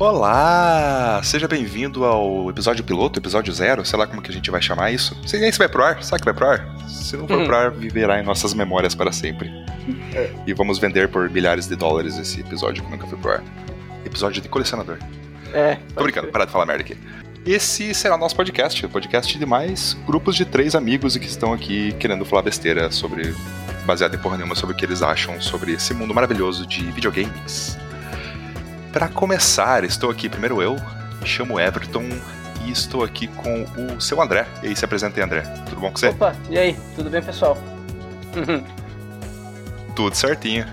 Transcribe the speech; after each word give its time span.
Olá! 0.00 1.20
Seja 1.24 1.48
bem-vindo 1.48 2.04
ao 2.04 2.48
episódio 2.48 2.84
piloto, 2.84 3.18
episódio 3.18 3.52
zero, 3.52 3.84
sei 3.84 3.98
lá 3.98 4.06
como 4.06 4.22
que 4.22 4.30
a 4.30 4.32
gente 4.32 4.48
vai 4.48 4.62
chamar 4.62 4.92
isso. 4.92 5.20
Sei 5.26 5.40
nem 5.40 5.50
se 5.50 5.58
vai 5.58 5.68
pro 5.68 5.82
ar, 5.82 6.04
sabe 6.04 6.20
que 6.20 6.24
vai 6.24 6.34
pro 6.34 6.46
ar? 6.46 6.88
Se 6.88 7.16
não 7.16 7.26
for 7.26 7.44
pro 7.44 7.56
ar, 7.56 7.72
viverá 7.72 8.20
em 8.20 8.22
nossas 8.22 8.54
memórias 8.54 8.94
para 8.94 9.10
sempre. 9.10 9.50
É. 10.14 10.30
E 10.46 10.54
vamos 10.54 10.78
vender 10.78 11.08
por 11.08 11.28
milhares 11.28 11.66
de 11.66 11.74
dólares 11.74 12.16
esse 12.16 12.40
episódio 12.40 12.84
que 12.84 12.90
nunca 12.92 13.08
foi 13.08 13.18
pro 13.18 13.32
ar. 13.32 13.44
Episódio 14.04 14.40
de 14.40 14.48
colecionador. 14.48 14.98
É. 15.52 15.78
Tô 15.96 16.04
brincando, 16.04 16.28
para 16.28 16.44
de 16.44 16.52
falar 16.52 16.64
merda 16.64 16.84
aqui. 16.84 16.96
Esse 17.44 17.92
será 17.92 18.16
nosso 18.16 18.36
podcast, 18.36 18.86
o 18.86 18.88
podcast 18.88 19.36
de 19.36 19.46
mais 19.46 19.94
grupos 20.06 20.36
de 20.36 20.44
três 20.44 20.76
amigos 20.76 21.16
que 21.16 21.26
estão 21.26 21.52
aqui 21.52 21.92
querendo 21.94 22.24
falar 22.24 22.42
besteira 22.42 22.88
sobre, 22.92 23.34
baseado 23.84 24.14
em 24.14 24.18
porra 24.18 24.36
nenhuma, 24.36 24.54
sobre 24.54 24.76
o 24.76 24.78
que 24.78 24.84
eles 24.84 25.02
acham 25.02 25.40
sobre 25.40 25.72
esse 25.72 25.92
mundo 25.92 26.14
maravilhoso 26.14 26.64
de 26.68 26.84
videogames. 26.92 27.76
Para 28.98 29.08
começar, 29.08 29.84
estou 29.84 30.10
aqui 30.10 30.28
primeiro 30.28 30.60
eu, 30.60 30.74
me 31.20 31.24
chamo 31.24 31.60
Everton 31.60 32.02
e 32.64 32.72
estou 32.72 33.04
aqui 33.04 33.28
com 33.28 33.62
o 33.94 34.00
seu 34.00 34.20
André. 34.20 34.44
E 34.60 34.66
aí, 34.66 34.74
se 34.74 34.84
apresenta 34.84 35.20
aí, 35.20 35.22
André. 35.22 35.42
Tudo 35.68 35.80
bom 35.80 35.92
com 35.92 35.96
você? 35.96 36.08
Opa, 36.08 36.34
e 36.50 36.58
aí? 36.58 36.76
Tudo 36.96 37.08
bem, 37.08 37.22
pessoal? 37.22 37.56
Tudo 39.94 40.16
certinho. 40.16 40.66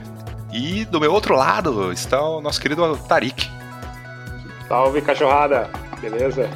E 0.51 0.85
do 0.85 0.99
meu 0.99 1.13
outro 1.13 1.35
lado 1.35 1.93
está 1.93 2.19
o 2.19 2.41
nosso 2.41 2.59
querido 2.59 2.97
Tarik. 3.07 3.47
Salve, 4.67 5.03
cachorrada! 5.03 5.69
Beleza? 6.01 6.49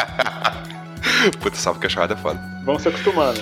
Puta, 1.40 1.56
salve 1.56 1.80
cachorrada 1.80 2.12
é 2.12 2.16
foda. 2.18 2.38
Vamos 2.62 2.82
se 2.82 2.88
acostumando. 2.88 3.40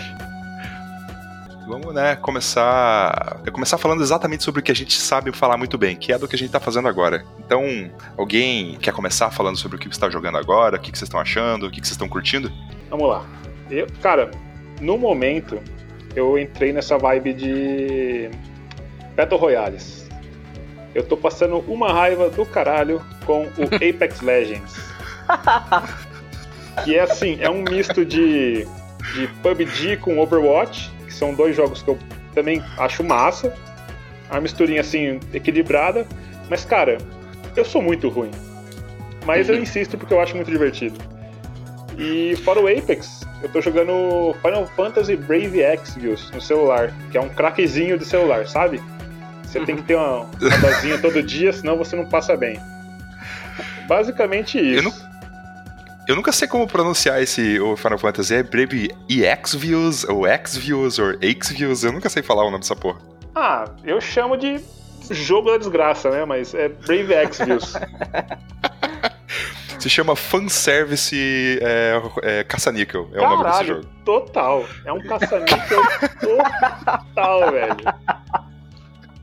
Vamos, 1.67 1.95
né, 1.95 2.15
começar, 2.17 3.41
começar 3.51 3.79
falando 3.79 4.03
exatamente 4.03 4.45
sobre 4.45 4.61
o 4.61 4.63
que 4.63 4.71
a 4.71 4.75
gente 4.75 5.01
sabe 5.01 5.33
falar 5.33 5.57
muito 5.57 5.79
bem, 5.79 5.97
que 5.97 6.13
é 6.13 6.19
do 6.19 6.29
que 6.29 6.37
a 6.37 6.39
gente 6.39 6.51
tá 6.51 6.61
fazendo 6.61 6.89
agora. 6.89 7.25
Então, 7.39 7.91
alguém 8.19 8.77
quer 8.79 8.93
começar 8.93 9.31
falando 9.31 9.57
sobre 9.57 9.77
o 9.77 9.81
que 9.81 9.87
você 9.87 9.95
está 9.95 10.11
jogando 10.11 10.37
agora, 10.37 10.77
o 10.77 10.81
que 10.81 10.91
vocês 10.91 11.03
estão 11.03 11.19
achando, 11.19 11.67
o 11.67 11.71
que 11.71 11.79
vocês 11.79 11.93
estão 11.93 12.09
curtindo? 12.09 12.53
Vamos 12.91 13.09
lá. 13.09 13.25
Eu, 13.71 13.87
cara, 14.03 14.31
no 14.81 14.99
momento, 14.99 15.59
eu 16.15 16.39
entrei 16.39 16.73
nessa 16.73 16.99
vibe 16.99 17.33
de 17.33 18.31
Battle 19.17 19.41
Royales. 19.41 20.09
Eu 20.95 21.03
tô 21.03 21.17
passando 21.17 21.59
uma 21.67 21.93
raiva 21.93 22.29
do 22.29 22.45
caralho 22.45 23.03
com 23.25 23.45
o 23.45 23.65
Apex 23.77 24.21
Legends. 24.21 24.77
Que 26.85 26.97
é 26.97 27.01
assim, 27.01 27.39
é 27.41 27.49
um 27.49 27.63
misto 27.63 28.05
de, 28.05 28.67
de 29.15 29.27
PUBG 29.43 29.97
com 29.97 30.19
Overwatch, 30.19 30.94
que 31.15 31.19
são 31.19 31.33
dois 31.33 31.55
jogos 31.57 31.83
que 31.83 31.89
eu 31.89 31.99
também 32.35 32.63
acho 32.77 33.05
massa. 33.05 33.55
Uma 34.31 34.41
misturinha 34.41 34.81
assim, 34.81 35.21
equilibrada. 35.33 36.07
Mas, 36.51 36.65
cara, 36.65 36.99
eu 37.57 37.65
sou 37.65 37.81
muito 37.81 38.09
ruim. 38.09 38.31
Mas 39.25 39.49
eu 39.49 39.57
insisto 39.57 39.97
porque 39.97 40.13
eu 40.13 40.21
acho 40.21 40.35
muito 40.35 40.51
divertido. 40.51 40.99
E 41.97 42.37
fora 42.45 42.61
o 42.61 42.67
Apex, 42.67 43.21
eu 43.41 43.49
tô 43.49 43.61
jogando 43.61 44.35
Final 44.43 44.67
Fantasy 44.67 45.15
Brave 45.15 45.61
Exvius 45.61 46.31
no 46.33 46.41
celular, 46.41 46.93
que 47.11 47.17
é 47.17 47.21
um 47.21 47.29
craquezinho 47.29 47.97
de 47.97 48.05
celular, 48.05 48.47
sabe? 48.49 48.83
Você 49.45 49.61
tem 49.61 49.77
que 49.77 49.83
ter 49.83 49.95
uma, 49.95 50.23
uma 50.23 50.29
dosinha 50.61 50.99
todo 50.99 51.23
dia, 51.23 51.53
senão 51.53 51.79
você 51.79 51.95
não 51.95 52.07
passa 52.07 52.37
bem. 52.37 52.61
Basicamente 53.87 54.59
isso. 54.59 55.09
Eu 56.07 56.15
nunca 56.15 56.33
sei 56.33 56.47
como 56.47 56.67
pronunciar 56.67 57.23
esse 57.23 57.59
o 57.61 57.77
Final 57.77 57.99
Fantasy. 57.99 58.35
É 58.35 58.43
Brave 58.43 58.91
EX-Views, 59.09 60.05
ou 60.05 60.27
X-Views, 60.27 60.99
ou 60.99 61.13
X-Views. 61.23 61.83
Eu 61.85 61.93
nunca 61.93 62.11
sei 62.11 62.23
falar 62.23 62.43
o 62.43 62.51
nome 62.51 62.61
dessa 62.61 62.77
porra. 62.77 63.01
Ah, 63.35 63.65
eu 63.85 64.01
chamo 64.01 64.37
de 64.37 64.61
jogo 65.11 65.51
da 65.51 65.57
desgraça, 65.57 66.11
né? 66.11 66.25
Mas 66.27 66.55
é 66.55 66.69
Brave 66.69 67.15
Exvius. 67.15 67.73
Se 69.79 69.91
chama 69.91 70.17
Fanservice 70.17 71.59
é, 71.61 72.01
é, 72.23 72.45
Caça-Níquel. 72.45 73.11
É 73.13 73.19
o 73.19 73.23
nome 73.23 73.45
desse 73.45 73.59
Caralho, 73.59 73.75
jogo. 73.83 73.89
total. 74.05 74.65
É 74.85 74.93
um 74.93 75.01
caça-níquel 75.01 75.83
total, 77.15 77.53
velho. 77.53 77.77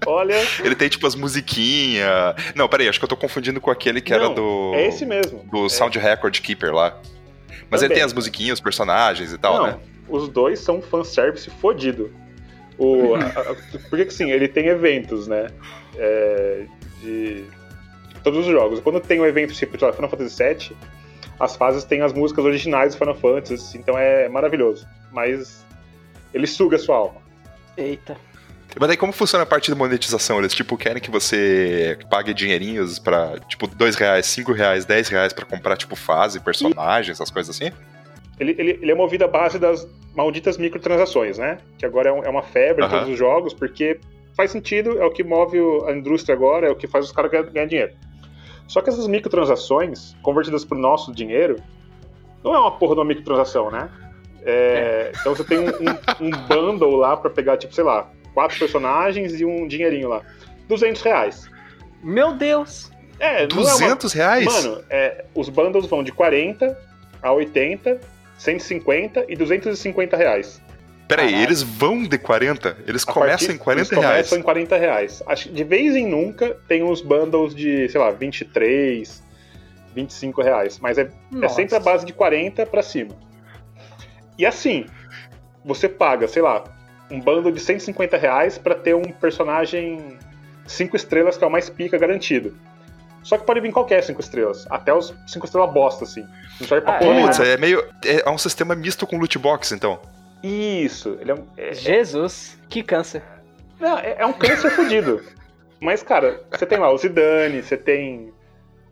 Olha, 0.05 0.35
Ele 0.63 0.75
tem 0.75 0.89
tipo 0.89 1.05
as 1.05 1.15
musiquinhas. 1.15 2.35
Não, 2.55 2.67
peraí, 2.67 2.87
acho 2.89 2.97
que 2.99 3.05
eu 3.05 3.09
tô 3.09 3.17
confundindo 3.17 3.61
com 3.61 3.69
aquele 3.69 4.01
que 4.01 4.13
era 4.13 4.23
Não, 4.25 4.33
do. 4.33 4.71
é 4.73 4.87
esse 4.87 5.05
mesmo. 5.05 5.43
Do 5.51 5.69
Sound 5.69 5.97
Record 5.99 6.39
Keeper 6.39 6.73
lá. 6.73 6.99
Mas 7.69 7.81
ele 7.81 7.89
Também. 7.89 7.95
tem 7.97 8.03
as 8.03 8.13
musiquinhas, 8.13 8.57
os 8.59 8.61
personagens 8.63 9.31
e 9.31 9.37
tal, 9.37 9.57
Não, 9.57 9.67
né? 9.67 9.77
os 10.09 10.27
dois 10.27 10.59
são 10.59 10.81
fanservice 10.81 11.49
fodido. 11.49 12.11
O, 12.77 13.15
a- 13.15 13.19
a- 13.19 13.55
porque 13.89 14.05
que 14.05 14.13
sim, 14.13 14.31
ele 14.31 14.47
tem 14.47 14.67
eventos, 14.67 15.27
né? 15.27 15.47
É, 15.97 16.65
de 17.01 17.45
todos 18.23 18.39
os 18.39 18.51
jogos. 18.51 18.79
Quando 18.79 18.99
tem 18.99 19.19
um 19.21 19.25
evento 19.25 19.53
tipo 19.53 19.77
lá, 19.85 19.93
Final 19.93 20.09
Fantasy 20.09 20.43
VII, 20.43 20.77
as 21.39 21.55
fases 21.55 21.83
têm 21.83 22.01
as 22.01 22.11
músicas 22.11 22.43
originais 22.43 22.93
do 22.95 22.97
Final 22.97 23.15
Fantasy, 23.15 23.77
então 23.77 23.97
é 23.97 24.27
maravilhoso. 24.27 24.87
Mas 25.11 25.65
ele 26.33 26.47
suga 26.47 26.75
a 26.75 26.79
sua 26.79 26.95
alma. 26.97 27.21
Eita. 27.77 28.17
Mas 28.79 28.87
daí 28.87 28.97
como 28.97 29.11
funciona 29.11 29.43
a 29.43 29.45
parte 29.45 29.71
de 29.71 29.77
monetização? 29.77 30.39
Eles, 30.39 30.53
tipo, 30.53 30.77
querem 30.77 31.01
que 31.01 31.11
você 31.11 31.97
pague 32.09 32.33
dinheirinhos 32.33 32.99
pra, 32.99 33.37
tipo, 33.47 33.67
2 33.67 33.95
reais, 33.95 34.25
5 34.27 34.51
reais, 34.53 34.85
10 34.85 35.09
reais 35.09 35.33
pra 35.33 35.45
comprar, 35.45 35.75
tipo, 35.77 35.95
fase, 35.95 36.39
personagens, 36.39 37.17
essas 37.19 37.29
coisas 37.29 37.53
assim? 37.55 37.71
Ele, 38.39 38.55
ele, 38.57 38.79
ele 38.81 38.91
é 38.91 38.95
movido 38.95 39.25
à 39.25 39.27
base 39.27 39.59
das 39.59 39.87
malditas 40.15 40.57
microtransações, 40.57 41.37
né? 41.37 41.57
Que 41.77 41.85
agora 41.85 42.09
é, 42.09 42.13
um- 42.13 42.23
é 42.23 42.29
uma 42.29 42.41
febre 42.41 42.83
em 42.83 42.87
todos 42.89 43.09
os 43.13 43.17
jogos, 43.19 43.53
porque 43.53 43.99
faz 44.35 44.51
sentido, 44.51 44.99
é 45.01 45.05
o 45.05 45.11
que 45.11 45.23
move 45.23 45.59
o- 45.59 45.85
a 45.85 45.91
indústria 45.91 46.33
agora, 46.33 46.67
é 46.67 46.71
o 46.71 46.75
que 46.75 46.87
faz 46.87 47.05
os 47.05 47.11
caras 47.11 47.29
ganhar, 47.51 47.65
dinheiro. 47.67 47.91
Só 48.67 48.81
que 48.81 48.89
essas 48.89 49.05
microtransações, 49.05 50.15
convertidas 50.23 50.63
pro 50.63 50.77
nosso 50.77 51.13
dinheiro, 51.13 51.57
não 52.43 52.55
é 52.55 52.59
uma 52.59 52.71
porra 52.71 52.95
de 52.95 52.99
uma 53.01 53.05
microtransação, 53.05 53.69
né? 53.69 53.89
É, 54.43 55.11
Então 55.19 55.35
você 55.35 55.43
tem 55.43 55.59
um, 55.59 55.65
um, 55.67 56.27
um 56.27 56.31
bundle 56.47 56.95
lá 56.95 57.15
pra 57.17 57.29
pegar, 57.29 57.57
tipo, 57.57 57.75
sei 57.75 57.83
lá, 57.83 58.09
quatro 58.33 58.57
personagens 58.59 59.39
e 59.39 59.45
um 59.45 59.67
dinheirinho 59.67 60.09
lá. 60.09 60.21
200 60.67 61.01
reais. 61.01 61.49
Meu 62.03 62.33
Deus! 62.33 62.91
É, 63.19 63.45
não 63.47 63.57
é 63.59 63.63
uma 63.63 63.71
200 63.73 64.13
reais? 64.13 64.45
Mano, 64.45 64.83
é, 64.89 65.25
os 65.35 65.47
bundles 65.49 65.85
vão 65.85 66.03
de 66.03 66.11
40 66.11 66.77
a 67.21 67.31
80, 67.31 67.99
150 68.37 69.25
e 69.29 69.35
250 69.35 70.17
reais. 70.17 70.59
Peraí, 71.07 71.27
caralho. 71.27 71.43
eles 71.45 71.61
vão 71.61 72.03
de 72.03 72.17
40? 72.17 72.77
Eles 72.87 73.03
A 73.07 73.11
começam 73.11 73.47
partir- 73.47 73.51
em 73.53 73.57
40 73.57 73.79
eles 73.81 73.89
reais. 74.03 74.15
começam 74.29 74.37
em 74.39 74.41
40 74.41 74.77
reais. 74.77 75.21
De 75.51 75.63
vez 75.63 75.95
em 75.95 76.07
nunca 76.07 76.57
tem 76.67 76.81
uns 76.83 77.01
bundles 77.01 77.53
de, 77.53 77.87
sei 77.89 77.99
lá, 77.99 78.09
23, 78.11 79.21
25 79.93 80.41
reais. 80.41 80.79
Mas 80.79 80.97
é, 80.97 81.11
é 81.41 81.47
sempre 81.49 81.75
a 81.75 81.79
base 81.79 82.05
de 82.05 82.13
40 82.13 82.65
pra 82.65 82.81
cima. 82.81 83.11
E 84.37 84.45
assim, 84.45 84.85
você 85.63 85.87
paga, 85.89 86.27
sei 86.27 86.41
lá, 86.41 86.63
um 87.11 87.19
bundle 87.19 87.51
de 87.51 87.59
150 87.59 88.17
reais 88.17 88.57
pra 88.57 88.73
ter 88.75 88.95
um 88.95 89.03
personagem 89.03 90.17
5 90.65 90.95
estrelas 90.95 91.37
que 91.37 91.43
é 91.43 91.47
o 91.47 91.51
mais 91.51 91.69
pica 91.69 91.97
garantido. 91.97 92.55
Só 93.23 93.37
que 93.37 93.45
pode 93.45 93.59
vir 93.59 93.71
qualquer 93.71 94.01
5 94.01 94.19
estrelas. 94.19 94.65
Até 94.69 94.93
os 94.93 95.13
5 95.27 95.45
estrelas 95.45 95.71
bosta, 95.71 96.05
assim. 96.05 96.25
Não 96.59 96.67
serve 96.67 96.85
pra 96.85 96.95
Ah, 96.95 96.99
porra 96.99 97.19
é? 97.19 97.21
Putz, 97.23 97.39
é 97.39 97.57
meio. 97.57 97.83
É 98.03 98.29
um 98.29 98.37
sistema 98.37 98.73
misto 98.75 99.05
com 99.05 99.17
loot 99.17 99.37
box, 99.37 99.71
então. 99.73 99.99
Isso. 100.43 101.17
Ele 101.21 101.31
é, 101.31 101.35
um- 101.35 101.45
é- 101.55 101.73
Jesus, 101.73 102.57
que 102.67 102.81
câncer. 102.81 103.21
Não, 103.79 103.97
é, 103.99 104.15
é 104.19 104.25
um 104.25 104.33
câncer 104.33 104.71
fudido. 104.75 105.21
Mas, 105.79 106.01
cara, 106.01 106.41
você 106.51 106.65
tem 106.65 106.79
lá 106.79 106.91
o 106.91 106.97
Zidane, 106.97 107.61
você 107.61 107.77
tem 107.77 108.31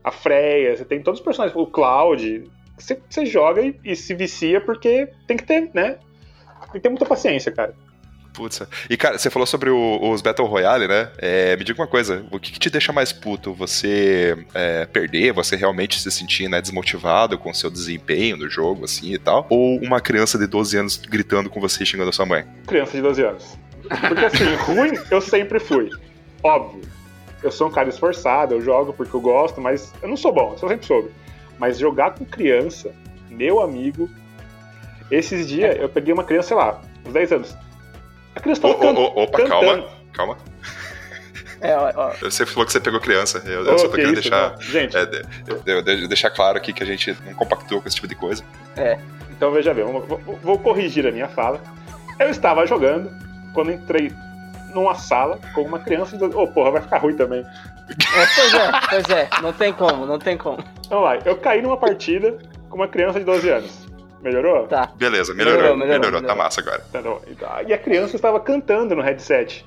a 0.03 0.11
Freya, 0.11 0.75
você 0.77 0.85
tem 0.85 1.01
todos 1.01 1.19
os 1.19 1.25
personagens, 1.25 1.57
o 1.59 1.65
Cloud. 1.65 2.43
Você, 2.77 2.99
você 3.09 3.25
joga 3.25 3.61
e, 3.61 3.79
e 3.83 3.95
se 3.95 4.13
vicia 4.13 4.61
porque 4.61 5.09
tem 5.27 5.37
que 5.37 5.43
ter, 5.43 5.69
né? 5.73 5.97
Tem 6.71 6.73
que 6.73 6.79
ter 6.81 6.89
muita 6.89 7.05
paciência, 7.05 7.51
cara. 7.51 7.73
Putz. 8.33 8.61
E, 8.89 8.95
cara, 8.95 9.17
você 9.17 9.29
falou 9.29 9.45
sobre 9.45 9.69
o- 9.69 10.11
os 10.11 10.21
Battle 10.21 10.47
Royale, 10.47 10.87
né? 10.87 11.09
É, 11.17 11.57
me 11.57 11.63
diga 11.63 11.81
uma 11.81 11.87
coisa, 11.87 12.23
o 12.31 12.39
que, 12.39 12.51
que 12.53 12.59
te 12.59 12.69
deixa 12.69 12.93
mais 12.93 13.11
puto? 13.11 13.53
Você 13.55 14.37
é, 14.53 14.85
perder, 14.85 15.33
você 15.33 15.55
realmente 15.55 15.99
se 15.99 16.09
sentir 16.11 16.47
né, 16.47 16.61
desmotivado 16.61 17.37
com 17.37 17.49
o 17.49 17.55
seu 17.55 17.69
desempenho 17.69 18.37
no 18.37 18.49
jogo, 18.49 18.85
assim 18.85 19.13
e 19.13 19.17
tal? 19.17 19.45
Ou 19.49 19.77
uma 19.81 19.99
criança 19.99 20.37
de 20.37 20.47
12 20.47 20.77
anos 20.77 20.95
gritando 20.97 21.49
com 21.49 21.59
você 21.59 21.83
e 21.83 21.85
xingando 21.85 22.09
a 22.09 22.13
sua 22.13 22.25
mãe? 22.25 22.45
Criança 22.67 22.91
de 22.93 23.01
12 23.01 23.23
anos. 23.23 23.57
Porque 24.07 24.25
assim, 24.25 24.55
ruim 24.63 24.91
eu 25.11 25.19
sempre 25.21 25.59
fui. 25.59 25.89
Óbvio. 26.43 26.81
Eu 27.41 27.51
sou 27.51 27.67
um 27.67 27.71
cara 27.71 27.89
esforçado, 27.89 28.53
eu 28.53 28.61
jogo 28.61 28.93
porque 28.93 29.15
eu 29.15 29.21
gosto, 29.21 29.59
mas 29.59 29.93
eu 30.01 30.07
não 30.09 30.17
sou 30.17 30.31
bom, 30.31 30.57
eu 30.61 30.69
sempre 30.69 30.85
soube. 30.85 31.09
Mas 31.57 31.77
jogar 31.79 32.11
com 32.11 32.23
criança, 32.25 32.91
meu 33.29 33.61
amigo. 33.61 34.09
Esses 35.09 35.47
dias 35.47 35.75
eu 35.79 35.89
peguei 35.89 36.13
uma 36.13 36.23
criança, 36.23 36.49
sei 36.49 36.57
lá, 36.57 36.81
uns 37.05 37.13
10 37.13 37.31
anos. 37.31 37.55
A 38.39 38.55
tava 38.55 38.75
can- 38.75 38.99
opa, 38.99 39.37
cantando. 39.37 39.49
calma, 39.49 39.87
calma. 40.13 40.37
É, 41.61 41.75
ó, 41.75 41.91
ó, 41.93 42.13
Você 42.21 42.45
falou 42.45 42.65
que 42.65 42.71
você 42.71 42.79
pegou 42.79 42.99
criança. 43.01 43.41
Eu, 43.45 43.65
eu 43.65 43.77
só 43.77 43.85
tô 43.85 43.89
que 43.91 43.97
querendo 43.97 44.13
isso, 44.19 44.29
deixar, 44.29 44.51
não. 44.51 44.61
Gente, 44.61 44.95
é, 44.97 45.05
de- 45.05 45.23
de- 45.65 45.81
de- 45.81 46.07
deixar 46.07 46.29
claro 46.29 46.57
aqui 46.57 46.71
que 46.71 46.81
a 46.81 46.85
gente 46.85 47.15
não 47.25 47.33
compactua 47.33 47.81
com 47.81 47.87
esse 47.87 47.95
tipo 47.95 48.07
de 48.07 48.15
coisa. 48.15 48.43
então 49.29 49.51
veja 49.51 49.73
bem, 49.73 49.83
vou, 49.83 50.01
vou- 50.01 50.39
vou 50.41 50.57
corrigir 50.59 51.05
a 51.05 51.11
minha 51.11 51.27
fala. 51.27 51.61
Eu 52.17 52.29
estava 52.29 52.65
jogando, 52.65 53.11
quando 53.53 53.71
entrei 53.71 54.11
numa 54.73 54.95
sala 54.95 55.39
com 55.53 55.61
uma 55.63 55.79
criança 55.79 56.11
de 56.13 56.19
12 56.19 56.35
Ô, 56.35 56.47
porra, 56.47 56.71
vai 56.71 56.81
ficar 56.81 56.97
ruim 56.99 57.15
também. 57.15 57.41
É, 57.41 58.25
pois 58.35 58.53
é, 58.53 58.71
pois 58.89 59.09
é. 59.09 59.29
Não 59.41 59.51
tem 59.51 59.73
como, 59.73 60.05
não 60.05 60.19
tem 60.19 60.37
como. 60.37 60.63
Vamos 60.89 61.03
lá, 61.05 61.17
eu 61.25 61.35
caí 61.37 61.61
numa 61.61 61.75
partida 61.77 62.37
com 62.69 62.75
uma 62.77 62.87
criança 62.87 63.19
de 63.19 63.25
12 63.25 63.49
anos. 63.49 63.88
Melhorou? 64.21 64.67
Tá. 64.67 64.91
Beleza, 64.95 65.33
melhorou, 65.33 65.61
Melhorou, 65.61 65.77
melhorou, 65.77 66.05
melhorou, 66.05 66.27
tá 66.27 66.35
massa 66.35 66.61
agora. 66.61 66.83
Tá, 66.91 67.01
não. 67.01 67.21
E 67.67 67.73
a 67.73 67.77
criança 67.77 68.15
estava 68.15 68.39
cantando 68.39 68.95
no 68.95 69.01
headset. 69.01 69.65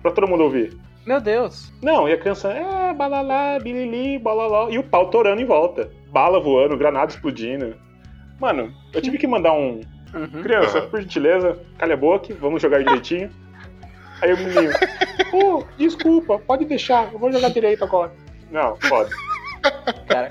Pra 0.00 0.10
todo 0.10 0.26
mundo 0.26 0.44
ouvir. 0.44 0.76
Meu 1.06 1.20
Deus. 1.20 1.72
Não, 1.82 2.08
e 2.08 2.12
a 2.12 2.18
criança, 2.18 2.52
é, 2.52 2.94
balalá, 2.94 3.58
bilili, 3.60 4.18
balalá. 4.18 4.70
E 4.70 4.78
o 4.78 4.82
pau 4.82 5.10
torando 5.10 5.40
em 5.40 5.44
volta. 5.44 5.90
Bala 6.08 6.40
voando, 6.40 6.76
granada 6.76 7.12
explodindo. 7.12 7.74
Mano, 8.40 8.72
eu 8.92 9.00
tive 9.02 9.18
que 9.18 9.26
mandar 9.26 9.52
um. 9.52 9.80
Uhum. 10.14 10.42
Criança, 10.42 10.78
Aham. 10.78 10.88
por 10.88 11.00
gentileza, 11.00 11.58
calha 11.78 11.94
a 11.94 11.96
boca, 11.96 12.34
vamos 12.38 12.60
jogar 12.60 12.82
direitinho. 12.82 13.30
Aí 14.20 14.32
o 14.32 14.36
menino, 14.36 14.72
oh, 15.32 15.64
desculpa, 15.76 16.38
pode 16.38 16.64
deixar, 16.64 17.12
eu 17.12 17.18
vou 17.18 17.32
jogar 17.32 17.48
direito 17.48 17.82
agora. 17.82 18.12
Não, 18.50 18.76
pode. 18.88 19.10
Cara, 20.06 20.28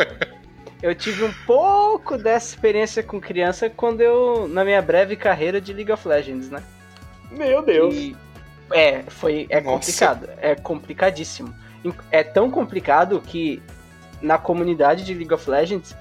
eu 0.82 0.94
tive 0.96 1.24
um 1.24 1.34
pouco 1.46 2.18
dessa 2.18 2.48
experiência 2.48 3.02
com 3.04 3.20
criança 3.20 3.70
quando 3.70 4.02
eu. 4.02 4.48
na 4.48 4.64
minha 4.64 4.82
breve 4.82 5.16
carreira 5.16 5.60
de 5.62 5.74
League 5.74 5.92
of 5.92 6.08
Legends, 6.08 6.50
né? 6.50 6.62
Meu 7.32 7.62
Deus. 7.62 7.94
E- 7.94 8.16
é, 8.74 9.04
foi. 9.08 9.48
É 9.50 9.60
Nossa. 9.62 9.78
complicado. 9.78 10.30
É 10.42 10.56
complicadíssimo. 10.56 11.54
É 12.12 12.24
tão 12.24 12.50
complicado 12.52 13.20
que 13.22 13.62
na 14.22 14.38
comunidade 14.38 15.04
de 15.04 15.14
League 15.14 15.34
of 15.34 15.50
Legends 15.50 15.96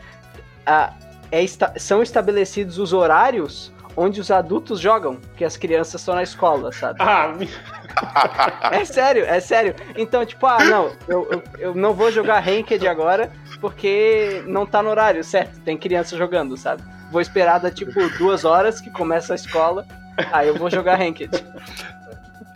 a- 0.66 0.92
é 1.32 1.42
esta- 1.42 1.72
são 1.78 2.02
estabelecidos 2.02 2.78
os 2.78 2.92
horários 2.92 3.72
onde 4.02 4.20
os 4.20 4.30
adultos 4.30 4.80
jogam, 4.80 5.18
que 5.36 5.44
as 5.44 5.56
crianças 5.56 6.00
estão 6.00 6.14
na 6.14 6.22
escola, 6.22 6.72
sabe? 6.72 6.98
Ah, 7.02 7.34
me- 7.36 7.48
É 8.72 8.84
sério, 8.84 9.24
é 9.26 9.40
sério. 9.40 9.74
Então, 9.96 10.24
tipo, 10.24 10.46
ah, 10.46 10.64
não, 10.64 10.92
eu, 11.06 11.28
eu, 11.30 11.42
eu 11.58 11.74
não 11.74 11.92
vou 11.92 12.10
jogar 12.10 12.40
Ranked 12.40 12.86
agora 12.88 13.30
porque 13.60 14.42
não 14.46 14.64
tá 14.64 14.82
no 14.82 14.88
horário, 14.88 15.22
certo? 15.22 15.60
Tem 15.60 15.76
criança 15.76 16.16
jogando, 16.16 16.56
sabe? 16.56 16.82
Vou 17.12 17.20
esperar 17.20 17.58
da 17.58 17.70
tipo 17.70 17.92
duas 18.16 18.44
horas 18.44 18.80
que 18.80 18.88
começa 18.90 19.34
a 19.34 19.36
escola, 19.36 19.84
aí 20.32 20.48
eu 20.48 20.54
vou 20.56 20.70
jogar 20.70 20.94
Ranked. 20.96 21.30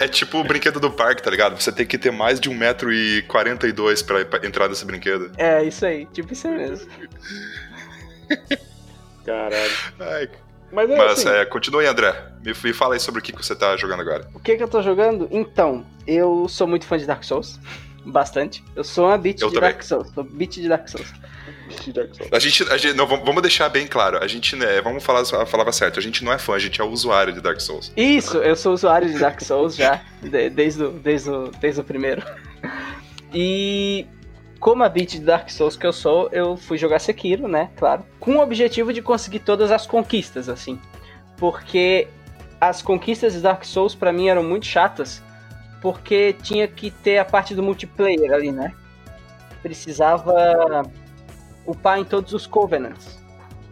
É 0.01 0.09
tipo 0.09 0.39
o 0.39 0.45
brinquedo 0.45 0.81
do 0.81 0.91
parque, 0.91 1.23
tá 1.23 1.31
ligado? 1.31 1.61
Você 1.61 1.71
tem 1.71 1.85
que 1.87 1.99
ter 1.99 2.11
mais 2.11 2.41
de 2.41 2.49
1,42m 2.51 4.05
pra, 4.07 4.25
pra 4.25 4.47
entrar 4.47 4.69
nesse 4.69 4.85
brinquedo. 4.85 5.31
É, 5.37 5.63
isso 5.63 5.85
aí, 5.85 6.07
tipo 6.07 6.33
isso 6.33 6.49
aí 6.49 6.55
mesmo. 6.57 6.89
caralho. 9.25 9.73
Ai, 10.01 10.29
Mas 10.75 10.91
é 10.91 10.97
mas 10.97 11.13
assim, 11.13 11.29
é, 11.29 11.45
continue, 11.45 11.87
André. 11.87 12.15
Me, 12.45 12.53
me 12.65 12.73
fala 12.73 12.95
aí 12.95 13.01
sobre 13.01 13.21
o 13.21 13.23
que, 13.23 13.33
que 13.33 13.45
você 13.45 13.55
tá 13.55 13.77
jogando 13.77 14.01
agora. 14.01 14.29
O 14.35 14.41
que 14.41 14.57
que 14.57 14.63
eu 14.63 14.69
tô 14.69 14.83
jogando? 14.83 15.29
Então, 15.31 15.87
eu 16.07 16.49
sou 16.49 16.67
muito 16.67 16.85
fã 16.87 16.99
de 16.99 17.07
Dark 17.07 17.23
Souls. 17.25 17.59
Bastante. 18.07 18.63
Eu 18.77 18.85
sou 18.85 19.07
uma 19.07 19.17
beat 19.17 19.41
Eu 19.41 19.49
de 19.49 19.55
também. 19.55 19.71
Dark 19.71 19.83
Souls. 19.83 20.11
Sou 20.13 20.25
beat 20.25 20.53
de 20.55 20.69
Dark 20.69 20.87
Souls. 20.89 21.11
Dark 21.95 22.15
Souls. 22.15 22.31
A 22.33 22.39
gente, 22.39 22.63
a 22.71 22.77
gente 22.77 22.95
não, 22.95 23.07
vamos 23.07 23.25
vamos 23.25 23.41
deixar 23.41 23.69
bem 23.71 23.87
claro. 23.87 24.23
A 24.23 24.27
gente, 24.27 24.55
né, 24.57 24.83
vamos 24.83 25.03
falar 25.03 25.23
a 25.23 25.47
palavra 25.47 25.73
certa. 25.73 25.99
A 26.01 26.03
gente 26.03 26.23
não 26.23 26.31
é 26.33 26.37
fã, 26.39 26.55
a 26.55 26.59
gente 26.59 26.79
é 26.81 26.85
usuário 26.85 27.33
de 27.33 27.41
Dark 27.41 27.59
Souls. 27.61 27.91
Isso, 27.97 28.37
eu 28.39 28.55
sou 28.57 28.75
usuário 28.75 29.11
de 29.11 29.19
Dark 29.19 29.41
Souls 29.41 29.75
já, 29.75 30.03
de- 30.21 30.51
desde, 30.51 30.85
o, 30.85 30.91
desde, 30.91 31.31
o, 31.31 31.51
desde 31.59 31.81
o 31.81 31.85
primeiro. 31.85 32.23
E 33.33 34.07
como 34.65 34.83
a 34.83 34.89
beat 34.89 35.11
de 35.11 35.21
Dark 35.21 35.51
Souls 35.51 35.77
que 35.77 35.87
eu 35.87 35.93
sou, 35.93 36.31
eu 36.33 36.57
fui 36.57 36.79
jogar 36.79 36.99
Sekiro, 36.99 37.47
né? 37.47 37.69
Claro. 37.77 38.03
Com 38.19 38.37
o 38.37 38.41
objetivo 38.43 38.95
de 38.95 39.03
conseguir 39.03 39.41
todas 39.41 39.71
as 39.71 39.87
conquistas, 39.87 40.49
assim. 40.49 40.81
Porque 41.37 42.09
as 42.59 42.81
conquistas 42.81 43.35
de 43.35 43.41
Dark 43.41 43.63
Souls 43.63 43.95
pra 43.95 44.11
mim 44.11 44.31
eram 44.31 44.43
muito 44.43 44.65
chatas, 44.65 45.23
porque 45.83 46.35
tinha 46.43 46.67
que 46.67 46.91
ter 46.91 47.19
a 47.19 47.27
parte 47.27 47.55
do 47.55 47.63
multiplayer 47.63 48.33
ali, 48.33 48.51
né? 48.51 48.73
Precisava 49.61 50.91
upar 51.67 51.99
em 51.99 52.05
todos 52.05 52.33
os 52.33 52.47
Covenants. 52.47 53.19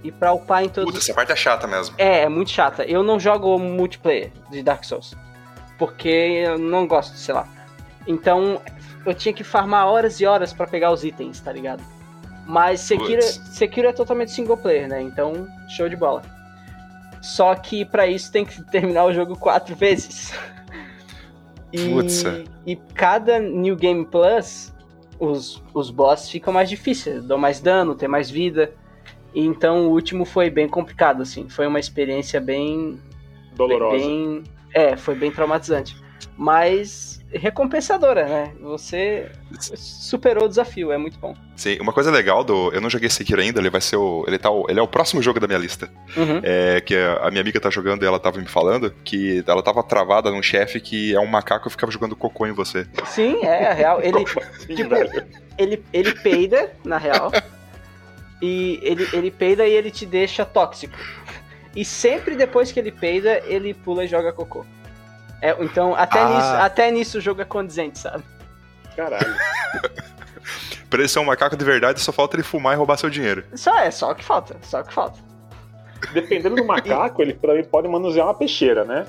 E 0.04 0.12
pra 0.12 0.34
upar 0.34 0.62
em 0.62 0.68
todos 0.68 0.84
Puta, 0.90 0.98
os 0.98 1.04
essa 1.08 1.14
parte 1.14 1.32
é 1.32 1.36
chata 1.36 1.66
mesmo. 1.66 1.94
é, 1.96 2.24
é 2.24 2.28
muito 2.28 2.50
chata. 2.50 2.84
Eu 2.84 3.02
não 3.02 3.18
jogo 3.18 3.58
multiplayer 3.58 4.30
de 4.50 4.62
Dark 4.62 4.84
Souls. 4.84 5.14
Porque 5.78 6.10
eu 6.10 6.58
não 6.58 6.86
gosto, 6.86 7.16
sei 7.16 7.34
lá. 7.34 7.48
Então, 8.06 8.60
eu 9.04 9.14
tinha 9.14 9.32
que 9.32 9.44
farmar 9.44 9.86
horas 9.86 10.20
e 10.20 10.26
horas 10.26 10.52
pra 10.52 10.66
pegar 10.66 10.90
os 10.92 11.04
itens, 11.04 11.40
tá 11.40 11.52
ligado? 11.52 11.82
Mas 12.46 12.80
Sekiro. 12.80 13.22
Sekiro 13.22 13.88
é 13.88 13.92
totalmente 13.92 14.32
single 14.32 14.56
player, 14.56 14.88
né? 14.88 15.00
Então, 15.00 15.46
show 15.68 15.88
de 15.88 15.96
bola. 15.96 16.22
Só 17.20 17.54
que 17.54 17.84
pra 17.84 18.06
isso 18.06 18.32
tem 18.32 18.44
que 18.44 18.62
terminar 18.64 19.04
o 19.04 19.12
jogo 19.12 19.36
quatro 19.36 19.76
vezes. 19.76 20.32
Putz. 21.92 22.24
E, 22.66 22.72
e 22.72 22.76
cada 22.94 23.38
New 23.38 23.76
Game 23.76 24.04
Plus, 24.04 24.72
os, 25.18 25.62
os 25.72 25.90
bosses 25.90 26.28
ficam 26.28 26.52
mais 26.52 26.68
difíceis, 26.68 27.22
dão 27.24 27.38
mais 27.38 27.60
dano, 27.60 27.94
tem 27.94 28.08
mais 28.08 28.28
vida. 28.28 28.72
E 29.32 29.44
Então 29.44 29.86
o 29.86 29.90
último 29.92 30.24
foi 30.24 30.50
bem 30.50 30.68
complicado, 30.68 31.22
assim. 31.22 31.48
Foi 31.48 31.66
uma 31.66 31.80
experiência 31.80 32.40
bem. 32.40 33.00
Dolorosa. 33.54 33.96
bem 34.04 34.42
é, 34.74 34.96
foi 34.96 35.14
bem 35.14 35.30
traumatizante. 35.30 35.96
Mas 36.36 37.22
recompensadora, 37.32 38.26
né? 38.26 38.52
Você 38.60 39.30
superou 39.58 40.44
o 40.44 40.48
desafio, 40.48 40.92
é 40.92 40.98
muito 40.98 41.18
bom. 41.18 41.34
Sim, 41.56 41.78
uma 41.80 41.92
coisa 41.92 42.10
legal 42.10 42.44
do. 42.44 42.70
Eu 42.72 42.80
não 42.80 42.90
joguei 42.90 43.08
Sekiro 43.08 43.40
ainda, 43.40 43.60
ele 43.60 43.70
vai 43.70 43.80
ser 43.80 43.96
o. 43.96 44.24
Ele, 44.26 44.38
tá 44.38 44.50
o, 44.50 44.66
ele 44.68 44.78
é 44.78 44.82
o 44.82 44.88
próximo 44.88 45.22
jogo 45.22 45.40
da 45.40 45.46
minha 45.46 45.58
lista. 45.58 45.88
Uhum. 46.16 46.40
É 46.42 46.80
que 46.80 46.94
a 46.94 47.30
minha 47.30 47.40
amiga 47.40 47.60
tá 47.60 47.70
jogando 47.70 48.02
e 48.02 48.06
ela 48.06 48.18
tava 48.18 48.38
me 48.38 48.46
falando 48.46 48.92
que 49.04 49.42
ela 49.46 49.62
tava 49.62 49.82
travada 49.82 50.30
num 50.30 50.42
chefe 50.42 50.80
que 50.80 51.14
é 51.14 51.20
um 51.20 51.26
macaco 51.26 51.68
e 51.68 51.70
ficava 51.70 51.92
jogando 51.92 52.16
cocô 52.16 52.46
em 52.46 52.52
você. 52.52 52.86
Sim, 53.06 53.44
é, 53.44 53.64
é 53.64 53.72
real. 53.72 54.02
Ele, 54.02 54.24
tipo, 54.74 54.94
ele, 55.58 55.82
ele 55.92 56.14
peida, 56.16 56.72
na 56.84 56.98
real. 56.98 57.30
E 58.40 58.80
ele, 58.82 59.08
ele 59.12 59.30
peida 59.30 59.66
e 59.66 59.72
ele 59.72 59.90
te 59.90 60.04
deixa 60.04 60.44
tóxico. 60.44 60.98
E 61.74 61.84
sempre 61.84 62.36
depois 62.36 62.70
que 62.70 62.78
ele 62.78 62.90
peida, 62.90 63.42
ele 63.46 63.72
pula 63.72 64.04
e 64.04 64.08
joga 64.08 64.32
cocô. 64.32 64.66
É, 65.42 65.56
então, 65.60 65.94
até, 65.94 66.20
Ah. 66.20 66.28
nisso, 66.28 66.62
até 66.62 66.90
nisso 66.90 67.18
o 67.18 67.20
jogo 67.20 67.42
é 67.42 67.44
condizente, 67.44 67.98
sabe? 67.98 68.22
Caralho. 68.96 69.34
Pra 70.88 71.00
ele 71.00 71.08
ser 71.08 71.18
um 71.20 71.24
macaco 71.24 71.56
de 71.56 71.64
verdade, 71.64 72.00
só 72.00 72.12
falta 72.12 72.36
ele 72.36 72.42
fumar 72.42 72.74
e 72.74 72.76
roubar 72.76 72.96
seu 72.98 73.08
dinheiro. 73.10 73.44
Só 73.54 73.76
é, 73.78 73.90
só 73.90 74.10
o 74.10 74.14
que 74.14 74.22
falta, 74.24 74.56
só 74.62 74.80
o 74.80 74.84
que 74.84 74.92
falta. 74.92 75.18
Dependendo 76.12 76.56
do 76.56 76.64
macaco, 76.64 77.22
ele 77.22 77.32
também 77.32 77.64
pode 77.64 77.88
manusear 77.88 78.26
uma 78.26 78.34
peixeira, 78.34 78.84
né? 78.84 79.06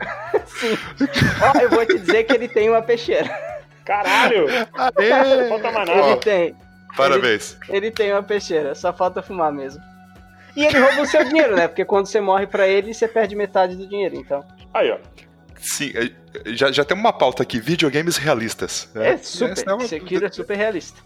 Sim. 0.46 0.76
Ó, 1.42 1.58
eu 1.60 1.70
vou 1.70 1.84
te 1.86 1.98
dizer 1.98 2.24
que 2.24 2.32
ele 2.32 2.48
tem 2.48 2.68
uma 2.70 2.82
peixeira. 2.82 3.28
Caralho! 3.84 4.46
Aê! 4.74 5.48
Falta 5.48 5.70
mais 5.72 5.88
Ele 5.88 6.16
tem. 6.16 6.56
Parabéns. 6.96 7.58
Ele 7.68 7.90
tem 7.90 8.12
uma 8.12 8.22
peixeira, 8.22 8.74
só 8.74 8.92
falta 8.92 9.20
fumar 9.22 9.52
mesmo. 9.52 9.82
E 10.56 10.64
ele 10.64 10.78
rouba 10.78 11.02
o 11.02 11.06
seu 11.06 11.24
dinheiro, 11.24 11.56
né? 11.56 11.66
Porque 11.66 11.84
quando 11.84 12.06
você 12.06 12.20
morre 12.20 12.46
pra 12.46 12.68
ele, 12.68 12.94
você 12.94 13.08
perde 13.08 13.34
metade 13.34 13.74
do 13.74 13.86
dinheiro, 13.88 14.14
então. 14.14 14.44
Aí, 14.72 14.90
ó. 14.90 14.98
Sim, 15.64 15.92
é, 15.94 16.10
já, 16.54 16.70
já 16.70 16.84
tem 16.84 16.96
uma 16.96 17.12
pauta 17.12 17.42
aqui: 17.42 17.58
videogames 17.58 18.16
realistas. 18.18 18.90
É 18.94 19.16
super. 19.16 19.64
É 19.66 19.72
uma- 19.74 19.86
Sekiro 19.86 20.26
é 20.26 20.30
super 20.30 20.56
realista. 20.56 21.00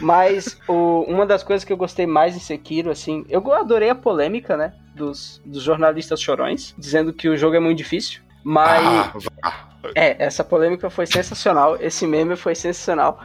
Mas 0.00 0.58
o- 0.68 1.04
uma 1.08 1.24
das 1.24 1.42
coisas 1.42 1.64
que 1.64 1.72
eu 1.72 1.76
gostei 1.76 2.06
mais 2.06 2.36
em 2.36 2.40
Sekiro, 2.40 2.90
assim, 2.90 3.24
eu 3.28 3.50
adorei 3.52 3.88
a 3.88 3.94
polêmica, 3.94 4.56
né? 4.56 4.74
Dos, 4.94 5.40
dos 5.44 5.62
jornalistas 5.62 6.20
chorões, 6.20 6.74
dizendo 6.76 7.12
que 7.14 7.28
o 7.28 7.36
jogo 7.36 7.56
é 7.56 7.60
muito 7.60 7.78
difícil. 7.78 8.20
Mas. 8.44 8.84
Ah, 8.84 9.12
vá. 9.42 9.68
É, 9.94 10.16
essa 10.22 10.44
polêmica 10.44 10.90
foi 10.90 11.06
sensacional. 11.06 11.76
Esse 11.80 12.06
meme 12.06 12.36
foi 12.36 12.54
sensacional. 12.54 13.20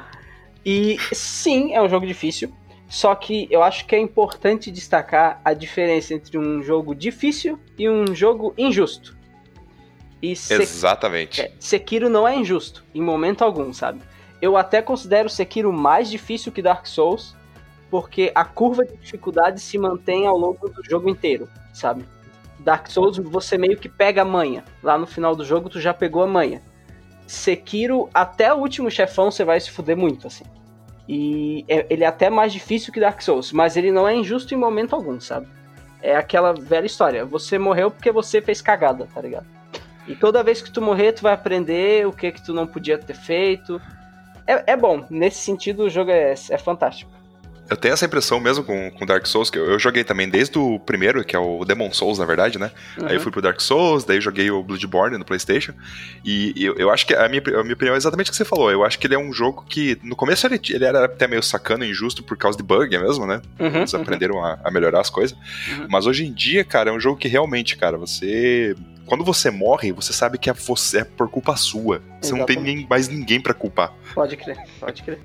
E 0.66 0.98
sim, 1.12 1.74
é 1.74 1.82
um 1.82 1.90
jogo 1.90 2.06
difícil. 2.08 2.54
Só 2.88 3.14
que 3.16 3.48
eu 3.52 3.62
acho 3.64 3.86
que 3.86 3.94
é 3.96 4.00
importante 4.00 4.72
destacar 4.72 5.42
a 5.44 5.54
diferença 5.54 6.14
entre 6.14 6.38
um 6.38 6.64
jogo 6.64 6.96
difícil 6.96 7.60
e 7.78 7.90
um 7.90 8.16
jogo 8.16 8.54
injusto. 8.58 9.17
E 10.22 10.36
Se- 10.36 10.54
Exatamente. 10.62 11.42
é, 11.42 11.52
Sekiro 11.60 12.10
não 12.10 12.28
é 12.28 12.36
injusto, 12.36 12.84
em 12.94 13.02
momento 13.02 13.44
algum, 13.44 13.72
sabe? 13.72 14.02
Eu 14.42 14.58
até 14.58 14.82
considero 14.82 15.30
Sekiro 15.30 15.72
mais 15.72 16.10
difícil 16.10 16.52
que 16.52 16.62
Dark 16.62 16.86
Souls, 16.88 17.36
porque 17.90 18.32
a 18.36 18.44
curva 18.44 18.86
de 18.86 18.96
dificuldade 18.98 19.60
se 19.60 19.78
mantém 19.78 20.26
ao 20.28 20.38
longo 20.38 20.68
do 20.70 20.84
jogo 20.84 21.08
inteiro, 21.10 21.48
sabe? 21.74 22.06
Dark 22.60 22.88
Souls 22.88 23.18
você 23.18 23.58
meio 23.58 23.78
que 23.78 23.88
pega 23.88 24.24
a 24.24 24.26
manha. 24.26 24.64
Lá 24.84 24.98
no 24.98 25.06
final 25.08 25.36
do 25.36 25.46
jogo 25.46 25.70
tu 25.70 25.80
já 25.80 25.94
pegou 25.94 26.24
a 26.24 26.28
manha. 26.28 26.62
Sekiro, 27.26 28.10
até 28.14 28.54
o 28.54 28.58
último 28.58 28.90
chefão 28.90 29.30
você 29.32 29.44
vai 29.44 29.60
se 29.60 29.70
fuder 29.72 29.96
muito, 29.98 30.28
assim. 30.28 30.46
E 31.08 31.64
é- 31.68 31.86
ele 31.90 32.04
é 32.04 32.08
até 32.08 32.30
mais 32.30 32.52
difícil 32.52 32.92
que 32.92 33.00
Dark 33.00 33.22
Souls, 33.22 33.52
mas 33.52 33.78
ele 33.78 33.92
não 33.92 34.08
é 34.08 34.16
injusto 34.16 34.54
em 34.54 34.58
momento 34.58 34.94
algum, 34.96 35.20
sabe? 35.20 35.48
É 36.02 36.16
aquela 36.16 36.54
velha 36.54 36.86
história. 36.86 37.26
Você 37.26 37.58
morreu 37.58 37.90
porque 37.92 38.12
você 38.12 38.42
fez 38.42 38.62
cagada, 38.62 39.08
tá 39.14 39.22
ligado? 39.22 39.46
E 40.08 40.16
toda 40.16 40.44
vez 40.44 40.62
que 40.62 40.72
tu 40.72 40.82
morrer, 40.82 41.12
tu 41.12 41.22
vai 41.22 41.34
aprender 41.34 42.08
o 42.08 42.14
que 42.14 42.32
que 42.32 42.42
tu 42.42 42.54
não 42.54 42.66
podia 42.66 42.98
ter 42.98 43.16
feito. 43.16 43.82
É, 44.46 44.74
é 44.74 44.78
bom, 44.78 45.06
nesse 45.10 45.40
sentido 45.40 45.84
o 45.84 45.90
jogo 45.90 46.12
é, 46.12 46.34
é 46.34 46.58
fantástico. 46.58 47.18
Eu 47.70 47.76
tenho 47.76 47.94
essa 47.94 48.06
impressão 48.06 48.40
mesmo 48.40 48.64
com, 48.64 48.90
com 48.92 49.06
Dark 49.06 49.26
Souls, 49.26 49.50
que 49.50 49.58
eu, 49.58 49.66
eu 49.66 49.80
joguei 49.80 50.04
também 50.04 50.30
desde 50.30 50.58
o 50.58 50.80
primeiro, 50.80 51.24
que 51.24 51.36
é 51.36 51.40
o 51.40 51.66
Demon 51.66 51.92
Souls, 51.92 52.18
na 52.18 52.26
verdade, 52.26 52.58
né? 52.58 52.72
Uhum. 52.98 53.08
Aí 53.08 53.16
eu 53.16 53.20
fui 53.20 53.32
pro 53.32 53.42
Dark 53.42 53.60
Souls, 53.60 54.06
daí 54.06 54.22
joguei 54.22 54.50
o 54.50 54.64
Bloodborne 54.64 55.18
no 55.18 55.26
PlayStation. 55.26 55.74
E, 56.24 56.54
e 56.56 56.66
eu, 56.66 56.76
eu 56.76 56.90
acho 56.90 57.06
que 57.06 57.14
a 57.14 57.28
minha, 57.28 57.42
a 57.60 57.64
minha 57.64 57.74
opinião 57.74 57.94
é 57.94 57.98
exatamente 57.98 58.30
o 58.30 58.32
que 58.32 58.38
você 58.38 58.46
falou. 58.46 58.72
Eu 58.72 58.86
acho 58.86 58.98
que 58.98 59.06
ele 59.06 59.16
é 59.16 59.20
um 59.20 59.34
jogo 59.34 59.66
que, 59.68 60.00
no 60.02 60.16
começo, 60.16 60.48
ele, 60.48 60.60
ele 60.70 60.86
era 60.86 61.06
até 61.06 61.28
meio 61.28 61.44
sacano 61.44 61.84
e 61.84 61.90
injusto 61.92 62.24
por 62.24 62.38
causa 62.38 62.58
de 62.58 62.64
bug 62.64 62.98
mesmo, 62.98 63.26
né? 63.26 63.42
Uhum, 63.60 63.68
Eles 63.68 63.94
uhum. 63.94 64.02
aprenderam 64.02 64.44
a, 64.44 64.58
a 64.64 64.72
melhorar 64.72 65.02
as 65.02 65.10
coisas. 65.10 65.38
Uhum. 65.70 65.88
Mas 65.90 66.06
hoje 66.06 66.26
em 66.26 66.34
dia, 66.34 66.64
cara, 66.64 66.90
é 66.90 66.94
um 66.94 67.00
jogo 67.00 67.18
que 67.18 67.28
realmente, 67.28 67.76
cara, 67.76 67.98
você. 67.98 68.76
Quando 69.08 69.24
você 69.24 69.50
morre, 69.50 69.92
você 69.92 70.12
sabe 70.12 70.38
que 70.38 70.50
é, 70.50 70.54
você, 70.54 71.00
é 71.00 71.04
por 71.04 71.30
culpa 71.30 71.56
sua. 71.56 72.02
Você 72.22 72.34
não 72.34 72.46
tem 72.46 72.58
Exatamente. 72.58 72.88
mais 72.90 73.08
ninguém 73.08 73.40
pra 73.42 73.54
culpar. 73.54 73.94
Pode 74.14 74.36
crer, 74.38 74.58
pode 74.80 75.02
crer. 75.02 75.18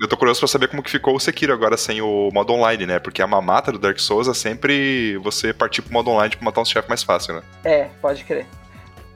Eu 0.00 0.08
tô 0.08 0.16
curioso 0.16 0.40
pra 0.40 0.48
saber 0.48 0.68
como 0.68 0.82
que 0.82 0.90
ficou 0.90 1.14
o 1.14 1.20
Sekiro 1.20 1.52
agora 1.52 1.76
sem 1.76 2.02
o 2.02 2.30
modo 2.32 2.52
online, 2.52 2.84
né? 2.84 2.98
Porque 2.98 3.22
a 3.22 3.26
mamata 3.26 3.70
do 3.72 3.78
Dark 3.78 3.98
Souls 3.98 4.28
é 4.28 4.34
sempre 4.34 5.16
você 5.18 5.52
partir 5.54 5.82
pro 5.82 5.92
modo 5.92 6.10
online 6.10 6.34
pra 6.36 6.44
matar 6.44 6.60
uns 6.60 6.68
chefes 6.68 6.88
mais 6.88 7.02
fácil, 7.02 7.34
né? 7.36 7.42
É, 7.64 7.84
pode 8.02 8.24
crer. 8.24 8.44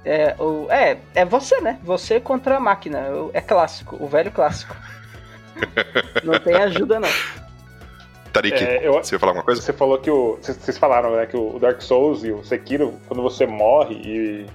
É, 0.04 0.35
o, 0.38 0.66
é, 0.70 0.97
é 1.14 1.25
você, 1.26 1.61
né? 1.61 1.78
Você 1.85 2.18
contra 2.20 2.56
a 2.56 2.61
máquina. 2.61 3.00
O- 3.11 3.30
É 3.35 3.40
clássico, 3.40 3.97
o 4.00 4.09
velho 4.09 4.30
clássico. 4.30 4.75
Não 6.25 6.38
tem 6.40 6.54
ajuda, 6.54 7.00
não. 7.00 7.09
Tarik, 8.32 8.54
É, 8.62 8.87
eu- 8.87 8.92
você 8.94 9.14
ia 9.14 9.18
falar 9.18 9.30
alguma 9.32 9.44
coisa? 9.44 9.60
Você 9.60 9.72
falou 9.72 9.99
que 9.99 10.10
o. 10.10 10.38
Vocês 10.40 10.56
vocês 10.56 10.78
falaram, 10.78 11.14
né, 11.16 11.26
que 11.26 11.37
o 11.37 11.58
Dark 11.58 11.80
Souls 11.82 12.22
e 12.25 12.30
o 12.30 12.44
Sekiro, 12.44 12.94
quando 13.08 13.22
você 13.22 13.46
morre, 13.46 13.94
e, 13.96 14.46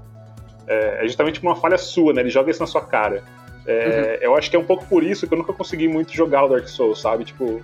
é, 0.67 1.03
é 1.03 1.07
justamente 1.07 1.41
uma 1.41 1.55
falha 1.55 1.77
sua, 1.77 2.13
né? 2.13 2.21
Ele 2.21 2.29
joga 2.29 2.49
isso 2.51 2.61
na 2.61 2.67
sua 2.67 2.81
cara. 2.81 3.23
É, 3.67 4.19
Eu 4.21 4.35
acho 4.35 4.49
que 4.49 4.55
é 4.55 4.59
um 4.59 4.63
pouco 4.65 4.85
por 4.85 5.03
isso 5.03 5.27
que 5.27 5.33
eu 5.33 5.37
nunca 5.37 5.51
consegui 5.51 5.87
muito 5.87 6.13
jogar 6.13 6.45
o 6.45 6.47
Dark 6.47 6.67
Souls, 6.67 7.01
sabe? 7.01 7.23
Tipo, 7.25 7.61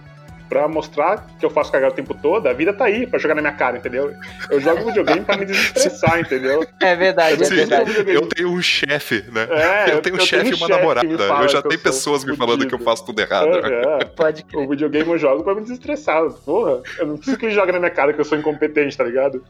pra 0.52 0.68
mostrar 0.68 1.28
que 1.40 1.46
eu 1.46 1.50
faço 1.50 1.72
cagada 1.72 1.94
o 1.94 1.96
tempo 1.96 2.14
todo, 2.14 2.46
a 2.46 2.52
vida 2.52 2.74
tá 2.74 2.84
aí 2.84 3.08
pra 3.08 3.18
jogar 3.18 3.36
na 3.36 3.42
minha 3.42 3.54
cara, 3.54 3.78
entendeu? 3.78 4.14
Eu 4.50 4.60
jogo 4.60 4.84
videogame 4.84 5.22
pra 5.22 5.38
me 5.38 5.46
desestressar, 5.46 6.20
entendeu? 6.20 6.68
É 6.82 6.94
verdade, 6.94 7.42
é 7.42 7.46
Sim, 7.46 7.56
verdade. 7.56 7.94
eu 8.14 8.28
tenho 8.28 8.50
um 8.50 8.62
chefe, 8.62 9.24
né? 9.32 9.48
É, 9.50 9.94
eu 9.94 10.02
tenho 10.02 10.18
um 10.18 10.20
chefe 10.20 10.52
e 10.52 10.54
uma 10.54 10.68
namorada. 10.68 11.08
Eu 11.08 11.48
já 11.48 11.60
eu 11.60 11.64
tenho 11.64 11.80
pessoas 11.82 12.26
me 12.26 12.36
falando 12.36 12.68
que 12.68 12.76
eu 12.76 12.80
faço 12.80 13.06
tudo 13.06 13.22
errado. 13.22 13.48
Aham. 13.48 14.00
Pode 14.14 14.42
O 14.42 14.46
crer. 14.46 14.68
videogame 14.68 15.10
eu 15.10 15.18
jogo 15.18 15.42
pra 15.42 15.56
me 15.56 15.62
desestressar. 15.62 16.22
Porra, 16.46 16.82
eu 17.00 17.08
não 17.08 17.16
preciso 17.16 17.38
que 17.38 17.46
ele 17.46 17.56
jogue 17.56 17.72
na 17.72 17.80
minha 17.80 17.92
cara 17.92 18.12
que 18.12 18.20
eu 18.20 18.26
sou 18.26 18.38
incompetente, 18.38 18.98
tá 18.98 19.06
ligado? 19.06 19.42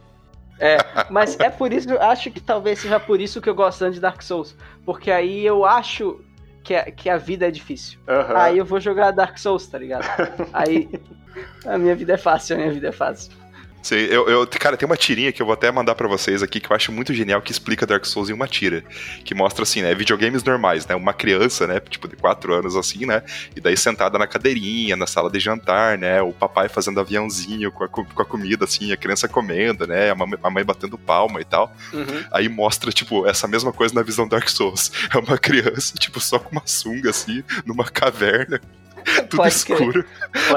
É, 0.60 0.78
mas 1.10 1.40
é 1.40 1.50
por 1.50 1.74
isso, 1.74 1.90
eu 1.90 2.00
acho 2.00 2.30
que 2.30 2.40
talvez 2.40 2.78
seja 2.78 3.00
por 3.00 3.20
isso 3.20 3.42
que 3.42 3.50
eu 3.50 3.56
gosto 3.56 3.80
tanto 3.80 3.96
de 3.96 4.00
Dark 4.00 4.22
Souls. 4.22 4.56
Porque 4.86 5.10
aí 5.10 5.44
eu 5.44 5.66
acho 5.66 6.22
que 6.64 6.76
a, 6.76 6.92
que 6.92 7.10
a 7.10 7.18
vida 7.18 7.48
é 7.48 7.52
difícil. 7.52 8.00
Aham. 8.08 8.38
Aí 8.38 8.58
eu 8.58 8.66
vou 8.66 8.80
jogar 8.80 9.12
Dark 9.12 9.38
Souls, 9.38 9.68
tá 9.68 9.78
ligado? 9.78 10.06
Aí 10.54 10.90
a 11.66 11.78
minha 11.78 11.96
vida 11.96 12.14
é 12.14 12.18
fácil, 12.18 12.56
a 12.56 12.60
minha 12.60 12.72
vida 12.72 12.90
é 12.90 12.92
fácil. 12.92 13.32
Eu, 13.90 14.30
eu- 14.30 14.48
cara, 14.48 14.78
tem 14.78 14.86
uma 14.86 14.96
tirinha 14.96 15.32
que 15.32 15.42
eu 15.42 15.46
vou 15.46 15.54
até 15.54 15.72
mandar 15.72 15.96
pra 15.96 16.08
vocês 16.08 16.44
aqui 16.44 16.60
que 16.60 16.72
eu 16.72 16.76
acho 16.76 16.92
muito 16.92 17.14
genial 17.14 17.42
que 17.42 17.52
explica 17.52 17.86
Dark 17.86 18.06
Souls 18.06 18.30
em 18.30 18.34
uma 18.34 18.48
tira. 18.48 18.84
Que 19.26 19.34
mostra 19.34 19.64
assim, 19.64 19.82
né? 19.82 19.94
Videogames 19.96 20.44
normais, 20.44 20.86
né? 20.86 20.96
Uma 20.96 21.14
criança, 21.14 21.66
né? 21.66 21.80
Tipo, 21.80 22.08
de 22.08 22.16
4 22.16 22.54
anos 22.54 22.76
assim, 22.76 23.06
né? 23.06 23.24
E 23.56 23.60
daí 23.60 23.76
sentada 23.76 24.20
na 24.20 24.28
cadeirinha, 24.28 24.96
na 24.96 25.08
sala 25.08 25.32
de 25.32 25.40
jantar, 25.40 25.98
né? 25.98 26.22
O 26.22 26.32
papai 26.32 26.70
fazendo 26.70 27.00
aviãozinho 27.00 27.72
com 27.72 27.84
a, 27.84 27.88
co- 27.88 28.06
com 28.06 28.22
a 28.22 28.26
comida, 28.26 28.66
assim, 28.66 28.92
a 28.92 28.98
criança 28.98 29.28
comendo, 29.28 29.88
né? 29.88 30.12
A 30.12 30.16
mãe, 30.16 30.30
a 30.44 30.50
mãe 30.50 30.64
batendo 30.64 30.98
palma 30.98 31.42
e 31.42 31.46
tal. 31.46 31.76
Uhum. 31.92 32.24
Aí 32.32 32.48
mostra, 32.48 32.92
tipo, 32.92 33.26
essa 33.28 33.48
mesma 33.48 33.74
coisa 33.74 33.96
na 33.96 34.04
visão 34.04 34.28
Dark 34.28 34.48
Souls. 34.50 34.92
É 35.14 35.18
uma 35.18 35.38
criança, 35.38 35.96
tipo, 35.98 36.20
só 36.22 36.40
com 36.40 36.52
uma 36.52 36.62
sunga, 36.66 37.10
assim, 37.10 37.44
numa 37.66 37.84
caverna. 37.86 38.62
Tudo 39.30 39.38
Pode 39.38 39.54
escuro. 39.54 40.06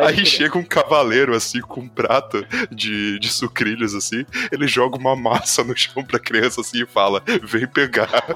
Aí 0.01 0.15
crer. 0.15 0.27
chega 0.27 0.59
um 0.59 0.65
cavaleiro, 0.65 1.35
assim, 1.35 1.61
com 1.61 1.81
um 1.83 1.89
prato 1.89 2.45
de, 2.71 3.19
de 3.19 3.29
sucrilhos, 3.29 3.95
assim. 3.95 4.25
Ele 4.53 4.67
joga 4.67 4.97
uma 4.99 5.15
massa 5.17 5.63
no 5.65 5.77
chão 5.77 6.05
pra 6.05 6.19
criança, 6.19 6.61
assim, 6.61 6.83
e 6.83 6.87
fala: 6.87 7.23
Vem 7.43 7.67
pegar. 7.67 8.11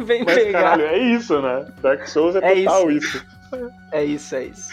Vem 0.00 0.24
Mas, 0.24 0.34
pegar. 0.38 0.60
caralho, 0.62 0.84
é 0.86 0.98
isso, 0.98 1.40
né? 1.40 1.66
Dark 1.82 2.06
Souls 2.06 2.34
é, 2.36 2.38
É 2.38 2.64
total 2.64 2.90
isso. 2.90 3.24
É 3.92 4.04
isso, 4.04 4.34
é 4.34 4.44
isso. 4.44 4.68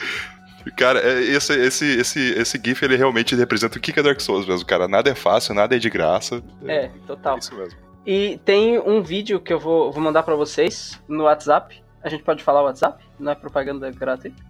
Cara, 0.75 0.99
é- 0.99 1.21
esse, 1.23 1.53
esse, 1.53 1.85
esse, 1.85 2.19
esse 2.33 2.61
GIF, 2.63 2.83
ele 2.83 2.95
realmente 2.97 3.35
representa 3.35 3.77
o 3.77 3.81
que 3.81 3.91
que 3.93 3.99
é 3.99 4.03
Dark 4.03 4.19
Souls 4.19 4.45
mesmo, 4.45 4.65
cara. 4.65 4.87
Nada 4.87 5.09
é 5.09 5.15
fácil, 5.15 5.53
nada 5.53 5.75
é 5.75 5.79
de 5.79 5.89
graça. 5.89 6.43
É, 6.65 6.89
total. 7.05 7.37
isso 7.37 7.55
mesmo. 7.55 7.77
E 8.07 8.39
tem 8.45 8.79
um 8.79 9.03
vídeo 9.03 9.37
que 9.37 9.51
eu 9.51 9.59
vou, 9.59 9.91
vou 9.91 10.01
mandar 10.01 10.23
pra 10.23 10.33
vocês 10.33 10.97
no 11.09 11.25
WhatsApp. 11.25 11.83
A 12.01 12.07
gente 12.07 12.23
pode 12.23 12.41
falar 12.41 12.63
WhatsApp? 12.63 13.03
Não 13.19 13.33
é 13.33 13.35
propaganda 13.35 13.91
gratuita? 13.91 14.41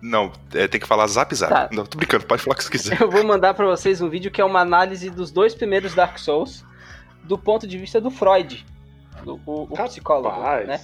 Não, 0.00 0.32
é, 0.54 0.66
tem 0.66 0.80
que 0.80 0.86
falar 0.86 1.06
zap 1.06 1.34
zap. 1.34 1.52
Tá. 1.52 1.68
Não, 1.70 1.84
tô 1.84 1.98
brincando, 1.98 2.24
pode 2.24 2.42
falar 2.42 2.54
o 2.54 2.56
que 2.56 2.64
você 2.64 2.70
quiser. 2.72 3.02
Eu 3.02 3.10
vou 3.10 3.22
mandar 3.22 3.52
pra 3.52 3.66
vocês 3.66 4.00
um 4.00 4.08
vídeo 4.08 4.30
que 4.30 4.40
é 4.40 4.44
uma 4.44 4.60
análise 4.60 5.10
dos 5.10 5.30
dois 5.30 5.54
primeiros 5.54 5.94
Dark 5.94 6.18
Souls 6.18 6.64
do 7.22 7.36
ponto 7.36 7.66
de 7.66 7.76
vista 7.76 8.00
do 8.00 8.10
Freud, 8.10 8.64
do, 9.22 9.38
o, 9.44 9.64
o 9.64 9.84
psicólogo, 9.84 10.40
né? 10.66 10.80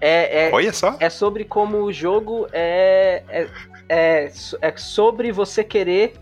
É, 0.00 0.48
é, 0.48 0.52
Olha 0.52 0.72
só. 0.72 0.96
é 0.98 1.08
sobre 1.08 1.44
como 1.44 1.78
o 1.78 1.92
jogo 1.92 2.48
é, 2.52 3.22
é, 3.28 3.48
é, 3.88 4.32
é 4.60 4.76
sobre 4.76 5.30
você 5.30 5.62
querer 5.62 6.14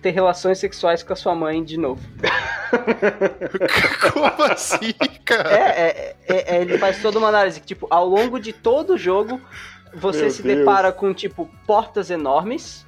ter 0.00 0.10
relações 0.10 0.58
sexuais 0.58 1.02
com 1.02 1.12
a 1.12 1.16
sua 1.16 1.34
mãe 1.34 1.62
de 1.62 1.76
novo. 1.76 2.00
Como 4.12 4.52
assim, 4.52 4.92
cara? 5.24 5.50
É, 5.50 5.80
é, 5.80 6.16
é, 6.28 6.56
é, 6.56 6.60
ele 6.62 6.78
faz 6.78 7.02
toda 7.02 7.18
uma 7.18 7.28
análise 7.28 7.60
que, 7.60 7.66
tipo, 7.66 7.86
ao 7.90 8.06
longo 8.06 8.38
de 8.38 8.52
todo 8.52 8.94
o 8.94 8.98
jogo, 8.98 9.40
você 9.94 10.22
Meu 10.22 10.30
se 10.30 10.42
Deus. 10.42 10.58
depara 10.58 10.92
com, 10.92 11.12
tipo, 11.12 11.50
portas 11.66 12.10
enormes 12.10 12.86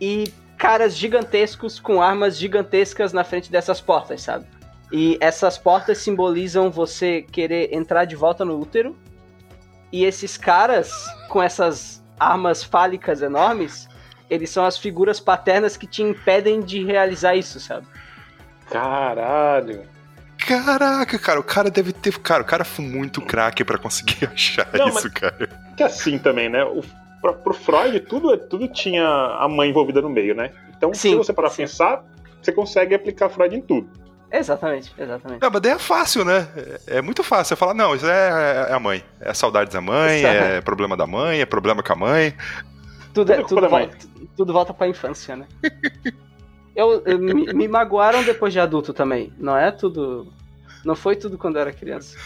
e 0.00 0.32
caras 0.56 0.96
gigantescos 0.96 1.80
com 1.80 2.00
armas 2.00 2.36
gigantescas 2.38 3.12
na 3.12 3.24
frente 3.24 3.50
dessas 3.50 3.80
portas, 3.80 4.22
sabe? 4.22 4.46
E 4.92 5.18
essas 5.20 5.58
portas 5.58 5.98
simbolizam 5.98 6.70
você 6.70 7.22
querer 7.22 7.74
entrar 7.74 8.04
de 8.04 8.14
volta 8.14 8.44
no 8.44 8.58
útero. 8.60 8.96
E 9.90 10.04
esses 10.04 10.36
caras, 10.36 10.92
com 11.28 11.42
essas 11.42 12.04
armas 12.18 12.62
fálicas 12.62 13.22
enormes, 13.22 13.88
eles 14.28 14.50
são 14.50 14.64
as 14.64 14.76
figuras 14.78 15.20
paternas 15.20 15.76
que 15.76 15.86
te 15.86 16.02
impedem 16.02 16.60
de 16.60 16.84
realizar 16.84 17.34
isso, 17.34 17.60
sabe? 17.60 17.86
Caralho. 18.70 19.82
Caraca, 20.38 21.18
cara, 21.18 21.40
o 21.40 21.44
cara 21.44 21.70
deve 21.70 21.92
ter. 21.92 22.18
Cara, 22.18 22.42
o 22.42 22.46
cara 22.46 22.64
foi 22.64 22.84
muito 22.84 23.20
craque 23.22 23.64
pra 23.64 23.78
conseguir 23.78 24.26
achar 24.32 24.68
Não, 24.72 24.88
isso, 24.88 25.10
cara. 25.10 25.48
Que 25.76 25.82
assim 25.82 26.18
também, 26.18 26.48
né? 26.48 26.64
O, 26.64 26.82
pra, 27.20 27.32
pro 27.32 27.54
Freud, 27.54 28.00
tudo, 28.00 28.36
tudo 28.36 28.68
tinha 28.68 29.06
a 29.06 29.48
mãe 29.48 29.70
envolvida 29.70 30.02
no 30.02 30.10
meio, 30.10 30.34
né? 30.34 30.50
Então, 30.76 30.92
se 30.92 31.00
Sim, 31.00 31.16
você 31.16 31.32
parar 31.32 31.48
pra 31.48 31.56
sim. 31.56 31.62
pensar, 31.62 32.04
você 32.42 32.52
consegue 32.52 32.94
aplicar 32.94 33.28
Freud 33.28 33.54
em 33.56 33.60
tudo. 33.62 33.88
Exatamente, 34.30 34.92
exatamente. 34.98 35.40
Não, 35.40 35.48
mas 35.50 35.62
daí 35.62 35.72
é 35.72 35.78
fácil, 35.78 36.24
né? 36.24 36.48
É 36.88 36.96
é 36.98 37.02
muito 37.02 37.22
fácil. 37.22 37.50
Você 37.50 37.56
fala, 37.56 37.72
não, 37.72 37.94
isso 37.94 38.06
é, 38.06 38.66
é 38.68 38.72
a 38.72 38.80
mãe. 38.80 39.02
É 39.20 39.32
saudade 39.32 39.70
da 39.70 39.80
mãe, 39.80 40.18
Exato. 40.18 40.34
é 40.34 40.60
problema 40.60 40.96
da 40.96 41.06
mãe, 41.06 41.40
é 41.40 41.46
problema 41.46 41.82
com 41.82 41.92
a 41.92 41.96
mãe. 41.96 42.34
Tudo, 43.14 43.32
é, 43.32 43.42
Tudo 43.44 43.60
mãe. 43.70 43.86
volta, 43.86 43.96
tudo 44.36 44.52
volta 44.52 44.74
pra 44.74 44.88
infância, 44.88 45.36
né? 45.36 45.46
Eu, 46.74 47.02
eu- 47.06 47.18
me, 47.18 47.52
me 47.52 47.68
magoaram 47.68 48.22
depois 48.24 48.52
de 48.52 48.58
adulto 48.60 48.92
também. 48.92 49.32
Não 49.38 49.56
é 49.56 49.70
tudo. 49.70 50.32
Não 50.84 50.96
foi 50.96 51.14
tudo 51.16 51.38
quando 51.38 51.54
eu 51.56 51.62
era 51.62 51.72
criança. 51.72 52.18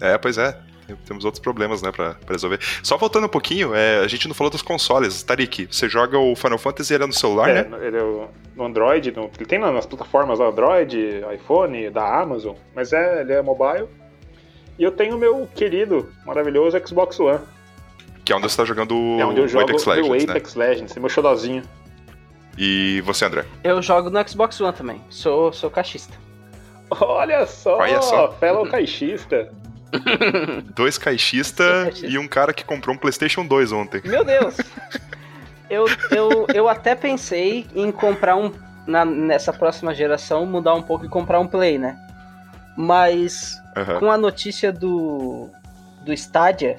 É, 0.00 0.16
pois 0.16 0.38
é. 0.38 0.56
Temos 1.04 1.22
outros 1.26 1.42
problemas, 1.42 1.82
né, 1.82 1.92
pra, 1.92 2.14
pra 2.14 2.32
resolver. 2.32 2.58
Só 2.82 2.96
voltando 2.96 3.26
um 3.26 3.28
pouquinho, 3.28 3.74
é, 3.74 3.98
a 3.98 4.06
gente 4.08 4.26
não 4.26 4.34
falou 4.34 4.50
dos 4.50 4.62
consoles. 4.62 5.22
Tarik, 5.22 5.66
você 5.70 5.86
joga 5.86 6.18
o 6.18 6.34
Final 6.34 6.56
Fantasy 6.56 6.94
ele 6.94 7.04
é 7.04 7.06
no 7.06 7.12
celular, 7.12 7.50
É, 7.50 7.62
né? 7.68 7.86
ele 7.86 7.98
é 7.98 8.02
o- 8.02 8.28
no 8.56 8.64
Android, 8.64 9.10
no- 9.14 9.30
ele 9.36 9.44
tem 9.44 9.58
nas 9.58 9.84
plataformas 9.84 10.38
lá, 10.38 10.46
Android, 10.46 10.96
iPhone, 11.34 11.90
da 11.90 12.22
Amazon, 12.22 12.54
mas 12.74 12.94
é, 12.94 13.20
ele 13.20 13.34
é 13.34 13.42
mobile. 13.42 13.86
E 14.78 14.82
eu 14.84 14.90
tenho 14.92 15.16
o 15.16 15.18
meu 15.18 15.46
querido, 15.54 16.08
maravilhoso 16.24 16.80
Xbox 16.86 17.20
One. 17.20 17.40
Que 18.28 18.32
é 18.34 18.36
onde 18.36 18.46
você 18.46 18.58
tá 18.58 18.64
jogando 18.66 18.92
é 19.18 19.24
onde 19.24 19.40
eu 19.40 19.44
o 19.46 19.48
jogo 19.48 19.64
Apex 19.64 19.86
o 19.86 19.90
Legends, 19.90 20.24
né? 20.26 20.30
Apex 20.32 20.54
Legends, 20.54 20.94
é 20.94 21.00
meu 21.00 21.08
xodozinho. 21.08 21.62
E 22.58 23.00
você, 23.00 23.24
André? 23.24 23.46
Eu 23.64 23.80
jogo 23.80 24.10
no 24.10 24.28
Xbox 24.28 24.60
One 24.60 24.74
também. 24.76 25.00
Sou, 25.08 25.50
sou 25.50 25.70
caixista. 25.70 26.12
Olha 26.90 27.46
só, 27.46 27.78
Olha 27.78 28.02
só. 28.02 28.32
fellow 28.32 28.68
caixista. 28.68 29.48
Dois 30.76 30.98
caixistas 30.98 31.84
caixista. 31.84 32.06
e 32.06 32.18
um 32.18 32.28
cara 32.28 32.52
que 32.52 32.66
comprou 32.66 32.94
um 32.94 32.98
PlayStation 32.98 33.46
2 33.46 33.72
ontem. 33.72 34.02
Meu 34.04 34.22
Deus! 34.22 34.58
Eu, 35.70 35.86
eu, 36.10 36.46
eu 36.52 36.68
até 36.68 36.94
pensei 36.94 37.66
em 37.74 37.90
comprar 37.90 38.36
um. 38.36 38.52
na- 38.86 39.06
nessa 39.06 39.54
próxima 39.54 39.94
geração, 39.94 40.44
mudar 40.44 40.74
um 40.74 40.82
pouco 40.82 41.06
e 41.06 41.08
comprar 41.08 41.40
um 41.40 41.46
Play, 41.46 41.78
né? 41.78 41.96
Mas 42.76 43.54
Aham. 43.74 43.98
com 44.00 44.10
a 44.10 44.18
notícia 44.18 44.70
do. 44.70 45.48
do 46.04 46.12
Stadia, 46.12 46.78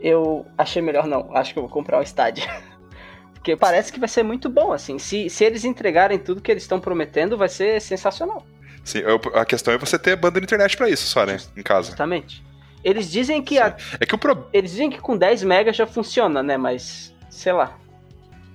eu 0.00 0.46
achei 0.56 0.80
melhor 0.82 1.06
não. 1.06 1.34
Acho 1.36 1.52
que 1.52 1.58
eu 1.58 1.62
vou 1.62 1.70
comprar 1.70 1.98
um 1.98 2.02
Stadia. 2.02 2.44
Porque 3.34 3.54
parece 3.56 3.92
que 3.92 4.00
vai 4.00 4.08
ser 4.08 4.22
muito 4.24 4.48
bom, 4.48 4.72
assim. 4.72 4.98
Se, 4.98 5.30
se 5.30 5.44
eles 5.44 5.64
entregarem 5.64 6.18
tudo 6.18 6.40
que 6.40 6.50
eles 6.50 6.64
estão 6.64 6.80
prometendo, 6.80 7.36
vai 7.36 7.48
ser 7.48 7.80
sensacional. 7.80 8.44
Sim, 8.84 8.98
eu- 8.98 9.20
a 9.34 9.44
questão 9.44 9.72
é 9.74 9.78
você 9.78 9.98
ter 9.98 10.16
banda 10.16 10.40
de 10.40 10.44
internet 10.44 10.76
pra 10.76 10.88
isso 10.90 11.06
só, 11.06 11.24
né? 11.24 11.38
Em 11.56 11.62
casa. 11.62 11.88
Justamente. 11.88 12.44
Eles 12.84 13.10
dizem 13.10 13.42
que 13.42 13.58
a- 13.58 13.76
É 14.00 14.06
que 14.06 14.14
o 14.14 14.18
pro... 14.18 14.48
eles 14.52 14.70
dizem 14.72 14.90
que 14.90 14.98
com 15.00 15.16
10 15.16 15.42
MB 15.42 15.72
já 15.72 15.86
funciona, 15.86 16.42
né? 16.42 16.56
Mas 16.56 17.14
sei 17.30 17.52
lá. 17.52 17.76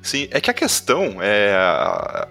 Sim, 0.01 0.27
é 0.31 0.41
que 0.41 0.49
a 0.49 0.53
questão 0.53 1.21
é. 1.21 1.53
a- 1.53 2.27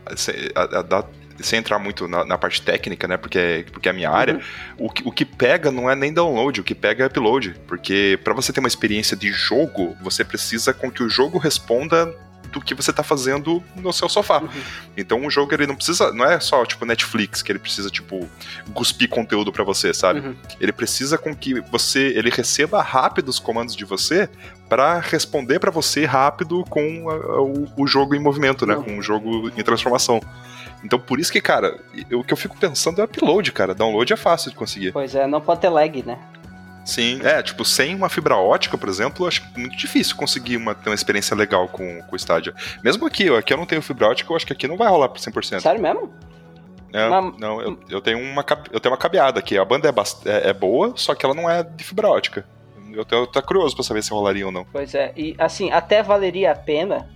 a- 0.54 0.98
a- 0.98 1.04
sem 1.42 1.58
entrar 1.58 1.78
muito 1.78 2.06
na, 2.08 2.24
na 2.24 2.38
parte 2.38 2.62
técnica, 2.62 3.06
né? 3.08 3.16
Porque, 3.16 3.64
porque 3.72 3.88
é 3.88 3.90
a 3.90 3.94
minha 3.94 4.10
área, 4.10 4.40
o, 4.78 4.90
que, 4.90 5.02
o 5.06 5.12
que 5.12 5.24
pega 5.24 5.70
não 5.70 5.90
é 5.90 5.94
nem 5.94 6.12
download, 6.12 6.60
o 6.60 6.64
que 6.64 6.74
pega 6.74 7.04
é 7.04 7.06
upload. 7.06 7.54
Porque 7.66 8.18
para 8.24 8.34
você 8.34 8.52
ter 8.52 8.60
uma 8.60 8.68
experiência 8.68 9.16
de 9.16 9.32
jogo, 9.32 9.96
você 10.02 10.24
precisa 10.24 10.72
com 10.74 10.90
que 10.90 11.02
o 11.02 11.08
jogo 11.08 11.38
responda 11.38 12.14
do 12.52 12.60
que 12.60 12.74
você 12.74 12.92
tá 12.92 13.04
fazendo 13.04 13.62
no 13.76 13.92
seu 13.92 14.08
sofá. 14.08 14.38
Uhum. 14.40 14.48
Então 14.96 15.24
o 15.24 15.30
jogo 15.30 15.54
ele 15.54 15.68
não 15.68 15.76
precisa, 15.76 16.12
não 16.12 16.24
é 16.24 16.40
só 16.40 16.66
tipo 16.66 16.84
Netflix 16.84 17.42
que 17.42 17.52
ele 17.52 17.60
precisa 17.60 17.88
tipo 17.88 18.28
cuspir 18.74 19.08
conteúdo 19.08 19.52
para 19.52 19.62
você, 19.62 19.94
sabe? 19.94 20.18
Uhum. 20.18 20.34
Ele 20.60 20.72
precisa 20.72 21.16
com 21.16 21.32
que 21.32 21.60
você 21.70 22.08
ele 22.08 22.28
receba 22.28 22.82
rápido 22.82 23.28
os 23.28 23.38
comandos 23.38 23.76
de 23.76 23.84
você 23.84 24.28
para 24.68 24.98
responder 24.98 25.60
para 25.60 25.70
você 25.70 26.04
rápido 26.04 26.64
com 26.68 27.08
a- 27.08 27.40
o, 27.40 27.68
o 27.84 27.86
jogo 27.86 28.16
em 28.16 28.18
movimento, 28.18 28.66
né? 28.66 28.74
Não. 28.74 28.82
Com 28.82 28.98
o 28.98 29.02
jogo 29.02 29.48
em 29.56 29.62
transformação. 29.62 30.20
Então 30.84 30.98
por 30.98 31.20
isso 31.20 31.30
que, 31.32 31.40
cara, 31.40 31.78
o 32.12 32.24
que 32.24 32.32
eu 32.32 32.36
fico 32.36 32.56
pensando 32.56 33.00
é 33.00 33.04
upload, 33.04 33.52
cara. 33.52 33.74
Download 33.74 34.12
é 34.12 34.16
fácil 34.16 34.50
de 34.50 34.56
conseguir. 34.56 34.92
Pois 34.92 35.14
é, 35.14 35.26
não 35.26 35.40
pode 35.40 35.60
ter 35.60 35.68
lag, 35.68 36.02
né? 36.04 36.18
Sim, 36.84 37.20
é, 37.22 37.42
tipo, 37.42 37.64
sem 37.64 37.94
uma 37.94 38.08
fibra 38.08 38.36
ótica, 38.36 38.76
por 38.78 38.88
exemplo, 38.88 39.26
acho 39.26 39.42
muito 39.56 39.76
difícil 39.76 40.16
conseguir 40.16 40.56
uma, 40.56 40.74
ter 40.74 40.88
uma 40.88 40.94
experiência 40.94 41.36
legal 41.36 41.68
com, 41.68 42.00
com 42.02 42.12
o 42.12 42.16
Stadia. 42.16 42.54
Mesmo 42.82 43.06
aqui, 43.06 43.28
aqui 43.28 43.52
eu 43.52 43.58
não 43.58 43.66
tenho 43.66 43.82
fibra 43.82 44.08
ótica, 44.08 44.32
eu 44.32 44.36
acho 44.36 44.46
que 44.46 44.52
aqui 44.54 44.66
não 44.66 44.76
vai 44.78 44.88
rolar 44.88 45.08
por 45.10 45.18
100%. 45.20 45.60
Sério 45.60 45.80
mesmo? 45.80 46.10
É, 46.92 47.08
Mas- 47.08 47.38
Não, 47.38 47.60
eu, 47.60 47.78
eu 47.88 48.00
tenho 48.00 48.18
uma 48.18 48.44
eu 48.72 48.80
tenho 48.80 48.92
uma 48.92 48.98
cabeada 48.98 49.38
aqui. 49.38 49.56
A 49.58 49.64
banda 49.64 49.88
é, 49.88 49.92
bast- 49.92 50.26
é, 50.26 50.48
é 50.48 50.52
boa, 50.52 50.94
só 50.96 51.14
que 51.14 51.24
ela 51.24 51.34
não 51.34 51.48
é 51.48 51.62
de 51.62 51.84
fibra 51.84 52.08
ótica. 52.08 52.44
Eu 52.92 53.04
tô, 53.04 53.14
eu 53.16 53.26
tô 53.28 53.40
curioso 53.42 53.76
pra 53.76 53.84
saber 53.84 54.02
se 54.02 54.10
rolaria 54.10 54.46
ou 54.46 54.50
não. 54.50 54.64
Pois 54.72 54.94
é, 54.96 55.12
e 55.16 55.36
assim, 55.38 55.70
até 55.70 56.02
valeria 56.02 56.50
a 56.50 56.56
pena 56.56 57.08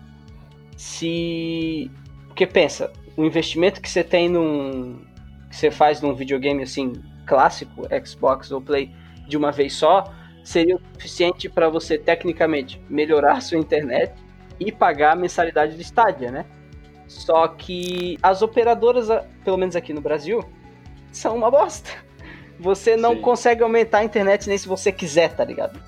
se. 0.77 1.91
Porque 2.29 2.47
pensa, 2.47 2.93
o 3.17 3.25
investimento 3.25 3.81
que 3.81 3.89
você 3.89 4.03
tem 4.03 4.29
num. 4.29 5.05
que 5.49 5.57
você 5.57 5.71
faz 5.71 6.01
num 6.01 6.15
videogame 6.15 6.63
assim, 6.63 6.93
clássico, 7.27 7.83
Xbox 8.05 8.51
ou 8.51 8.61
Play, 8.61 8.91
de 9.27 9.37
uma 9.37 9.53
vez 9.53 9.75
só, 9.75 10.13
seria 10.43 10.77
o 10.77 10.81
suficiente 10.95 11.49
para 11.49 11.69
você, 11.69 11.97
tecnicamente, 11.97 12.81
melhorar 12.89 13.35
a 13.37 13.41
sua 13.43 13.59
internet 13.59 14.13
e 14.59 14.71
pagar 14.71 15.13
a 15.13 15.17
mensalidade 15.17 15.75
do 15.77 15.83
Stadia, 15.83 16.31
né? 16.31 16.45
Só 17.07 17.47
que 17.49 18.19
as 18.23 18.43
operadoras, 18.43 19.09
pelo 19.45 19.57
menos 19.57 19.77
aqui 19.77 19.93
no 19.93 20.01
Brasil, 20.01 20.45
são 21.13 21.37
uma 21.37 21.51
bosta. 21.51 21.91
Você 22.59 22.97
não 22.97 23.15
Sim. 23.15 23.21
consegue 23.21 23.63
aumentar 23.63 23.99
a 23.99 24.05
internet 24.05 24.49
nem 24.49 24.57
se 24.57 24.67
você 24.67 24.91
quiser, 24.91 25.35
tá 25.35 25.45
ligado? 25.45 25.81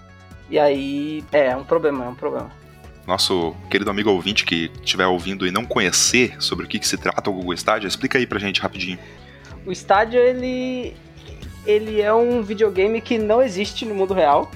E 0.50 0.59
aí, 0.59 1.25
é, 1.33 1.47
é 1.47 1.56
um 1.56 1.64
problema, 1.64 2.04
é 2.04 2.09
um 2.09 2.14
problema. 2.14 2.50
Nosso 3.06 3.54
querido 3.70 3.90
amigo 3.90 4.10
ouvinte 4.10 4.44
que 4.44 4.70
estiver 4.82 5.06
ouvindo 5.06 5.46
e 5.46 5.50
não 5.50 5.64
conhecer 5.64 6.36
sobre 6.42 6.64
o 6.64 6.68
que, 6.68 6.78
que 6.78 6.88
se 6.88 6.96
trata 6.96 7.30
o 7.30 7.32
Google 7.32 7.54
Stadia, 7.54 7.86
explica 7.86 8.18
aí 8.18 8.26
pra 8.26 8.38
gente 8.38 8.60
rapidinho. 8.60 8.98
O 9.64 9.70
Stadia, 9.70 10.20
ele, 10.20 10.96
ele 11.64 12.00
é 12.00 12.12
um 12.12 12.42
videogame 12.42 13.00
que 13.00 13.16
não 13.16 13.40
existe 13.40 13.84
no 13.84 13.94
mundo 13.94 14.12
real. 14.12 14.50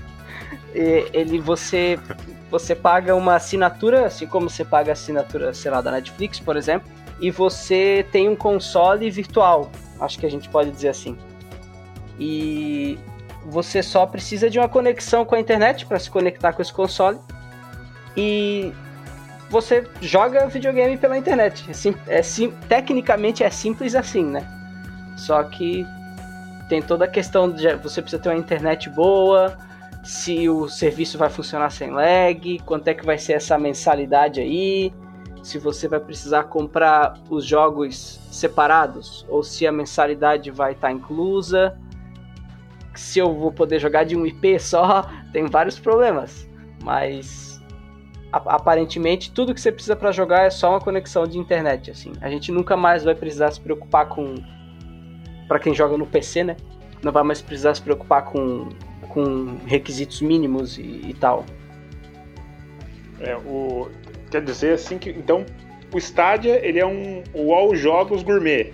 Ele, 0.75 1.39
você, 1.39 1.99
você 2.51 2.75
paga 2.75 3.15
uma 3.15 3.37
assinatura, 3.37 4.07
assim 4.07 4.27
como 4.27 4.51
você 4.51 4.65
paga 4.65 4.91
a 4.91 4.95
assinatura, 4.95 5.55
sei 5.55 5.71
lá, 5.71 5.81
da 5.81 5.93
Netflix, 5.93 6.41
por 6.41 6.57
exemplo, 6.57 6.91
e 7.21 7.31
você 7.31 8.05
tem 8.11 8.29
um 8.29 8.35
console 8.35 9.09
virtual, 9.11 9.71
acho 10.01 10.19
que 10.19 10.27
a 10.27 10.31
gente 10.31 10.49
pode 10.49 10.71
dizer 10.71 10.89
assim. 10.89 11.17
E 12.19 12.99
você 13.45 13.83
só 13.83 14.07
precisa 14.07 14.51
de 14.51 14.59
uma 14.59 14.69
conexão 14.69 15.25
com 15.25 15.35
a 15.35 15.41
internet 15.41 15.87
para 15.87 15.99
se 15.99 16.11
conectar 16.11 16.53
com 16.53 16.63
esse 16.63 16.73
console. 16.73 17.19
E 18.17 18.73
você 19.49 19.87
joga 20.01 20.47
videogame 20.47 20.97
pela 20.97 21.17
internet. 21.19 21.65
É 21.69 21.73
sim- 21.73 21.95
é 22.07 22.23
sim- 22.23 22.53
tecnicamente 22.69 23.43
é 23.43 23.51
simples 23.51 23.95
assim, 23.95 24.25
né? 24.25 24.47
Só 25.17 25.43
que 25.43 25.85
tem 26.69 26.81
toda 26.81 27.05
a 27.05 27.09
questão 27.09 27.51
de 27.51 27.75
você 27.77 28.01
precisa 28.01 28.23
ter 28.23 28.29
uma 28.29 28.39
internet 28.39 28.89
boa, 28.89 29.59
se 30.05 30.49
o 30.49 30.69
serviço 30.69 31.19
vai 31.19 31.29
funcionar 31.29 31.71
sem 31.71 31.91
lag, 31.91 32.59
quanto 32.65 32.89
é 32.89 32.95
que 32.95 33.05
vai 33.05 33.19
ser 33.19 33.35
essa 33.35 33.59
mensalidade 33.59 34.41
aí, 34.41 34.93
se 35.43 35.59
você 35.59 35.89
vai 35.89 36.01
precisar 36.01 36.45
comprar 36.45 37.15
os 37.29 37.45
jogos 37.45 38.21
separados 38.31 39.27
ou 39.29 39.43
se 39.43 39.67
a 39.67 39.73
mensalidade 39.73 40.51
vai 40.51 40.73
estar 40.73 40.93
inclusa, 40.93 41.77
se 42.95 43.19
eu 43.19 43.35
vou 43.35 43.51
poder 43.51 43.79
jogar 43.79 44.05
de 44.05 44.17
um 44.17 44.25
IP 44.25 44.59
só, 44.61 45.11
tem 45.33 45.47
vários 45.47 45.79
problemas, 45.79 46.49
mas 46.83 47.50
aparentemente 48.33 49.33
tudo 49.33 49.55
que 49.55 49.61
você 49.61 49.73
precisa 49.73 49.97
para 49.97 50.13
jogar 50.13 50.45
é 50.45 50.51
só 50.51 50.71
uma 50.71 50.81
conexão 50.81 51.27
de 51.27 51.39
internet 51.39 51.91
assim. 51.91 52.13
A 52.21 52.31
gente 52.31 52.53
nunca 52.53 52.77
mais 52.77 53.05
vai 53.05 53.15
precisar 53.15 53.51
se 53.51 53.61
preocupar 53.61 54.09
com 54.09 54.35
para 55.49 55.59
quem 55.59 55.75
joga 55.75 55.99
no 55.99 56.07
PC, 56.07 56.45
né? 56.45 56.57
Não 57.03 57.11
vai 57.11 57.25
mais 57.25 57.43
precisar 57.43 57.75
se 57.75 57.83
preocupar 57.83 58.25
com, 58.27 58.69
com 59.09 59.57
requisitos 59.67 60.21
mínimos 60.21 60.79
e, 60.79 60.83
e 60.83 61.17
tal. 61.19 61.45
É, 63.21 63.35
o, 63.37 63.91
quer 64.31 64.43
dizer 64.43 64.75
assim 64.75 64.97
que. 64.97 65.11
Então, 65.11 65.45
o 65.93 65.99
Stadia 65.99 66.65
ele 66.65 66.79
é 66.79 66.87
um 66.87 67.25
o 67.35 67.53
All 67.53 67.75
Jogos 67.75 68.23
Gourmet. 68.23 68.73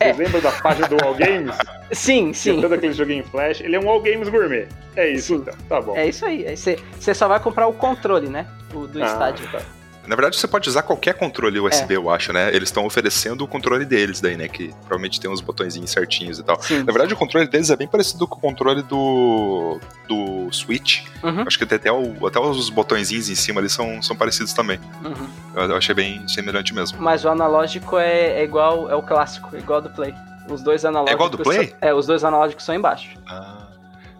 É. 0.00 0.12
Vocês 0.12 0.16
lembram 0.16 0.40
da 0.40 0.52
página 0.52 0.88
do 0.88 0.96
All 1.04 1.14
Games? 1.14 1.56
Sim, 1.92 2.32
sim. 2.32 2.60
todo 2.60 2.72
aquele 2.72 2.92
joguinho 2.92 3.20
em 3.20 3.26
flash. 3.26 3.60
Ele 3.60 3.76
é 3.76 3.80
um 3.80 3.88
All 3.88 4.00
Games 4.00 4.28
Gourmet. 4.28 4.66
É 4.96 5.08
isso, 5.10 5.28
Sim. 5.28 5.34
então. 5.36 5.54
Tá 5.68 5.80
bom. 5.80 5.96
É 5.96 6.08
isso 6.08 6.24
aí. 6.24 6.56
Você 6.56 6.78
você 6.98 7.14
só 7.14 7.28
vai 7.28 7.40
comprar 7.40 7.66
o 7.66 7.72
controle, 7.72 8.28
né? 8.28 8.46
O, 8.72 8.86
do 8.86 9.02
Ah, 9.02 9.06
estádio. 9.06 9.48
tá. 9.50 9.60
Na 10.06 10.14
verdade, 10.16 10.36
você 10.36 10.46
pode 10.46 10.68
usar 10.68 10.82
qualquer 10.82 11.14
controle 11.14 11.58
USB, 11.58 11.96
eu 11.96 12.10
acho, 12.10 12.30
né? 12.30 12.48
Eles 12.54 12.68
estão 12.68 12.84
oferecendo 12.84 13.42
o 13.42 13.48
controle 13.48 13.86
deles 13.86 14.20
daí, 14.20 14.36
né? 14.36 14.48
Que 14.48 14.68
provavelmente 14.80 15.18
tem 15.18 15.30
uns 15.30 15.40
botõezinhos 15.40 15.90
certinhos 15.90 16.38
e 16.38 16.42
tal. 16.42 16.60
Sim. 16.62 16.80
Na 16.82 16.92
verdade, 16.92 17.14
o 17.14 17.16
controle 17.16 17.48
deles 17.48 17.70
é 17.70 17.76
bem 17.76 17.88
parecido 17.88 18.26
com 18.28 18.36
o 18.36 18.40
controle 18.40 18.82
do, 18.82 19.80
do 20.06 20.52
Switch. 20.52 21.04
Uhum, 21.22 21.44
Acho 21.46 21.58
que 21.58 21.64
tem 21.64 21.76
até, 21.76 21.90
o- 21.90 22.26
até 22.26 22.38
os 22.38 22.68
botõezinhos 22.68 23.30
em 23.30 23.34
cima 23.34 23.62
ali 23.62 23.70
são, 23.70 24.02
são 24.02 24.14
parecidos 24.14 24.52
também. 24.52 24.78
uhum. 25.02 25.26
Eu, 25.56 25.70
eu 25.70 25.76
achei 25.76 25.94
bem 25.94 26.28
semelhante 26.28 26.74
mesmo. 26.74 27.00
Mas 27.00 27.24
o 27.24 27.30
analógico 27.30 27.96
é, 27.98 28.40
é 28.40 28.44
igual, 28.44 28.90
é 28.90 28.94
o 28.94 29.02
clássico, 29.02 29.56
é 29.56 29.58
igual 29.58 29.80
do 29.80 29.88
Play. 29.88 30.14
Os 30.48 30.62
dois 30.62 30.84
analógicos. 30.84 31.12
É 31.12 31.14
igual 31.14 31.28
do 31.30 31.38
Play? 31.38 31.68
são- 31.68 31.78
é, 31.80 31.94
os 31.94 32.06
dois 32.06 32.22
analógicos 32.24 32.64
são 32.64 32.74
embaixo. 32.74 33.16
Ah, 33.26 33.68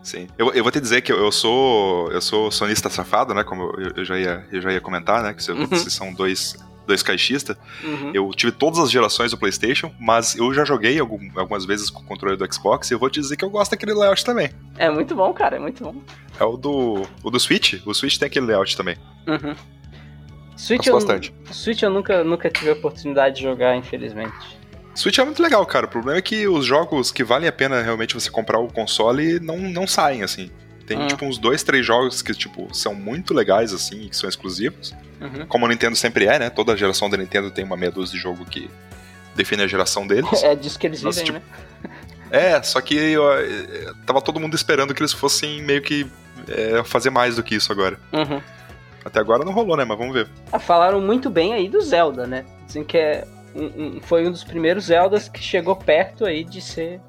sim. 0.02 0.26
Eu, 0.38 0.52
eu 0.52 0.62
vou 0.62 0.72
te 0.72 0.80
dizer 0.80 1.00
que 1.02 1.12
eu, 1.12 1.18
eu 1.18 1.30
sou 1.32 2.10
eu 2.10 2.20
sou 2.20 2.50
sonista 2.50 2.88
safado, 2.90 3.34
né? 3.34 3.44
Como 3.44 3.62
eu, 3.78 3.92
eu 3.96 4.04
já, 4.04 4.18
ia, 4.18 4.46
eu 4.52 4.60
já 4.60 4.72
ia 4.72 4.80
comentar, 4.80 5.22
né? 5.22 5.34
Que 5.34 5.42
você- 5.42 5.52
Uhum. 5.52 5.66
vocês 5.66 5.92
são 5.92 6.12
dois, 6.14 6.56
dois 6.86 7.02
caixistas. 7.02 7.56
Uhum. 7.82 8.10
Eu 8.14 8.30
tive 8.30 8.52
todas 8.52 8.78
as 8.78 8.90
gerações 8.90 9.30
do 9.30 9.38
PlayStation, 9.38 9.90
mas 9.98 10.34
eu 10.36 10.52
já 10.54 10.64
joguei 10.64 10.98
algum- 10.98 11.30
algumas 11.36 11.64
vezes 11.64 11.90
com 11.90 12.00
o 12.02 12.04
controle 12.04 12.36
do 12.36 12.52
Xbox 12.54 12.90
e 12.90 12.94
eu 12.94 12.98
vou 12.98 13.10
te 13.10 13.20
dizer 13.20 13.36
que 13.36 13.44
eu 13.44 13.50
gosto 13.50 13.70
daquele 13.72 13.92
layout 13.94 14.24
também. 14.24 14.50
É 14.78 14.88
muito 14.90 15.14
bom, 15.14 15.32
cara, 15.32 15.56
é 15.56 15.58
muito 15.58 15.82
bom. 15.84 15.94
É 16.40 16.44
o 16.44 16.56
do, 16.56 17.02
o 17.22 17.30
do 17.30 17.38
Switch. 17.40 17.74
O 17.86 17.92
Switch 17.94 18.16
tem 18.18 18.26
aquele 18.26 18.46
layout 18.46 18.76
também. 18.76 18.96
Uhum. 19.26 19.54
Switch, 20.56 20.86
eu, 20.86 20.94
bastante. 20.94 21.34
Switch 21.50 21.82
eu 21.82 21.90
nunca, 21.90 22.22
nunca 22.22 22.48
tive 22.48 22.70
a 22.70 22.72
oportunidade 22.74 23.36
de 23.36 23.42
jogar, 23.42 23.76
infelizmente. 23.76 24.32
Switch 24.94 25.18
é 25.18 25.24
muito 25.24 25.42
legal, 25.42 25.64
cara. 25.66 25.86
O 25.86 25.88
problema 25.88 26.18
é 26.18 26.22
que 26.22 26.46
os 26.46 26.64
jogos 26.64 27.10
que 27.10 27.24
valem 27.24 27.48
a 27.48 27.52
pena 27.52 27.82
realmente 27.82 28.14
você 28.14 28.30
comprar 28.30 28.58
o 28.58 28.68
console 28.72 29.40
não, 29.40 29.58
não 29.58 29.86
saem, 29.86 30.22
assim. 30.22 30.50
Tem, 30.86 30.98
Hum. 30.98 31.06
tipo, 31.06 31.24
uns 31.24 31.38
dois, 31.38 31.62
três 31.62 31.84
jogos 31.84 32.20
que, 32.22 32.34
tipo, 32.34 32.68
são 32.74 32.94
muito 32.94 33.32
legais, 33.34 33.72
assim, 33.72 34.02
e 34.02 34.08
que 34.08 34.16
são 34.16 34.28
exclusivos. 34.28 34.94
Uhum. 35.20 35.46
Como 35.46 35.64
a 35.64 35.68
Nintendo 35.68 35.96
sempre 35.96 36.26
é, 36.26 36.38
né? 36.38 36.50
Toda 36.50 36.76
geração 36.76 37.08
da 37.08 37.16
Nintendo 37.16 37.50
tem 37.50 37.64
uma 37.64 37.76
meia 37.76 37.90
dúzia 37.90 38.16
de 38.16 38.22
jogo 38.22 38.44
que 38.44 38.70
define 39.34 39.62
a 39.62 39.66
geração 39.66 40.06
deles. 40.06 40.30
É 40.44 40.54
disso 40.54 40.78
que 40.78 40.86
eles 40.86 41.02
Nossa, 41.02 41.24
vivem, 41.24 41.40
tipo, 41.40 41.56
né? 41.82 41.90
É, 42.30 42.62
só 42.62 42.80
que 42.80 43.16
ó, 43.16 43.34
é, 43.38 43.92
tava 44.04 44.20
todo 44.20 44.40
mundo 44.40 44.54
esperando 44.54 44.92
que 44.92 45.00
eles 45.00 45.12
fossem 45.12 45.62
meio 45.62 45.80
que 45.82 46.06
é, 46.48 46.82
fazer 46.84 47.10
mais 47.10 47.36
do 47.36 47.42
que 47.42 47.54
isso 47.54 47.70
agora. 47.72 47.98
Uhum. 48.12 48.40
Até 49.04 49.20
agora 49.20 49.44
não 49.44 49.52
rolou, 49.52 49.76
né? 49.76 49.84
Mas 49.84 49.96
vamos 49.96 50.14
ver. 50.14 50.28
Ah, 50.52 50.58
falaram 50.58 51.00
muito 51.00 51.30
bem 51.30 51.54
aí 51.54 51.68
do 51.68 51.80
Zelda, 51.80 52.26
né? 52.26 52.44
Dizem 52.66 52.82
que 52.84 52.96
é 52.96 53.24
um- 53.54 53.96
um- 53.96 54.00
foi 54.02 54.26
um 54.26 54.30
dos 54.30 54.44
primeiros 54.44 54.84
Zeldas 54.86 55.28
que 55.28 55.40
chegou 55.42 55.76
perto 55.76 56.24
aí 56.24 56.44
de 56.44 56.60
ser. 56.60 57.00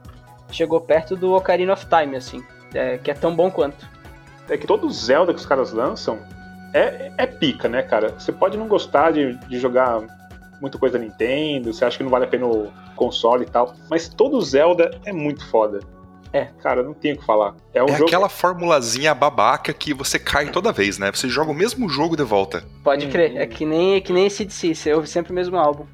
Chegou 0.51 0.79
perto 0.81 1.15
do 1.15 1.33
Ocarina 1.33 1.73
of 1.73 1.85
Time, 1.87 2.15
assim. 2.15 2.43
é, 2.73 2.97
que 2.97 3.09
é 3.09 3.13
tão 3.13 3.33
bom 3.33 3.49
quanto. 3.49 3.87
É 4.49 4.57
que 4.57 4.67
todo 4.67 4.89
Zelda 4.91 5.33
que 5.33 5.39
os 5.39 5.45
caras 5.45 5.71
lançam 5.71 6.19
é, 6.73 7.09
é 7.17 7.25
pica, 7.25 7.69
né, 7.69 7.81
cara? 7.81 8.09
Você 8.19 8.33
pode 8.33 8.57
não 8.57 8.67
gostar 8.67 9.11
de, 9.11 9.33
de 9.47 9.57
jogar 9.59 10.01
muita 10.59 10.77
coisa 10.77 10.97
da 10.99 11.03
Nintendo, 11.05 11.73
você 11.73 11.85
acha 11.85 11.95
que 11.97 12.03
não 12.03 12.09
vale 12.11 12.25
a 12.25 12.27
pena 12.27 12.45
o 12.45 12.69
console 12.97 13.43
e 13.43 13.49
tal, 13.49 13.73
mas 13.89 14.09
todo 14.09 14.41
Zelda 14.41 14.91
é 15.05 15.13
muito 15.13 15.47
foda. 15.49 15.79
É. 16.33 16.45
Cara, 16.61 16.83
não 16.83 16.93
tenho 16.93 17.15
o 17.15 17.19
que 17.19 17.25
falar. 17.25 17.55
É 17.73 17.81
um 17.81 17.85
é 17.87 17.93
jogo. 17.93 18.05
aquela 18.07 18.27
formulazinha 18.27 19.13
babaca 19.15 19.71
que 19.71 19.93
você 19.93 20.19
cai 20.19 20.49
toda 20.51 20.73
vez, 20.73 20.97
né? 20.99 21.09
Você 21.13 21.29
joga 21.29 21.51
o 21.51 21.55
mesmo 21.55 21.87
jogo 21.87 22.17
de 22.17 22.23
volta. 22.23 22.61
Pode 22.83 23.05
Hum, 23.05 23.09
crer. 23.09 23.31
hum. 23.35 23.37
É 23.39 23.45
que 23.47 23.65
nem, 23.65 23.95
é 23.95 24.01
que 24.01 24.11
nem 24.11 24.25
esse 24.25 24.43
DC, 24.43 24.75
você 24.75 24.93
ouve 24.93 25.07
sempre 25.07 25.31
o 25.31 25.35
mesmo 25.35 25.55
álbum. 25.57 25.85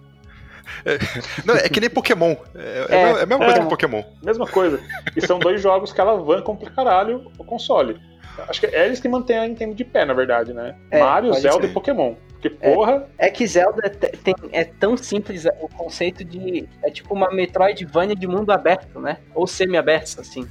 É, 0.85 0.97
não, 1.45 1.55
é 1.55 1.69
que 1.69 1.79
nem 1.79 1.89
Pokémon. 1.89 2.35
É, 2.55 2.85
é, 2.89 2.95
é 2.95 3.21
a 3.23 3.25
mesma 3.25 3.39
coisa 3.39 3.57
é. 3.57 3.59
que 3.59 3.69
Pokémon. 3.69 4.03
Mesma 4.23 4.47
coisa. 4.47 4.79
E 5.15 5.25
são 5.25 5.39
dois 5.39 5.61
jogos 5.61 5.93
que 5.93 6.01
alavancam 6.01 6.55
pra 6.55 6.69
caralho 6.69 7.31
o 7.37 7.43
console. 7.43 7.99
Acho 8.47 8.61
que 8.61 8.67
é 8.67 8.85
eles 8.85 8.99
que 8.99 9.09
mantêm 9.09 9.37
a 9.37 9.47
Nintendo 9.47 9.75
de 9.75 9.83
pé, 9.83 10.05
na 10.05 10.13
verdade, 10.13 10.53
né? 10.53 10.75
É, 10.89 10.99
Mario, 10.99 11.33
Zelda 11.33 11.65
ser. 11.65 11.71
e 11.71 11.73
Pokémon. 11.73 12.15
Porque, 12.41 12.49
porra, 12.49 13.05
É 13.17 13.29
que 13.29 13.45
Zelda 13.45 13.87
te- 13.89 14.17
tem, 14.17 14.33
é 14.51 14.63
tão 14.63 14.97
simples 14.97 15.45
o 15.45 15.67
conceito 15.69 16.23
de. 16.23 16.67
É 16.83 16.89
tipo 16.89 17.13
uma 17.13 17.29
Metroidvania 17.31 18.15
de 18.15 18.25
mundo 18.27 18.51
aberto, 18.51 18.99
né? 18.99 19.17
Ou 19.35 19.45
semi-aberto, 19.45 20.19
assim. 20.21 20.47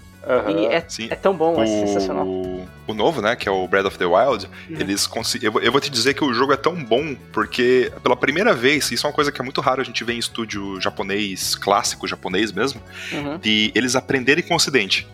E 0.54 0.66
é, 0.66 0.84
Sim. 0.86 1.08
é 1.10 1.14
tão 1.16 1.34
bom, 1.34 1.60
é 1.62 1.66
sensacional. 1.66 2.26
O, 2.26 2.62
o 2.86 2.92
novo, 2.92 3.22
né, 3.22 3.34
que 3.34 3.48
é 3.48 3.52
o 3.52 3.66
Breath 3.66 3.86
of 3.86 3.96
the 3.98 4.04
Wild, 4.04 4.46
Uhum. 4.68 4.76
eles 4.78 5.06
conseguem. 5.06 5.46
Eu, 5.46 5.52
vou- 5.52 5.62
eu 5.62 5.72
vou 5.72 5.80
te 5.80 5.90
dizer 5.90 6.12
que 6.12 6.22
o 6.22 6.32
jogo 6.34 6.52
é 6.52 6.56
tão 6.58 6.74
bom 6.84 7.16
porque, 7.32 7.90
pela 8.02 8.14
primeira 8.14 8.52
vez, 8.54 8.90
isso 8.92 9.06
é 9.06 9.08
uma 9.08 9.14
coisa 9.14 9.32
que 9.32 9.40
é 9.40 9.44
muito 9.44 9.62
raro 9.62 9.80
a 9.80 9.84
gente 9.84 10.04
ver 10.04 10.12
em 10.12 10.18
estúdio 10.18 10.78
japonês, 10.78 11.54
clássico 11.54 12.06
japonês 12.06 12.52
mesmo, 12.52 12.82
Uhum. 13.12 13.38
de 13.38 13.72
eles 13.74 13.96
aprenderem 13.96 14.44
com 14.44 14.52
o 14.52 14.56
ocidente. 14.56 15.08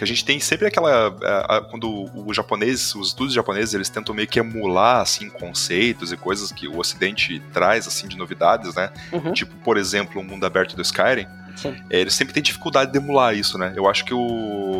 Que 0.00 0.04
a 0.04 0.06
gente 0.06 0.24
tem 0.24 0.40
sempre 0.40 0.66
aquela. 0.66 1.08
a- 1.22 1.56
a- 1.58 1.60
quando 1.60 2.08
o 2.14 2.32
japonês, 2.32 2.94
os 2.94 3.08
estúdios 3.08 3.34
japoneses, 3.34 3.74
eles 3.74 3.90
tentam 3.90 4.14
meio 4.14 4.26
que 4.26 4.38
emular, 4.40 5.02
assim, 5.02 5.28
conceitos 5.28 6.10
e 6.10 6.16
coisas 6.16 6.50
que 6.50 6.66
o 6.66 6.78
ocidente 6.78 7.38
traz, 7.52 7.86
assim, 7.86 8.08
de 8.08 8.16
novidades, 8.16 8.74
né? 8.74 8.88
Uhum. 9.12 9.34
Tipo, 9.34 9.54
por 9.56 9.76
exemplo, 9.76 10.18
o 10.18 10.24
mundo 10.24 10.46
aberto 10.46 10.74
do 10.74 10.80
Skyrim. 10.80 11.26
Sim. 11.54 11.76
É, 11.90 12.00
eles 12.00 12.14
sempre 12.14 12.32
têm 12.32 12.42
dificuldade 12.42 12.90
de 12.92 12.96
emular 12.96 13.34
isso, 13.36 13.58
né? 13.58 13.74
Eu 13.76 13.86
acho 13.90 14.02
que 14.06 14.14
o, 14.14 14.18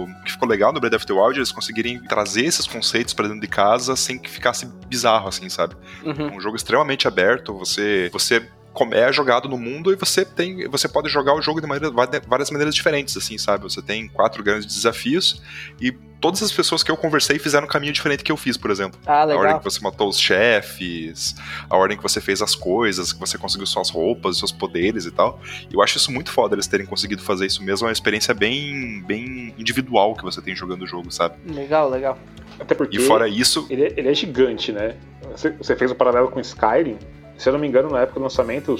o 0.04 0.08
que 0.24 0.32
ficou 0.32 0.48
legal 0.48 0.72
no 0.72 0.80
Breath 0.80 0.94
of 0.94 1.04
the 1.06 1.12
Wild 1.12 1.34
é 1.34 1.40
eles 1.40 1.52
conseguirem 1.52 1.98
trazer 2.04 2.46
esses 2.46 2.66
conceitos 2.66 3.12
pra 3.12 3.26
dentro 3.26 3.42
de 3.42 3.46
casa 3.46 3.94
sem 3.96 4.18
que 4.18 4.30
ficasse 4.30 4.64
bizarro, 4.88 5.28
assim, 5.28 5.50
sabe? 5.50 5.74
Uhum. 6.02 6.28
É 6.28 6.32
um 6.32 6.40
jogo 6.40 6.56
extremamente 6.56 7.06
aberto, 7.06 7.52
você 7.58 8.08
você 8.10 8.48
é 8.92 9.12
jogado 9.12 9.48
no 9.48 9.58
mundo 9.58 9.92
e 9.92 9.96
você 9.96 10.24
tem 10.24 10.68
você 10.68 10.88
pode 10.88 11.08
jogar 11.08 11.34
o 11.34 11.42
jogo 11.42 11.60
de 11.60 11.66
maneira, 11.66 11.90
várias 12.26 12.50
maneiras 12.50 12.74
diferentes, 12.74 13.16
assim, 13.16 13.36
sabe? 13.36 13.64
Você 13.64 13.82
tem 13.82 14.08
quatro 14.08 14.42
grandes 14.42 14.66
desafios 14.74 15.42
e 15.80 15.90
todas 16.20 16.42
as 16.42 16.52
pessoas 16.52 16.82
que 16.82 16.90
eu 16.90 16.96
conversei 16.96 17.38
fizeram 17.38 17.66
um 17.66 17.68
caminho 17.70 17.92
diferente 17.92 18.22
que 18.22 18.30
eu 18.30 18.36
fiz, 18.36 18.56
por 18.56 18.70
exemplo. 18.70 18.98
Ah, 19.06 19.22
A 19.22 19.26
ordem 19.26 19.38
legal. 19.42 19.58
que 19.58 19.64
você 19.64 19.80
matou 19.80 20.08
os 20.08 20.18
chefes, 20.20 21.34
a 21.68 21.76
ordem 21.76 21.96
que 21.96 22.02
você 22.02 22.20
fez 22.20 22.42
as 22.42 22.54
coisas, 22.54 23.12
que 23.12 23.18
você 23.18 23.38
conseguiu 23.38 23.66
suas 23.66 23.90
roupas, 23.90 24.38
seus 24.38 24.52
poderes 24.52 25.06
e 25.06 25.10
tal. 25.10 25.40
Eu 25.72 25.82
acho 25.82 25.96
isso 25.98 26.12
muito 26.12 26.30
foda 26.30 26.54
eles 26.54 26.66
terem 26.66 26.86
conseguido 26.86 27.22
fazer 27.22 27.46
isso 27.46 27.62
mesmo. 27.62 27.86
É 27.86 27.88
uma 27.88 27.92
experiência 27.92 28.34
bem, 28.34 29.02
bem 29.06 29.54
individual 29.58 30.14
que 30.14 30.22
você 30.22 30.40
tem 30.42 30.54
jogando 30.54 30.82
o 30.82 30.86
jogo, 30.86 31.10
sabe? 31.10 31.36
Legal, 31.52 31.88
legal. 31.88 32.18
Até 32.58 32.74
porque 32.74 32.98
E 32.98 33.00
fora 33.00 33.26
isso, 33.28 33.66
ele, 33.70 33.84
é- 33.84 33.94
ele 33.96 34.08
é 34.10 34.14
gigante, 34.14 34.70
né? 34.72 34.96
Você, 35.34 35.50
você 35.50 35.74
fez 35.74 35.90
o 35.90 35.94
paralelo 35.94 36.28
com 36.28 36.38
Skyrim. 36.40 36.98
Se 37.40 37.48
eu 37.48 37.54
não 37.54 37.60
me 37.60 37.66
engano, 37.66 37.88
na 37.88 38.02
época 38.02 38.20
do 38.20 38.24
lançamento, 38.24 38.76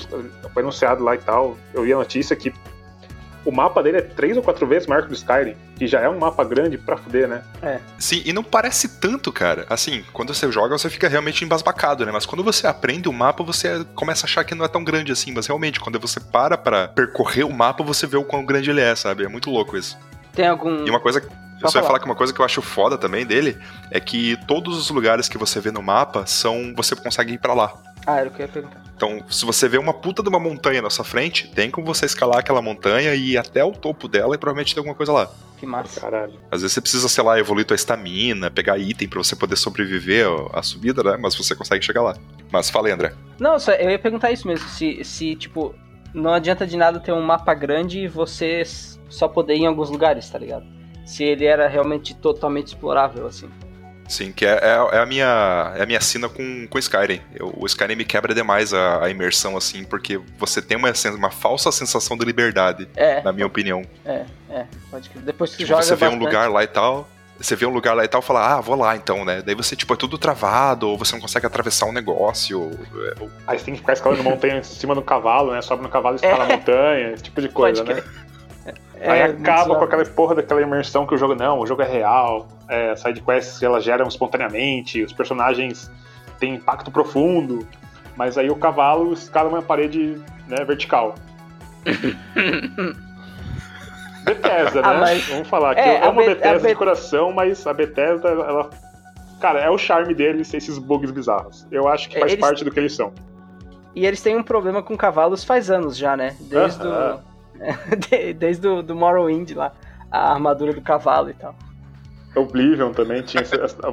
foi 0.52 0.62
anunciado 0.62 1.02
lá 1.02 1.14
e 1.14 1.18
tal. 1.18 1.56
Eu 1.72 1.82
vi 1.82 1.94
a 1.94 1.96
notícia 1.96 2.36
que 2.36 2.52
o 3.42 3.50
mapa 3.50 3.82
dele 3.82 3.96
é 3.96 4.02
três 4.02 4.36
ou 4.36 4.42
quatro 4.42 4.66
vezes 4.66 4.86
maior 4.86 5.00
que 5.00 5.06
o 5.06 5.10
do 5.12 5.14
Skyrim, 5.14 5.56
que 5.76 5.86
já 5.86 6.00
é 6.00 6.08
um 6.10 6.18
mapa 6.18 6.44
grande 6.44 6.76
pra 6.76 6.98
fuder, 6.98 7.26
né? 7.26 7.42
sim, 7.98 8.20
e 8.22 8.34
não 8.34 8.42
parece 8.42 9.00
tanto, 9.00 9.32
cara. 9.32 9.64
Assim, 9.70 10.04
quando 10.12 10.34
você 10.34 10.52
joga, 10.52 10.76
você 10.76 10.90
fica 10.90 11.08
realmente 11.08 11.42
embasbacado, 11.42 12.04
né? 12.04 12.12
Mas 12.12 12.26
quando 12.26 12.44
você 12.44 12.66
aprende 12.66 13.08
o 13.08 13.12
mapa, 13.14 13.42
você 13.42 13.82
começa 13.94 14.26
a 14.26 14.28
achar 14.28 14.44
que 14.44 14.54
não 14.54 14.66
é 14.66 14.68
tão 14.68 14.84
grande 14.84 15.10
assim. 15.10 15.32
Mas 15.32 15.46
realmente, 15.46 15.80
quando 15.80 15.98
você 15.98 16.20
para 16.20 16.58
pra 16.58 16.88
percorrer 16.88 17.46
o 17.46 17.50
mapa, 17.50 17.82
você 17.82 18.06
vê 18.06 18.18
o 18.18 18.24
quão 18.24 18.44
grande 18.44 18.68
ele 18.68 18.82
é, 18.82 18.94
sabe? 18.94 19.24
É 19.24 19.28
muito 19.28 19.50
louco 19.50 19.74
isso. 19.74 19.96
Tem 20.34 20.46
algum. 20.46 20.84
E 20.84 20.90
uma 20.90 21.00
coisa. 21.00 21.20
Eu 21.62 21.68
só 21.68 21.78
ia 21.78 21.82
falar. 21.82 21.86
falar 21.86 21.98
que 22.00 22.04
uma 22.04 22.14
coisa 22.14 22.32
que 22.34 22.40
eu 22.40 22.44
acho 22.44 22.60
foda 22.60 22.98
também 22.98 23.24
dele 23.24 23.58
é 23.90 24.00
que 24.00 24.38
todos 24.46 24.76
os 24.76 24.90
lugares 24.90 25.30
que 25.30 25.38
você 25.38 25.60
vê 25.60 25.70
no 25.70 25.82
mapa 25.82 26.26
são. 26.26 26.74
Você 26.76 26.94
consegue 26.94 27.32
ir 27.32 27.38
pra 27.38 27.54
lá. 27.54 27.72
Ah, 28.10 28.20
era 28.20 28.28
o 28.28 28.32
que 28.32 28.42
eu 28.42 28.46
ia 28.46 28.52
perguntar. 28.52 28.82
Então, 28.96 29.22
se 29.30 29.46
você 29.46 29.66
vê 29.66 29.78
uma 29.78 29.94
puta 29.94 30.22
de 30.22 30.28
uma 30.28 30.38
montanha 30.38 30.82
na 30.82 30.90
sua 30.90 31.04
frente, 31.04 31.50
tem 31.54 31.70
como 31.70 31.86
você 31.86 32.04
escalar 32.04 32.38
aquela 32.38 32.60
montanha 32.60 33.14
e 33.14 33.30
ir 33.30 33.38
até 33.38 33.64
o 33.64 33.72
topo 33.72 34.06
dela 34.06 34.34
e 34.34 34.38
provavelmente 34.38 34.74
tem 34.74 34.80
alguma 34.80 34.94
coisa 34.94 35.10
lá. 35.10 35.30
Que 35.56 35.64
massa. 35.64 36.00
Caralho. 36.00 36.34
Às 36.50 36.60
vezes 36.60 36.74
você 36.74 36.80
precisa, 36.80 37.08
sei 37.08 37.24
lá, 37.24 37.38
evoluir 37.38 37.64
tua 37.66 37.74
estamina, 37.74 38.50
pegar 38.50 38.78
item 38.78 39.08
pra 39.08 39.18
você 39.18 39.34
poder 39.34 39.56
sobreviver 39.56 40.26
à 40.52 40.62
subida, 40.62 41.02
né? 41.02 41.16
Mas 41.18 41.34
você 41.34 41.54
consegue 41.54 41.84
chegar 41.84 42.02
lá. 42.02 42.14
Mas 42.52 42.68
fala 42.68 42.88
aí, 42.88 42.92
André. 42.92 43.14
Não, 43.38 43.58
só, 43.58 43.72
eu 43.72 43.90
ia 43.90 43.98
perguntar 43.98 44.32
isso 44.32 44.46
mesmo. 44.46 44.68
Se, 44.68 45.02
se, 45.02 45.34
tipo, 45.34 45.74
não 46.12 46.34
adianta 46.34 46.66
de 46.66 46.76
nada 46.76 47.00
ter 47.00 47.12
um 47.12 47.22
mapa 47.22 47.54
grande 47.54 48.00
e 48.00 48.08
você 48.08 48.62
só 49.08 49.28
poder 49.28 49.54
ir 49.54 49.60
em 49.60 49.66
alguns 49.66 49.88
lugares, 49.88 50.28
tá 50.28 50.38
ligado? 50.38 50.66
Se 51.06 51.24
ele 51.24 51.46
era 51.46 51.68
realmente 51.68 52.14
totalmente 52.14 52.68
explorável, 52.68 53.26
assim. 53.26 53.48
Sim, 54.10 54.32
que 54.32 54.44
é, 54.44 54.50
é- 54.60 54.96
é 54.96 54.98
a 54.98 55.06
minha 55.06 55.72
é 55.76 55.82
a 55.82 55.86
minha 55.86 56.00
sina 56.00 56.28
com, 56.28 56.66
com 56.68 56.78
Skyrim. 56.78 57.20
Eu- 57.34 57.54
o 57.56 57.64
Skyrim 57.66 57.94
me 57.94 58.04
quebra 58.04 58.34
demais 58.34 58.74
a, 58.74 59.04
a 59.04 59.08
imersão, 59.08 59.56
assim, 59.56 59.84
porque 59.84 60.20
você 60.36 60.60
tem 60.60 60.76
uma, 60.76 60.90
uma 61.16 61.30
falsa 61.30 61.70
sensação 61.70 62.16
de 62.18 62.24
liberdade, 62.24 62.88
É, 62.96 63.22
na 63.22 63.32
minha 63.32 63.46
opinião. 63.46 63.82
é, 64.04 64.24
é. 64.50 64.64
Pode 64.90 65.08
crer. 65.08 65.22
Depois 65.22 65.50
que 65.52 65.58
Tipo, 65.58 65.68
joga 65.68 65.82
você 65.82 65.94
vê 65.94 66.06
um 66.06 66.10
bastante- 66.10 66.24
lugar 66.26 66.50
lá 66.50 66.64
e 66.64 66.66
tal, 66.66 67.08
você 67.38 67.54
vê 67.54 67.64
um 67.66 67.70
lugar 67.70 67.94
lá 67.94 68.04
e 68.04 68.08
tal, 68.08 68.20
fala, 68.20 68.54
ah, 68.56 68.60
vou 68.60 68.74
lá 68.76 68.96
então, 68.96 69.24
né? 69.24 69.42
Daí 69.42 69.54
você, 69.54 69.76
tipo, 69.76 69.94
é 69.94 69.96
tudo 69.96 70.18
travado, 70.18 70.88
ou 70.88 70.98
você 70.98 71.14
não 71.14 71.20
consegue 71.22 71.46
atravessar 71.46 71.86
um 71.86 71.92
negócio. 71.92 72.60
ou- 72.60 72.78
ou- 73.20 73.30
Aí 73.46 73.58
você 73.58 73.64
tem 73.66 73.74
que 73.74 73.80
ficar 73.80 73.92
escalando 73.92 74.24
montanha 74.24 74.58
em 74.58 74.62
cima 74.64 74.92
do 74.94 75.02
cavalo, 75.02 75.52
né? 75.52 75.62
Sobe 75.62 75.82
no 75.84 75.88
cavalo 75.88 76.16
e 76.16 76.20
escala 76.24 76.44
a 76.44 76.48
montanha, 76.48 77.12
esse 77.12 77.22
tipo 77.22 77.40
de 77.40 77.48
coisa, 77.48 77.84
Pode 77.84 78.00
né? 78.00 78.04
Aí 79.00 79.20
É, 79.20 79.24
acaba 79.24 79.76
com 79.76 79.84
aquela 79.84 80.04
porra 80.04 80.34
daquela 80.34 80.60
imersão 80.60 81.06
que 81.06 81.14
o 81.14 81.18
jogo 81.18 81.34
não, 81.34 81.58
o 81.60 81.66
jogo 81.66 81.80
é 81.82 81.86
real, 81.86 82.46
é, 82.68 82.94
side 82.96 83.20
quests 83.22 83.62
elas 83.62 83.82
geram 83.82 84.06
espontaneamente, 84.06 85.02
os 85.02 85.12
personagens 85.12 85.90
têm 86.38 86.54
impacto 86.56 86.90
profundo, 86.90 87.66
mas 88.16 88.36
aí 88.36 88.50
o 88.50 88.56
cavalo 88.56 89.12
escala 89.12 89.48
uma 89.48 89.62
parede 89.62 90.20
né, 90.46 90.64
vertical. 90.64 91.14
Bethesda, 94.24 94.82
né? 94.82 94.88
Ah, 94.88 94.98
mas- 95.00 95.26
Vamos 95.28 95.48
falar 95.48 95.74
que 95.74 95.80
É, 95.80 96.02
eu 96.04 96.08
amo 96.08 96.20
a 96.20 96.22
Be- 96.24 96.28
Bethesda 96.34 96.50
a 96.50 96.58
de 96.58 96.62
Be- 96.68 96.74
coração, 96.74 97.32
mas 97.32 97.66
a 97.66 97.72
Bethesda, 97.72 98.28
ela. 98.28 98.70
Cara, 99.40 99.60
é 99.60 99.70
o 99.70 99.78
charme 99.78 100.12
deles 100.14 100.52
esses 100.52 100.76
bugs 100.78 101.10
bizarros. 101.10 101.66
Eu 101.70 101.88
acho 101.88 102.08
que 102.10 102.16
É, 102.16 102.20
faz 102.20 102.32
eles- 102.32 102.40
parte 102.44 102.62
do 102.64 102.70
que 102.70 102.78
eles 102.78 102.94
são. 102.94 103.12
E 103.94 104.04
eles 104.06 104.20
têm 104.20 104.36
um 104.36 104.42
problema 104.42 104.82
com 104.82 104.94
cavalos 104.96 105.42
faz 105.42 105.70
anos 105.70 105.96
já, 105.96 106.16
né? 106.16 106.36
Desde 106.40 106.82
Aham. 106.86 107.18
o. 107.26 107.29
de- 108.10 108.32
Desde 108.34 108.66
o 108.66 108.82
do 108.82 108.94
Morrowind 108.94 109.50
lá. 109.54 109.72
A 110.10 110.32
armadura 110.32 110.72
do 110.72 110.80
cavalo 110.80 111.30
e 111.30 111.34
tal. 111.34 111.54
Oblivion 112.34 112.92
também 112.92 113.22
tinha. 113.22 113.42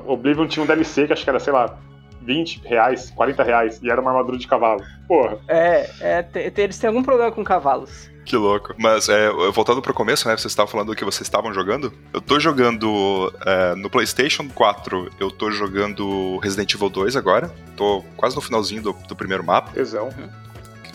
Oblivion 0.05 0.47
tinha 0.47 0.63
um 0.63 0.67
DLC 0.67 1.07
que 1.07 1.13
acho 1.13 1.23
que 1.23 1.29
era, 1.29 1.39
sei 1.39 1.53
lá, 1.53 1.77
20 2.21 2.61
reais, 2.65 3.11
40 3.15 3.43
reais, 3.43 3.79
e 3.81 3.89
era 3.89 3.99
uma 4.01 4.11
armadura 4.11 4.37
de 4.37 4.47
cavalo. 4.47 4.83
Porra. 5.07 5.37
É, 5.47 5.89
é 5.99 6.23
te- 6.23 6.51
te- 6.51 6.61
eles 6.61 6.77
têm 6.77 6.87
algum 6.87 7.01
problema 7.03 7.31
com 7.31 7.43
cavalos. 7.43 8.09
Que 8.25 8.35
louco. 8.35 8.73
Mas, 8.77 9.07
é, 9.07 9.29
voltando 9.53 9.81
pro 9.81 9.93
começo, 9.93 10.27
né? 10.27 10.35
Vocês 10.35 10.51
estavam 10.51 10.69
falando 10.69 10.87
do 10.87 10.95
que 10.95 11.05
vocês 11.05 11.21
estavam 11.25 11.53
jogando. 11.53 11.93
Eu 12.13 12.19
tô 12.19 12.37
jogando 12.39 13.33
é, 13.45 13.73
no 13.75 13.89
PlayStation 13.89 14.49
4, 14.53 15.09
eu 15.19 15.31
tô 15.31 15.49
jogando 15.49 16.37
Resident 16.39 16.73
Evil 16.73 16.89
2 16.89 17.15
agora. 17.15 17.49
Tô 17.77 18.03
quase 18.17 18.35
no 18.35 18.41
finalzinho 18.41 18.81
do, 18.81 18.93
do 19.07 19.15
primeiro 19.15 19.43
mapa. 19.45 19.71
Tesão. 19.71 20.09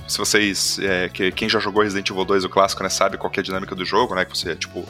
Se 0.09 0.19
vocês. 0.19 0.79
é, 0.81 1.09
que, 1.09 1.31
quem 1.33 1.49
já 1.49 1.59
jogou 1.59 1.83
Resident 1.83 2.09
Evil 2.11 2.25
2, 2.25 2.45
o 2.45 2.49
clássico, 2.49 2.83
né, 2.83 2.88
sabe 2.88 3.17
qual 3.17 3.31
que 3.31 3.41
é 3.41 3.43
a 3.43 3.45
dinâmica 3.45 3.75
do 3.75 3.85
jogo, 3.85 4.15
né? 4.15 4.25
Que 4.25 4.37
você, 4.37 4.55
tipo. 4.55 4.87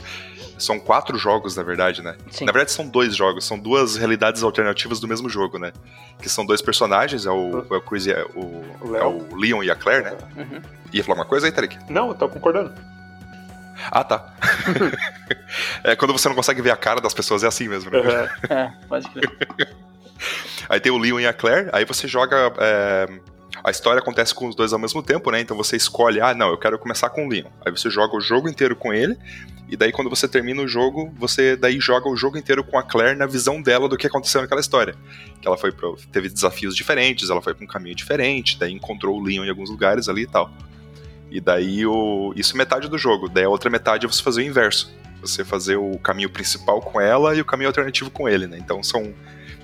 São 0.58 0.78
quatro 0.78 1.18
jogos, 1.18 1.56
na 1.56 1.62
verdade, 1.64 2.02
né? 2.02 2.14
Sim. 2.30 2.44
Na 2.44 2.52
verdade, 2.52 2.70
são 2.70 2.86
dois 2.86 3.16
jogos, 3.16 3.44
são 3.44 3.58
duas 3.58 3.96
realidades 3.96 4.44
alternativas 4.44 5.00
do 5.00 5.08
mesmo 5.08 5.28
jogo, 5.28 5.58
né? 5.58 5.72
Que 6.20 6.28
são 6.28 6.46
dois 6.46 6.62
personagens, 6.62 7.26
é 7.26 7.30
o, 7.30 7.66
é 7.68 7.76
o 7.76 7.80
Chris 7.80 8.06
e 8.06 8.12
é 8.12 8.24
o, 8.34 8.62
O 8.80 8.96
é 8.96 9.04
o 9.04 9.34
Leon 9.34 9.64
e 9.64 9.70
a 9.72 9.74
Claire, 9.74 10.04
né? 10.04 10.16
Uhum. 10.36 10.62
Ia 10.92 11.02
falar 11.02 11.18
uma 11.18 11.24
coisa 11.24 11.46
aí, 11.46 11.52
Tarek? 11.52 11.76
Não, 11.88 12.08
eu 12.08 12.14
tô 12.14 12.28
concordando. 12.28 12.72
Ah, 13.90 14.04
tá. 14.04 14.34
é, 15.82 15.96
quando 15.96 16.12
você 16.12 16.28
não 16.28 16.36
consegue 16.36 16.62
ver 16.62 16.70
a 16.70 16.76
cara 16.76 17.00
das 17.00 17.14
pessoas, 17.14 17.42
é 17.42 17.48
assim 17.48 17.66
mesmo, 17.66 17.90
né? 17.90 17.98
Uhum. 17.98 18.56
É, 18.56 18.72
pode 18.88 19.08
crer. 19.08 19.30
Aí 20.68 20.78
tem 20.78 20.92
o 20.92 20.98
Leon 20.98 21.18
e 21.18 21.26
a 21.26 21.32
Claire, 21.32 21.68
aí 21.72 21.84
você 21.84 22.06
joga. 22.06 22.52
é, 22.58 23.08
A 23.64 23.70
história 23.70 24.00
acontece 24.00 24.34
com 24.34 24.48
os 24.48 24.54
dois 24.54 24.72
ao 24.72 24.78
mesmo 24.78 25.02
tempo, 25.02 25.30
né? 25.30 25.40
Então 25.40 25.56
você 25.56 25.76
escolhe, 25.76 26.20
ah, 26.20 26.34
não, 26.34 26.50
eu 26.50 26.58
quero 26.58 26.78
começar 26.78 27.10
com 27.10 27.26
o 27.26 27.28
Leon. 27.28 27.48
Aí 27.64 27.70
você 27.70 27.88
joga 27.88 28.16
o 28.16 28.20
jogo 28.20 28.48
inteiro 28.48 28.74
com 28.74 28.92
ele, 28.92 29.16
e 29.68 29.76
daí 29.76 29.92
quando 29.92 30.10
você 30.10 30.26
termina 30.26 30.60
o 30.62 30.68
jogo, 30.68 31.12
você 31.16 31.56
daí 31.56 31.80
joga 31.80 32.08
o 32.08 32.16
jogo 32.16 32.36
inteiro 32.36 32.64
com 32.64 32.76
a 32.76 32.82
Claire 32.82 33.16
na 33.16 33.26
visão 33.26 33.62
dela 33.62 33.88
do 33.88 33.96
que 33.96 34.06
aconteceu 34.06 34.40
naquela 34.40 34.60
história. 34.60 34.94
Que 35.40 35.46
ela 35.46 35.56
foi 35.56 35.70
pro, 35.70 35.96
teve 36.10 36.28
desafios 36.28 36.74
diferentes, 36.74 37.30
ela 37.30 37.40
foi 37.40 37.54
pra 37.54 37.64
um 37.64 37.68
caminho 37.68 37.94
diferente, 37.94 38.58
daí 38.58 38.72
encontrou 38.72 39.16
o 39.16 39.22
Leon 39.22 39.44
em 39.44 39.48
alguns 39.48 39.70
lugares 39.70 40.08
ali 40.08 40.22
e 40.22 40.26
tal. 40.26 40.50
E 41.30 41.40
daí 41.40 41.86
o. 41.86 42.34
Isso 42.36 42.54
é 42.54 42.58
metade 42.58 42.88
do 42.88 42.98
jogo. 42.98 43.26
Daí 43.26 43.44
a 43.44 43.48
outra 43.48 43.70
metade 43.70 44.04
é 44.04 44.08
você 44.08 44.22
fazer 44.22 44.42
o 44.42 44.44
inverso. 44.44 44.92
Você 45.22 45.42
fazer 45.42 45.76
o 45.76 45.98
caminho 45.98 46.28
principal 46.28 46.82
com 46.82 47.00
ela 47.00 47.34
e 47.34 47.40
o 47.40 47.44
caminho 47.44 47.70
alternativo 47.70 48.10
com 48.10 48.28
ele, 48.28 48.46
né? 48.46 48.58
Então 48.58 48.82
são 48.82 49.14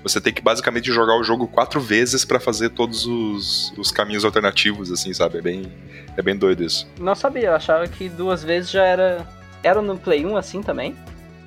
você 0.03 0.19
tem 0.21 0.33
que 0.33 0.41
basicamente 0.41 0.91
jogar 0.91 1.15
o 1.15 1.23
jogo 1.23 1.47
quatro 1.47 1.79
vezes 1.79 2.23
pra 2.25 2.39
fazer 2.39 2.69
todos 2.69 3.05
os, 3.05 3.73
os 3.77 3.91
caminhos 3.91 4.23
alternativos, 4.25 4.91
assim, 4.91 5.13
sabe? 5.13 5.39
É 5.39 5.41
bem, 5.41 5.71
é 6.17 6.21
bem 6.21 6.35
doido 6.35 6.63
isso. 6.63 6.87
Não 6.99 7.15
sabia, 7.15 7.47
eu 7.47 7.55
achava 7.55 7.87
que 7.87 8.09
duas 8.09 8.43
vezes 8.43 8.69
já 8.71 8.83
era. 8.85 9.27
Era 9.61 9.81
no 9.81 9.97
Play 9.97 10.25
1 10.25 10.37
assim 10.37 10.61
também? 10.61 10.95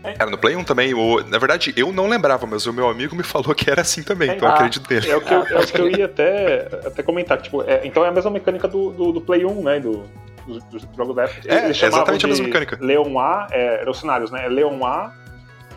Era 0.05 0.31
no 0.31 0.37
Play 0.37 0.57
1 0.57 0.65
também. 0.65 0.93
O, 0.95 1.23
na 1.25 1.39
verdade, 1.39 1.73
eu 1.77 1.93
não 1.93 2.09
lembrava, 2.09 2.47
mas 2.47 2.67
o 2.67 2.73
meu 2.73 2.89
amigo 2.89 3.15
me 3.15 3.23
falou 3.25 3.55
que 3.55 3.71
era 3.71 3.83
assim 3.83 4.03
também, 4.03 4.31
É, 4.31 4.35
então 4.37 4.49
eu 4.49 4.53
ah, 4.53 4.57
acredito 4.57 4.93
nele. 4.93 5.11
É 5.11 5.17
o 5.17 5.21
que 5.21 5.33
eu, 5.33 5.47
é 5.47 5.59
o 5.61 5.67
que 5.67 5.81
eu 5.81 5.91
ia 5.91 6.07
até, 6.07 6.69
até 6.85 7.03
comentar. 7.03 7.41
Tipo, 7.41 7.63
é- 7.63 7.81
então 7.85 8.05
é 8.05 8.09
a 8.09 8.13
mesma 8.13 8.31
mecânica 8.31 8.69
do, 8.69 8.91
do, 8.91 9.13
do 9.13 9.21
Play 9.21 9.45
1, 9.45 9.63
né? 9.63 9.81
Do, 9.81 10.05
do, 10.47 10.59
do 10.59 10.97
jogo 10.97 11.15
da 11.15 11.25
época. 11.25 11.41
É, 11.47 11.65
Eles 11.65 11.77
chamavam 11.77 11.99
exatamente 12.01 12.25
a 12.25 12.29
mesma 12.29 12.47
mecânica. 12.47 12.79
Leon 12.81 13.19
A, 13.19 13.47
é, 13.51 13.81
eram 13.81 13.93
os 13.93 14.01
cenários, 14.01 14.31
né? 14.31 14.45
É 14.45 14.49
Leon 14.49 14.85
A 14.85 15.15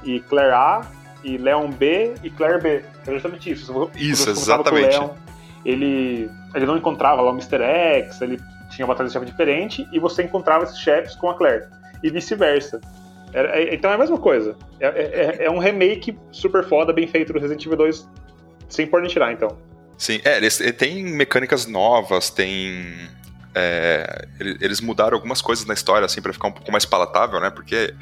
e 0.04 0.20
Claire 0.22 0.54
A 0.54 0.82
e 1.26 1.38
Leon 1.38 1.70
B 1.72 2.14
e 2.24 2.30
Claire 2.30 2.62
B. 2.62 2.84
É 3.08 3.12
justamente 3.14 3.52
isso. 3.52 3.92
Isso, 3.96 4.30
exatamente. 4.30 4.98
Leon, 4.98 5.10
ele, 5.66 6.30
ele 6.54 6.66
não 6.66 6.78
encontrava 6.78 7.22
lá 7.22 7.32
o 7.32 7.34
Mr. 7.34 7.62
X, 7.62 8.22
ele 8.22 8.40
tinha 8.70 8.86
batalha 8.88 9.08
de 9.08 9.14
chefe 9.14 9.26
diferente 9.26 9.88
e 9.92 10.00
você 10.00 10.24
encontrava 10.24 10.64
esses 10.64 10.78
chefes 10.80 11.16
com 11.16 11.30
a 11.30 11.34
Claire. 11.36 11.66
E 12.04 12.10
vice-versa. 12.10 12.80
Era- 13.34 13.50
é- 13.60 13.74
então 13.74 13.90
é 13.92 13.96
a 13.96 13.98
mesma 13.98 14.18
coisa. 14.18 14.56
É, 14.80 14.86
é- 15.42 15.46
é 15.46 15.50
um 15.52 15.58
remake 15.60 16.18
super 16.32 16.64
foda, 16.64 16.94
bem 16.94 17.08
feito 17.08 17.34
do 17.34 17.40
Resident 17.40 17.66
Evil 17.66 17.78
2, 17.78 18.08
sem 18.70 18.86
pôr 18.88 19.02
nem 19.02 19.10
tirar, 19.10 19.32
então. 19.34 19.58
Sim, 19.98 20.20
é, 20.24 20.38
eles 20.38 20.60
ele 20.62 20.74
tem 20.74 21.04
mecânicas 21.04 21.66
novas, 21.66 22.30
tem. 22.30 23.10
é, 23.58 24.26
ele- 24.40 24.58
eles 24.60 24.82
mudaram 24.82 25.16
algumas 25.16 25.42
coisas 25.42 25.66
na 25.66 25.74
história, 25.74 26.06
assim, 26.06 26.22
pra 26.22 26.34
ficar 26.34 26.50
um 26.50 26.52
pouco 26.52 26.70
mais 26.72 26.84
palatável, 26.86 27.40
né? 27.40 27.50
Porque 27.50 27.94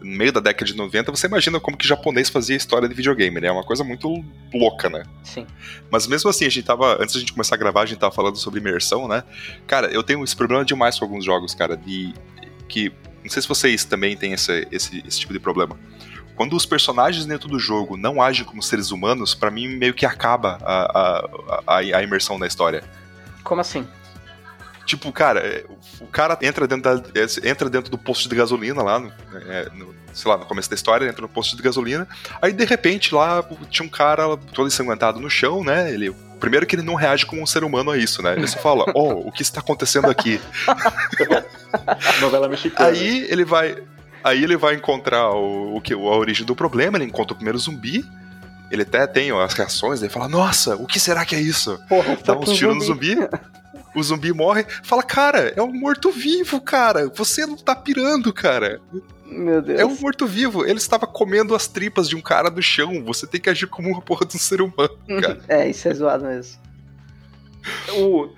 no 0.00 0.16
meio 0.16 0.32
da 0.32 0.40
década 0.40 0.64
de 0.64 0.76
90, 0.76 1.10
você 1.10 1.26
imagina 1.26 1.60
como 1.60 1.76
que 1.76 1.86
japonês 1.86 2.28
fazia 2.28 2.56
história 2.56 2.88
de 2.88 2.94
videogame, 2.94 3.40
né? 3.40 3.48
É 3.48 3.52
uma 3.52 3.64
coisa 3.64 3.84
muito 3.84 4.24
louca, 4.52 4.88
né? 4.88 5.04
Sim. 5.22 5.46
Mas 5.90 6.06
mesmo 6.06 6.30
assim, 6.30 6.46
a 6.46 6.48
gente 6.48 6.64
tava. 6.64 6.94
Antes 7.00 7.14
da 7.14 7.20
gente 7.20 7.32
começar 7.32 7.54
a 7.54 7.58
gravar, 7.58 7.82
a 7.82 7.86
gente 7.86 7.98
tava 7.98 8.14
falando 8.14 8.36
sobre 8.36 8.60
imersão, 8.60 9.06
né? 9.06 9.22
Cara, 9.66 9.88
eu 9.88 10.02
tenho 10.02 10.22
esse 10.24 10.34
problema 10.34 10.64
demais 10.64 10.98
com 10.98 11.04
alguns 11.04 11.24
jogos, 11.24 11.54
cara, 11.54 11.76
de. 11.76 12.14
que. 12.68 12.92
Não 13.22 13.30
sei 13.30 13.42
se 13.42 13.48
vocês 13.48 13.84
também 13.84 14.16
têm 14.16 14.32
esse, 14.32 14.66
esse, 14.72 15.04
esse 15.06 15.20
tipo 15.20 15.32
de 15.32 15.38
problema. 15.38 15.78
Quando 16.34 16.56
os 16.56 16.64
personagens 16.64 17.26
dentro 17.26 17.50
do 17.50 17.58
jogo 17.58 17.98
não 17.98 18.22
agem 18.22 18.46
como 18.46 18.62
seres 18.62 18.90
humanos, 18.90 19.34
pra 19.34 19.50
mim 19.50 19.68
meio 19.68 19.92
que 19.92 20.06
acaba 20.06 20.58
a, 20.62 20.74
a, 20.98 21.30
a, 21.66 21.78
a 21.78 22.02
imersão 22.02 22.38
na 22.38 22.46
história. 22.46 22.82
Como 23.44 23.60
assim? 23.60 23.86
Tipo, 24.90 25.12
cara, 25.12 25.38
é, 25.40 25.64
o 26.00 26.06
cara 26.08 26.36
entra 26.42 26.66
dentro, 26.66 26.82
da, 27.00 27.02
é, 27.14 27.48
entra 27.48 27.70
dentro 27.70 27.90
do 27.92 27.96
posto 27.96 28.28
de 28.28 28.34
gasolina 28.34 28.82
lá, 28.82 28.98
no, 28.98 29.12
é, 29.48 29.68
no- 29.72 29.94
sei 30.12 30.28
lá, 30.28 30.36
no 30.36 30.44
começo 30.44 30.68
da 30.68 30.74
história, 30.74 31.06
entra 31.06 31.22
no 31.22 31.28
posto 31.28 31.56
de 31.56 31.62
gasolina, 31.62 32.08
aí 32.42 32.52
de 32.52 32.64
repente 32.64 33.14
lá 33.14 33.44
tinha 33.70 33.86
um 33.86 33.88
cara 33.88 34.36
todo 34.52 34.66
ensanguentado 34.66 35.20
no 35.20 35.30
chão, 35.30 35.62
né? 35.62 35.92
Ele. 35.92 36.12
Primeiro 36.40 36.66
que 36.66 36.74
ele 36.74 36.82
não 36.82 36.94
reage 36.96 37.24
como 37.24 37.40
um 37.40 37.46
ser 37.46 37.62
humano 37.62 37.90
a 37.92 37.96
isso, 37.98 38.20
né? 38.20 38.32
Ele 38.32 38.46
só 38.48 38.58
fala, 38.58 38.84
oh, 38.94 39.12
o 39.28 39.30
que 39.30 39.42
está 39.42 39.60
acontecendo 39.60 40.10
aqui? 40.10 40.40
Novela 42.20 42.48
mexicana. 42.48 42.88
Aí 42.90 43.26
ele 43.30 43.44
vai. 43.44 43.76
Aí 44.24 44.42
ele 44.42 44.56
vai 44.56 44.74
encontrar 44.74 45.30
o, 45.30 45.76
o 45.76 45.80
que? 45.80 45.92
A 45.94 45.96
origem 45.98 46.44
do 46.44 46.56
problema, 46.56 46.98
ele 46.98 47.04
encontra 47.04 47.32
o 47.32 47.36
primeiro 47.36 47.58
zumbi. 47.58 48.04
Ele 48.70 48.82
até 48.82 49.06
tem 49.06 49.30
as 49.32 49.52
reações, 49.54 50.00
ele 50.00 50.10
fala, 50.12 50.28
nossa, 50.28 50.76
o 50.76 50.86
que 50.86 51.00
será 51.00 51.24
que 51.24 51.34
é 51.34 51.40
isso? 51.40 51.78
Porra, 51.88 52.16
dá 52.24 52.36
uns 52.36 52.50
tiros 52.52 52.76
no 52.76 52.82
zumbi. 52.82 53.16
O 53.94 54.02
zumbi 54.02 54.32
morre, 54.32 54.64
fala, 54.84 55.02
cara, 55.02 55.52
é 55.56 55.60
um 55.62 55.72
morto-vivo, 55.72 56.60
cara. 56.60 57.08
Você 57.14 57.44
não 57.46 57.56
tá 57.56 57.74
pirando, 57.74 58.32
cara. 58.32 58.80
Meu 59.26 59.60
Deus. 59.62 59.80
É 59.80 59.84
um 59.84 59.96
morto-vivo. 59.98 60.64
Ele 60.64 60.78
estava 60.78 61.06
comendo 61.06 61.54
as 61.54 61.66
tripas 61.68 62.08
de 62.08 62.16
um 62.16 62.20
cara 62.20 62.50
do 62.50 62.62
chão. 62.62 63.02
Você 63.04 63.26
tem 63.26 63.40
que 63.40 63.50
agir 63.50 63.66
como 63.66 63.88
uma 63.88 64.00
porra 64.00 64.26
de 64.26 64.36
um 64.36 64.38
ser 64.40 64.60
humano, 64.62 64.96
cara. 65.20 65.40
É, 65.48 65.68
isso 65.68 65.88
é 65.88 65.94
zoado 65.94 66.24
mesmo. 66.24 66.58
O, 67.98 68.28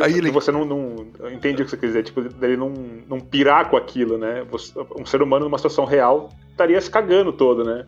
Aí 0.00 0.14
ele- 0.18 0.30
Você 0.30 0.50
não, 0.50 0.64
não. 0.64 1.06
eu 1.20 1.30
Entendi 1.30 1.62
o 1.62 1.64
que 1.64 1.70
você 1.70 1.76
quer 1.76 1.86
dizer. 1.86 2.02
Tipo, 2.02 2.22
dele 2.22 2.56
não, 2.56 2.72
não 3.08 3.20
pirar 3.20 3.70
com 3.70 3.76
aquilo, 3.76 4.18
né? 4.18 4.44
Você- 4.50 4.72
um 4.98 5.06
ser 5.06 5.22
humano 5.22 5.44
numa 5.44 5.56
situação 5.58 5.84
real 5.84 6.30
estaria 6.50 6.80
se 6.80 6.90
cagando 6.90 7.32
todo, 7.32 7.64
né? 7.64 7.86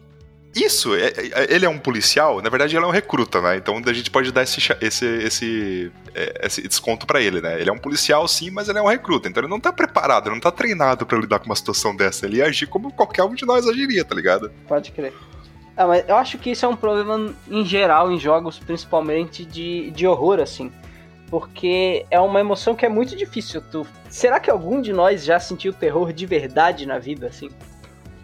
Isso, 0.55 0.95
é- 0.95 1.09
é- 1.09 1.53
ele 1.55 1.67
é 1.67 1.69
um 1.69 1.79
policial, 1.79 2.41
na 2.41 2.49
verdade 2.49 2.77
ele 2.77 2.85
é 2.85 2.89
um 2.89 2.93
recruta, 2.93 3.41
né? 3.41 3.57
Então 3.57 3.81
a 3.85 3.93
gente 3.93 4.11
pode 4.11 4.31
dar 4.31 4.43
esse, 4.45 4.61
esse, 4.81 5.05
esse, 5.07 5.93
é, 6.15 6.47
esse 6.47 6.63
desconto 6.69 7.07
pra 7.07 7.21
ele, 7.21 7.41
né? 7.41 7.61
Ele 7.61 7.69
é 7.69 7.73
um 7.73 7.79
policial 7.79 8.27
sim, 8.29 8.51
mas 8.51 8.69
ele 8.69 8.79
é 8.79 8.83
um 8.83 8.87
recruta, 8.87 9.29
então 9.29 9.43
ele 9.43 9.51
não 9.51 9.59
tá 9.59 9.73
preparado, 9.73 10.27
ele 10.29 10.35
não 10.37 10.41
tá 10.41 10.53
treinado 10.53 11.05
pra 11.05 11.19
lidar 11.19 11.41
com 11.41 11.47
uma 11.47 11.57
situação 11.57 11.95
dessa. 11.97 12.25
Ele 12.27 12.37
ia 12.37 12.47
agir 12.47 12.67
como 12.67 12.93
qualquer 12.93 13.25
um 13.25 13.35
de 13.35 13.45
nós 13.45 13.67
agiria, 13.67 14.05
tá 14.05 14.15
ligado? 14.15 14.51
Pode 14.69 14.93
crer. 14.93 15.13
Ah, 15.77 15.89
mas 15.89 16.05
eu 16.09 16.15
acho 16.17 16.39
que 16.39 16.51
isso 16.53 16.65
é 16.65 16.69
um 16.69 16.77
problema 16.77 17.35
em 17.51 17.65
geral 17.67 18.13
em 18.13 18.19
jogos, 18.21 18.61
principalmente 18.61 19.45
de, 19.45 19.91
de 19.91 20.07
horror, 20.07 20.39
assim. 20.39 20.71
Porque 21.29 22.07
é 22.13 22.21
uma 22.21 22.39
emoção 22.39 22.77
que 22.77 22.87
é 22.87 22.89
muito 22.89 23.17
difícil. 23.17 23.61
Tu... 23.61 23.85
Será 24.09 24.39
que 24.39 24.49
algum 24.49 24.81
de 24.81 24.93
nós 24.93 25.25
já 25.25 25.41
sentiu 25.41 25.73
terror 25.73 26.13
de 26.13 26.27
verdade 26.27 26.87
na 26.87 26.99
vida, 27.01 27.27
assim? 27.27 27.51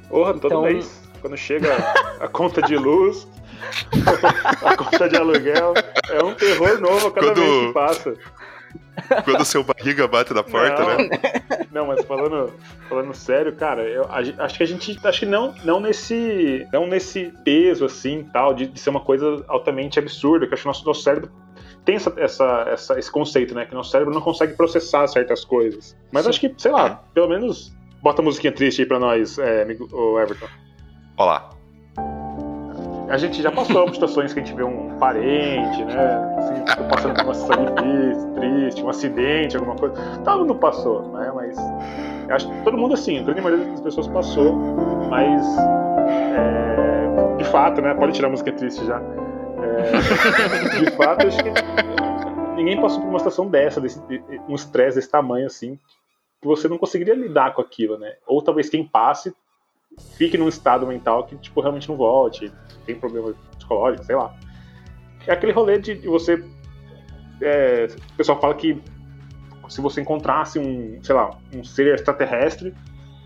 Porra, 0.09 0.35
todo 0.35 0.47
Então- 0.47 0.63
mês. 0.63 1.10
Quando 1.21 1.37
chega 1.37 1.75
a 2.21 2.29
conta 2.29 2.63
de 2.63 2.77
luz, 2.77 3.27
a 4.65 4.77
conta 4.77 5.09
de 5.09 5.17
aluguel, 5.17 5.75
é 6.09 6.23
um 6.25 6.35
terror 6.35 6.81
novo 6.81 7.09
a 7.09 7.13
cada 7.13 7.27
Quando- 7.29 7.41
vez 7.41 7.67
que 7.67 7.73
passa. 7.73 8.15
Quando 9.25 9.41
o 9.41 9.45
seu 9.45 9.65
barriga 9.65 10.07
bate 10.07 10.33
na 10.35 10.43
porta, 10.43 10.83
não, 10.85 10.97
né? 10.99 11.09
Não, 11.73 11.87
mas 11.87 12.05
falando, 12.05 12.53
falando 12.89 13.15
sério, 13.15 13.55
cara, 13.55 13.83
eu 13.83 14.05
a 14.05 14.19
acho 14.45 14.57
que 14.59 14.63
a 14.63 14.67
gente. 14.67 14.99
Acho 15.03 15.21
que 15.21 15.27
não, 15.27 15.55
não 15.65 15.81
nesse. 15.81 16.67
Não 16.73 16.87
nesse 16.87 17.33
peso, 17.45 17.85
assim, 17.87 18.29
tal, 18.33 18.53
de, 18.53 18.67
de 18.67 18.79
ser 18.79 18.91
uma 18.91 19.01
coisa 19.01 19.43
altamente 19.49 19.99
absurda, 19.99 20.47
que 20.47 20.53
acho 20.55 20.63
que 20.63 20.67
nosso, 20.69 20.85
nosso 20.85 21.03
cérebro 21.03 21.31
tem 21.85 21.97
essa, 21.97 22.13
essa, 22.19 22.65
essa- 22.69 22.99
esse 22.99 23.11
conceito, 23.11 23.55
né? 23.55 23.65
Que 23.65 23.75
nosso 23.75 23.91
cérebro 23.91 24.13
não 24.13 24.21
consegue 24.21 24.53
processar 24.55 25.07
certas 25.07 25.45
coisas. 25.45 25.97
Mas 26.13 26.25
Sim. 26.25 26.29
acho 26.31 26.41
que, 26.41 26.55
sei 26.59 26.71
lá, 26.73 27.03
pelo 27.15 27.29
menos. 27.29 27.73
Bota 28.03 28.23
a 28.23 28.25
musiquinha 28.25 28.51
triste 28.53 28.81
aí 28.81 28.89
pra 28.89 28.99
nós, 28.99 29.39
é, 29.39 29.61
amigo, 29.63 29.87
Everton. 30.19 30.47
Ó 31.21 31.25
lá. 31.27 31.51
A 33.11 33.19
gente 33.19 33.43
já 33.43 33.53
passou 33.53 33.85
por 33.85 33.93
situações 33.93 34.33
que 34.33 34.41
a 34.41 34.43
gente 34.43 34.57
vê 34.57 34.65
um 34.65 34.97
parente, 34.99 35.85
né? 35.85 36.35
Assim, 36.39 36.65
tá 36.65 36.77
passando 36.85 37.15
por 37.15 37.25
uma 37.25 37.35
situação 37.35 37.67
difícil, 37.67 38.35
triste, 38.35 38.83
um 38.83 38.89
acidente, 38.89 39.57
alguma 39.57 39.77
coisa. 39.77 39.95
Todo 40.25 40.39
mundo 40.39 40.55
passou, 40.55 41.03
né? 41.13 41.31
Mas 41.35 41.59
eu 42.27 42.35
acho 42.35 42.49
que 42.49 42.63
todo 42.63 42.79
mundo 42.79 42.95
assim, 42.95 43.19
a 43.19 43.23
grande 43.23 43.43
maioria 43.43 43.67
das 43.67 43.81
pessoas 43.83 44.09
passou, 44.09 44.55
mas 45.11 45.45
é, 46.39 47.37
de 47.37 47.45
fato, 47.45 47.83
né? 47.83 47.93
Pode 47.93 48.13
tirar 48.15 48.29
a 48.29 48.31
música 48.31 48.53
triste 48.53 48.87
já. 48.87 48.99
É, 49.63 50.81
de 50.85 50.91
fato, 50.93 51.27
acho 51.27 51.37
que 51.43 51.53
ninguém 52.57 52.81
passou 52.81 53.01
por 53.03 53.09
uma 53.11 53.19
situação 53.19 53.47
dessa, 53.47 53.79
desse, 53.79 54.01
de- 54.07 54.23
um 54.49 54.55
estresse 54.55 54.97
desse 54.97 55.11
tamanho 55.11 55.47
assim, 55.47 55.79
que 56.41 56.47
você 56.47 56.67
não 56.67 56.79
conseguiria 56.79 57.15
lidar 57.15 57.53
com 57.53 57.61
aquilo, 57.61 57.99
né? 57.99 58.15
Ou 58.27 58.41
talvez 58.41 58.71
quem 58.71 58.85
passe 58.87 59.35
fique 60.17 60.37
num 60.39 60.49
estado 60.49 60.87
mental 60.87 61.25
que 61.25 61.37
tipo 61.37 61.61
realmente 61.61 61.89
não 61.89 61.97
volte, 61.97 62.53
tem 62.87 62.95
problema 62.95 63.35
psicológico, 63.57 64.05
sei 64.05 64.17
lá. 64.17 64.35
É 65.27 65.33
aquele 65.33 65.53
rolê 65.53 65.79
de, 65.79 65.95
de 65.95 66.09
você. 66.09 66.43
é, 67.43 67.89
o 68.13 68.17
pessoal 68.17 68.41
fala 68.41 68.55
que 68.55 68.81
se 69.69 69.81
você 69.81 70.01
encontrasse 70.01 70.59
um, 70.59 70.99
sei 71.03 71.15
lá, 71.15 71.31
um 71.55 71.63
ser 71.63 71.95
extraterrestre, 71.95 72.75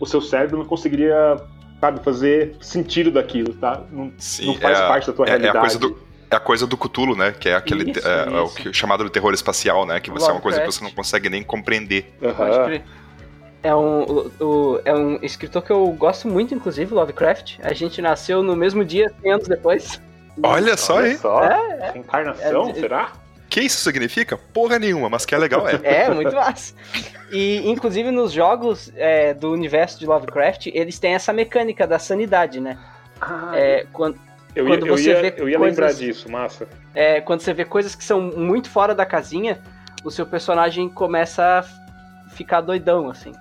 o 0.00 0.04
seu 0.06 0.20
cérebro 0.20 0.58
não 0.58 0.64
conseguiria, 0.66 1.36
sabe, 1.80 2.02
fazer 2.04 2.56
sentido 2.60 3.10
daquilo, 3.10 3.54
tá? 3.54 3.82
Não, 3.90 4.12
Sim, 4.18 4.46
não 4.48 4.54
faz 4.56 4.78
é 4.78 4.88
parte 4.88 5.06
da 5.06 5.12
tua 5.14 5.26
é- 5.26 5.30
é 5.30 5.32
a 5.32 5.36
realidade. 5.36 5.58
coisa 5.60 5.78
do- 5.78 6.14
É 6.30 6.36
a 6.36 6.40
coisa 6.40 6.66
do 6.66 6.76
Cthulhu, 6.76 7.14
né? 7.14 7.30
Que 7.32 7.48
é 7.48 7.54
aquele 7.54 7.90
Isso, 7.92 8.06
é, 8.08 8.24
é 8.26 8.40
o 8.40 8.44
isso. 8.46 8.56
que- 8.56 8.72
chamado 8.72 9.04
de 9.04 9.10
terror 9.10 9.32
espacial, 9.32 9.86
né? 9.86 10.00
Que 10.00 10.10
você 10.10 10.28
é 10.28 10.32
uma 10.32 10.40
coisa 10.40 10.58
que 10.60 10.66
você 10.66 10.82
não 10.82 10.90
consegue 10.90 11.30
nem 11.30 11.44
compreender. 11.44 12.12
Aham. 12.20 12.34
Pode 12.34 12.64
crer. 12.64 12.84
É 13.64 13.74
um, 13.74 14.28
o- 14.40 14.80
é 14.84 14.94
um 14.94 15.18
escritor 15.22 15.62
que 15.62 15.70
eu 15.72 15.86
gosto 15.92 16.28
muito, 16.28 16.54
inclusive, 16.54 16.92
Lovecraft. 16.94 17.58
A 17.62 17.72
gente 17.72 18.00
nasceu 18.02 18.42
no 18.42 18.54
mesmo 18.54 18.84
dia, 18.84 19.10
100 19.22 19.32
anos 19.32 19.48
depois. 19.48 20.00
Olha 20.42 20.76
só 20.76 20.96
Olha 20.96 21.06
aí. 21.06 21.16
só. 21.16 21.42
É, 21.44 21.92
Encarnação, 21.96 22.68
É, 22.70 22.74
será? 22.74 23.12
que 23.48 23.60
isso 23.62 23.78
significa? 23.82 24.36
Porra 24.36 24.78
nenhuma, 24.78 25.08
mas 25.08 25.24
que 25.24 25.34
é 25.34 25.38
legal 25.38 25.66
é. 25.66 25.80
É, 25.82 26.10
muito 26.10 26.34
massa. 26.34 26.74
E, 27.32 27.62
inclusive, 27.70 28.10
nos 28.10 28.32
jogos 28.32 28.92
é, 28.96 29.32
do 29.32 29.50
universo 29.52 29.98
de 29.98 30.06
Lovecraft, 30.06 30.66
eles 30.66 30.98
têm 30.98 31.14
essa 31.14 31.32
mecânica 31.32 31.86
da 31.86 31.98
sanidade, 31.98 32.60
né? 32.60 32.76
Ah, 33.20 33.52
É, 33.54 33.86
quando, 33.92 34.18
eu 34.54 34.68
ia, 34.68 34.74
eu 34.74 34.86
você 34.98 35.10
ia, 35.10 35.20
vê 35.22 35.34
eu 35.38 35.48
ia 35.48 35.56
coisas- 35.58 35.78
lembrar 35.78 35.92
disso, 35.94 36.28
massa. 36.30 36.68
é, 36.94 37.20
quando 37.22 37.40
você 37.40 37.54
vê 37.54 37.64
coisas 37.64 37.94
que 37.94 38.04
são 38.04 38.20
muito 38.20 38.68
fora 38.68 38.94
da 38.94 39.06
casinha, 39.06 39.58
o 40.04 40.10
seu 40.10 40.26
personagem 40.26 40.88
começa 40.88 41.60
a 41.60 42.30
ficar 42.30 42.60
doidão, 42.60 43.08
assim. 43.08 43.32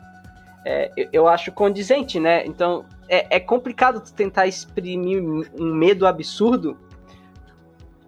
É, 0.66 0.92
eu, 0.96 1.10
eu 1.12 1.28
acho 1.28 1.52
condizente, 1.52 2.20
né? 2.20 2.46
Então, 2.46 2.86
é, 3.10 3.36
é 3.36 3.40
complicado 3.40 4.00
tu 4.02 4.14
tentar 4.14 4.48
exprimir 4.48 5.22
um 5.22 5.74
medo 5.74 6.08
absurdo, 6.08 6.78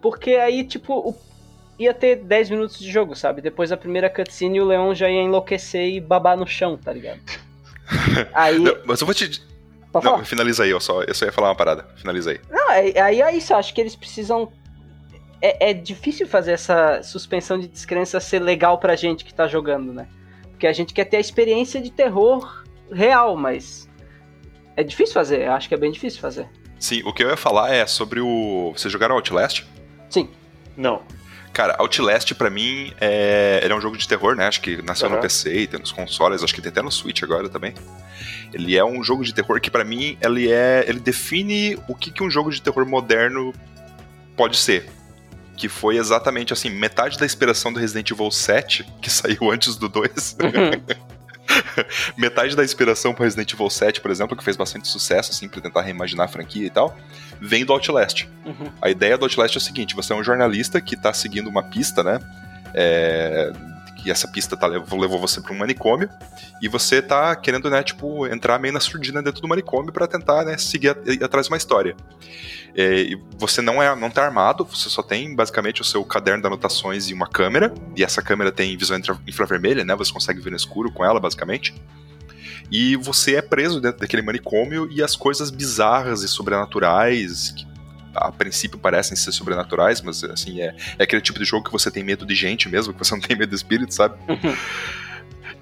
porque 0.02 0.32
aí, 0.36 0.64
tipo, 0.64 0.94
o- 0.94 1.16
ia 1.78 1.94
ter 1.94 2.16
10 2.18 2.50
minutos 2.50 2.80
de 2.80 2.90
jogo, 2.92 3.16
sabe? 3.16 3.42
Depois 3.42 3.70
da 3.70 3.78
primeira 3.78 4.10
cutscene, 4.10 4.62
o 4.62 4.66
Leon 4.66 4.94
já 4.96 5.10
ia 5.10 5.22
enlouquecer 5.22 5.90
e 5.90 6.00
babar 6.00 6.38
no 6.38 6.48
chão, 6.48 6.78
tá 6.78 6.94
ligado? 6.94 7.20
Aí, 8.34 8.60
Não, 8.60 8.78
mas 8.86 9.02
eu 9.02 9.06
vou 9.06 9.14
te. 9.14 9.42
pode 9.92 10.06
Não, 10.06 10.24
finaliza 10.26 10.64
aí, 10.64 10.72
eu 10.72 10.80
só, 10.80 11.04
eu 11.04 11.14
só 11.14 11.26
ia 11.26 11.32
falar 11.32 11.50
uma 11.50 11.56
parada. 11.56 11.86
Finaliza 11.98 12.32
aí. 12.32 12.40
Não, 12.50 12.70
aí, 12.70 12.98
aí 12.98 13.22
é 13.22 13.36
isso, 13.36 13.54
eu 13.54 13.58
acho 13.58 13.74
que 13.74 13.80
eles 13.82 13.96
precisam. 13.96 14.52
É, 15.42 15.70
é 15.70 15.74
difícil 15.74 16.26
fazer 16.28 16.54
essa 16.54 17.04
suspensão 17.04 17.60
de 17.60 17.68
descrença 17.68 18.20
ser 18.20 18.40
legal 18.40 18.80
pra 18.80 18.96
gente 18.96 19.24
que 19.24 19.32
tá 19.34 19.46
jogando, 19.48 19.94
né? 19.94 20.08
Porque 20.66 20.68
a 20.68 20.74
gente 20.74 20.96
quer 20.96 21.06
ter 21.06 21.18
a 21.18 21.20
experiência 21.20 21.80
de 21.80 21.92
terror 21.92 22.64
real, 22.92 23.38
mas. 23.38 23.88
É 24.76 24.84
difícil 24.84 25.14
fazer, 25.14 25.44
eu 25.44 25.52
acho 25.52 25.68
que 25.68 25.76
é 25.76 25.78
bem 25.78 25.92
difícil 25.92 26.20
fazer. 26.20 26.50
Sim, 26.80 27.04
o 27.06 27.14
que 27.14 27.24
eu 27.24 27.30
ia 27.30 27.38
falar 27.38 27.72
é 27.72 27.86
sobre 27.86 28.20
o. 28.20 28.74
Vocês 28.76 28.92
jogaram 28.92 29.14
Outlast? 29.16 29.64
Sim. 30.10 30.28
Não. 30.76 31.04
Cara, 31.54 31.76
Outlast 31.78 32.34
pra 32.34 32.50
mim 32.50 32.92
é. 33.00 33.60
Ele 33.64 33.74
é 33.74 33.76
um 33.76 33.80
jogo 33.82 33.96
de 33.96 34.08
terror, 34.08 34.36
né? 34.36 34.48
Acho 34.48 34.60
que 34.60 34.82
nasceu 34.82 35.08
Aham. 35.08 35.18
no 35.18 35.22
PC 35.22 35.56
e 35.56 35.68
tem 35.68 35.80
nos 35.80 35.92
consoles, 35.92 36.44
acho 36.44 36.56
que 36.56 36.62
tem 36.62 36.72
até 36.72 36.82
no 36.82 36.92
Switch 36.92 37.22
agora 37.22 37.48
também. 37.48 37.76
Ele 38.52 38.76
é 38.76 38.84
um 38.84 39.04
jogo 39.04 39.24
de 39.24 39.36
terror 39.36 39.62
que 39.62 39.70
pra 39.70 39.84
mim 39.84 40.18
ele 40.20 40.52
é. 40.52 40.84
ele 40.88 41.00
define 41.00 41.78
o 41.88 41.94
que, 41.94 42.10
que 42.10 42.24
um 42.24 42.30
jogo 42.30 42.50
de 42.50 42.60
terror 42.60 42.88
moderno 42.88 43.54
pode 44.36 44.58
ser. 44.58 44.90
Que 45.56 45.70
foi 45.70 45.98
exatamente 45.98 46.54
assim, 46.54 46.70
metade 46.70 47.18
da 47.18 47.26
inspiração 47.26 47.72
do 47.72 47.80
Resident 47.80 48.12
Evil 48.12 48.32
7, 48.32 48.86
que 49.02 49.10
saiu 49.12 49.52
antes 49.52 49.76
do 49.76 49.88
2. 49.88 50.38
metade 52.18 52.56
da 52.56 52.64
inspiração 52.64 53.14
pro 53.14 53.24
Resident 53.24 53.54
Evil 53.54 53.70
7, 53.70 54.02
por 54.02 54.12
exemplo, 54.12 54.36
que 54.36 54.44
fez 54.44 54.58
bastante 54.58 54.88
sucesso, 54.88 55.32
assim, 55.32 55.48
pra 55.48 55.62
tentar 55.62 55.82
reimaginar 55.82 56.26
a 56.26 56.30
franquia 56.30 56.66
e 56.66 56.70
tal, 56.70 56.96
vem 57.40 57.66
do 57.66 57.74
Outlast. 57.74 58.28
Uhum. 58.46 58.72
A 58.82 58.90
ideia 58.90 59.18
do 59.18 59.26
Outlast 59.26 59.56
é 59.56 59.60
o 59.60 59.62
seguinte: 59.62 59.96
você 59.96 60.14
é 60.14 60.16
um 60.16 60.24
jornalista 60.24 60.82
que 60.82 60.96
tá 60.96 61.14
seguindo 61.14 61.50
uma 61.50 61.64
pista, 61.64 62.04
né? 62.04 62.20
É, 62.74 63.52
que 64.06 64.12
essa 64.12 64.28
pista 64.28 64.56
tá, 64.56 64.68
levou 64.68 65.20
você 65.20 65.42
pra 65.42 65.52
um 65.52 65.58
manicômio, 65.58 66.08
e 66.62 66.68
você 66.68 67.02
tá 67.02 67.36
querendo, 67.36 67.72
né, 67.72 67.82
tipo, 67.82 68.28
entrar 68.28 68.60
meio 68.60 68.72
na 68.72 68.80
surdina 68.80 69.20
dentro 69.20 69.42
do 69.42 69.48
manicômio 69.48 69.92
pra 69.92 70.06
tentar, 70.06 70.46
né, 70.46 70.60
seguir 70.60 70.90
a- 70.90 70.98
ir 71.12 71.24
atrás 71.24 71.48
de 71.48 71.52
uma 71.52 71.58
história. 71.58 71.96
É, 72.76 73.00
e 73.00 73.20
você 73.38 73.64
não 73.64 73.82
é 73.82 73.96
não 73.96 74.12
tá 74.12 74.24
armado, 74.24 74.64
você 74.64 74.90
só 74.90 75.02
tem 75.02 75.34
basicamente 75.34 75.82
o 75.82 75.84
seu 75.84 76.04
caderno 76.04 76.42
de 76.42 76.48
anotações 76.48 77.10
e 77.10 77.14
uma 77.16 77.26
câmera, 77.26 77.74
e 77.96 78.04
essa 78.04 78.22
câmera 78.22 78.52
tem 78.52 78.78
visão 78.78 78.96
infra- 79.00 79.20
infravermelha, 79.26 79.84
né? 79.84 79.96
Você 79.96 80.14
consegue 80.14 80.40
ver 80.40 80.52
no 80.52 80.56
escuro 80.56 80.92
com 80.92 81.04
ela, 81.04 81.20
basicamente. 81.20 81.74
E 82.72 82.96
você 82.96 83.36
é 83.38 83.42
preso 83.42 83.82
dentro 83.82 84.02
daquele 84.02 84.22
manicômio 84.22 84.88
e 84.92 85.02
as 85.02 85.16
coisas 85.16 85.50
bizarras 85.50 86.22
e 86.22 86.28
sobrenaturais, 86.28 87.52
que 87.52 87.66
a 88.16 88.32
princípio 88.32 88.78
parecem 88.78 89.16
ser 89.16 89.32
sobrenaturais, 89.32 90.02
mas 90.02 90.24
assim, 90.24 90.62
é, 90.62 90.76
é 90.98 91.04
aquele 91.04 91.22
tipo 91.22 91.40
de 91.40 91.46
jogo 91.46 91.66
que 91.66 91.72
você 91.72 91.92
tem 91.92 92.04
medo 92.04 92.26
de 92.26 92.36
gente 92.36 92.70
mesmo, 92.70 92.94
que 92.94 93.00
você 93.00 93.14
não 93.14 93.22
tem 93.26 93.38
medo 93.38 93.50
de 93.50 93.56
espírito, 93.56 93.94
sabe? 93.94 94.16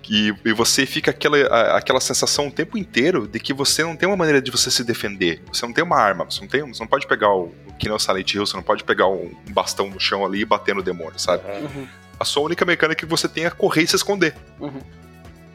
E, 0.10 0.34
e 0.44 0.52
você 0.52 0.86
fica 0.86 1.12
aquela, 1.12 1.38
aquela 1.78 2.00
sensação 2.00 2.48
o 2.48 2.52
tempo 2.52 2.78
inteiro 2.78 3.28
de 3.28 3.40
que 3.40 3.54
você 3.54 3.84
não 3.84 3.96
tem 3.96 4.08
uma 4.08 4.18
maneira 4.18 4.42
de 4.42 4.52
você 4.52 4.70
se 4.70 4.84
defender. 4.84 5.42
Você 5.52 5.66
não 5.66 5.74
tem 5.74 5.84
uma 5.84 5.98
arma, 5.98 6.26
você 6.26 6.42
não, 6.42 6.48
tem, 6.48 6.62
você 6.62 6.82
não 6.82 6.88
pode 6.88 7.08
pegar 7.08 7.34
o. 7.34 7.54
Que 7.80 7.88
nem 7.88 7.96
o 7.96 8.00
Silent 8.00 8.34
Hill, 8.34 8.46
você 8.46 8.56
não 8.56 8.64
pode 8.64 8.84
pegar 8.84 9.08
um 9.08 9.32
bastão 9.50 9.90
no 9.90 10.00
chão 10.00 10.26
ali 10.26 10.42
e 10.42 10.46
bater 10.46 10.76
no 10.76 10.84
demônio, 10.84 11.18
sabe? 11.18 11.44
Uhum. 11.50 11.88
A 12.20 12.26
sua 12.26 12.44
única 12.44 12.66
mecânica 12.66 13.00
que 13.00 13.10
você 13.10 13.28
tem 13.28 13.46
é 13.46 13.50
correr 13.50 13.84
e 13.84 13.88
se 13.88 13.96
esconder. 13.96 14.36
Uhum. 14.60 14.80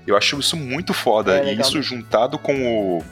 Eu 0.06 0.16
acho 0.16 0.38
isso 0.40 0.56
muito 0.56 0.94
foda. 0.94 1.38
É, 1.38 1.42
e 1.42 1.44
legal 1.46 1.68
isso 1.68 1.82
juntado 1.82 2.38
com 2.38 2.98
o. 2.98 3.04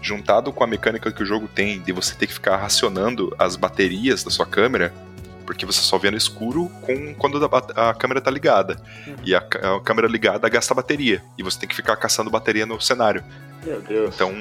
Juntado 0.00 0.52
com 0.52 0.62
a 0.62 0.66
mecânica 0.66 1.10
que 1.10 1.22
o 1.22 1.26
jogo 1.26 1.48
tem 1.48 1.80
de 1.80 1.92
você 1.92 2.14
ter 2.14 2.26
que 2.26 2.32
ficar 2.32 2.56
racionando 2.56 3.34
as 3.38 3.56
baterias 3.56 4.22
da 4.22 4.30
sua 4.30 4.46
câmera, 4.46 4.92
porque 5.44 5.64
você 5.64 5.80
só 5.80 5.96
vê 5.96 6.10
no 6.10 6.16
escuro 6.16 6.70
com, 6.82 7.14
quando 7.14 7.42
a, 7.74 7.94
câmera 7.94 8.20
tá 8.20 8.30
ligada. 8.30 8.80
Uhum. 9.06 9.14
E 9.24 9.34
a, 9.34 9.38
a 9.38 9.80
câmera 9.82 10.06
ligada 10.06 10.48
gasta 10.48 10.74
bateria. 10.74 11.22
E 11.38 11.42
você 11.42 11.58
tem 11.58 11.68
que 11.68 11.74
ficar 11.74 11.96
caçando 11.96 12.30
bateria 12.30 12.66
no 12.66 12.80
cenário. 12.80 13.24
Meu 13.64 13.80
Deus. 13.80 14.14
Então, 14.14 14.32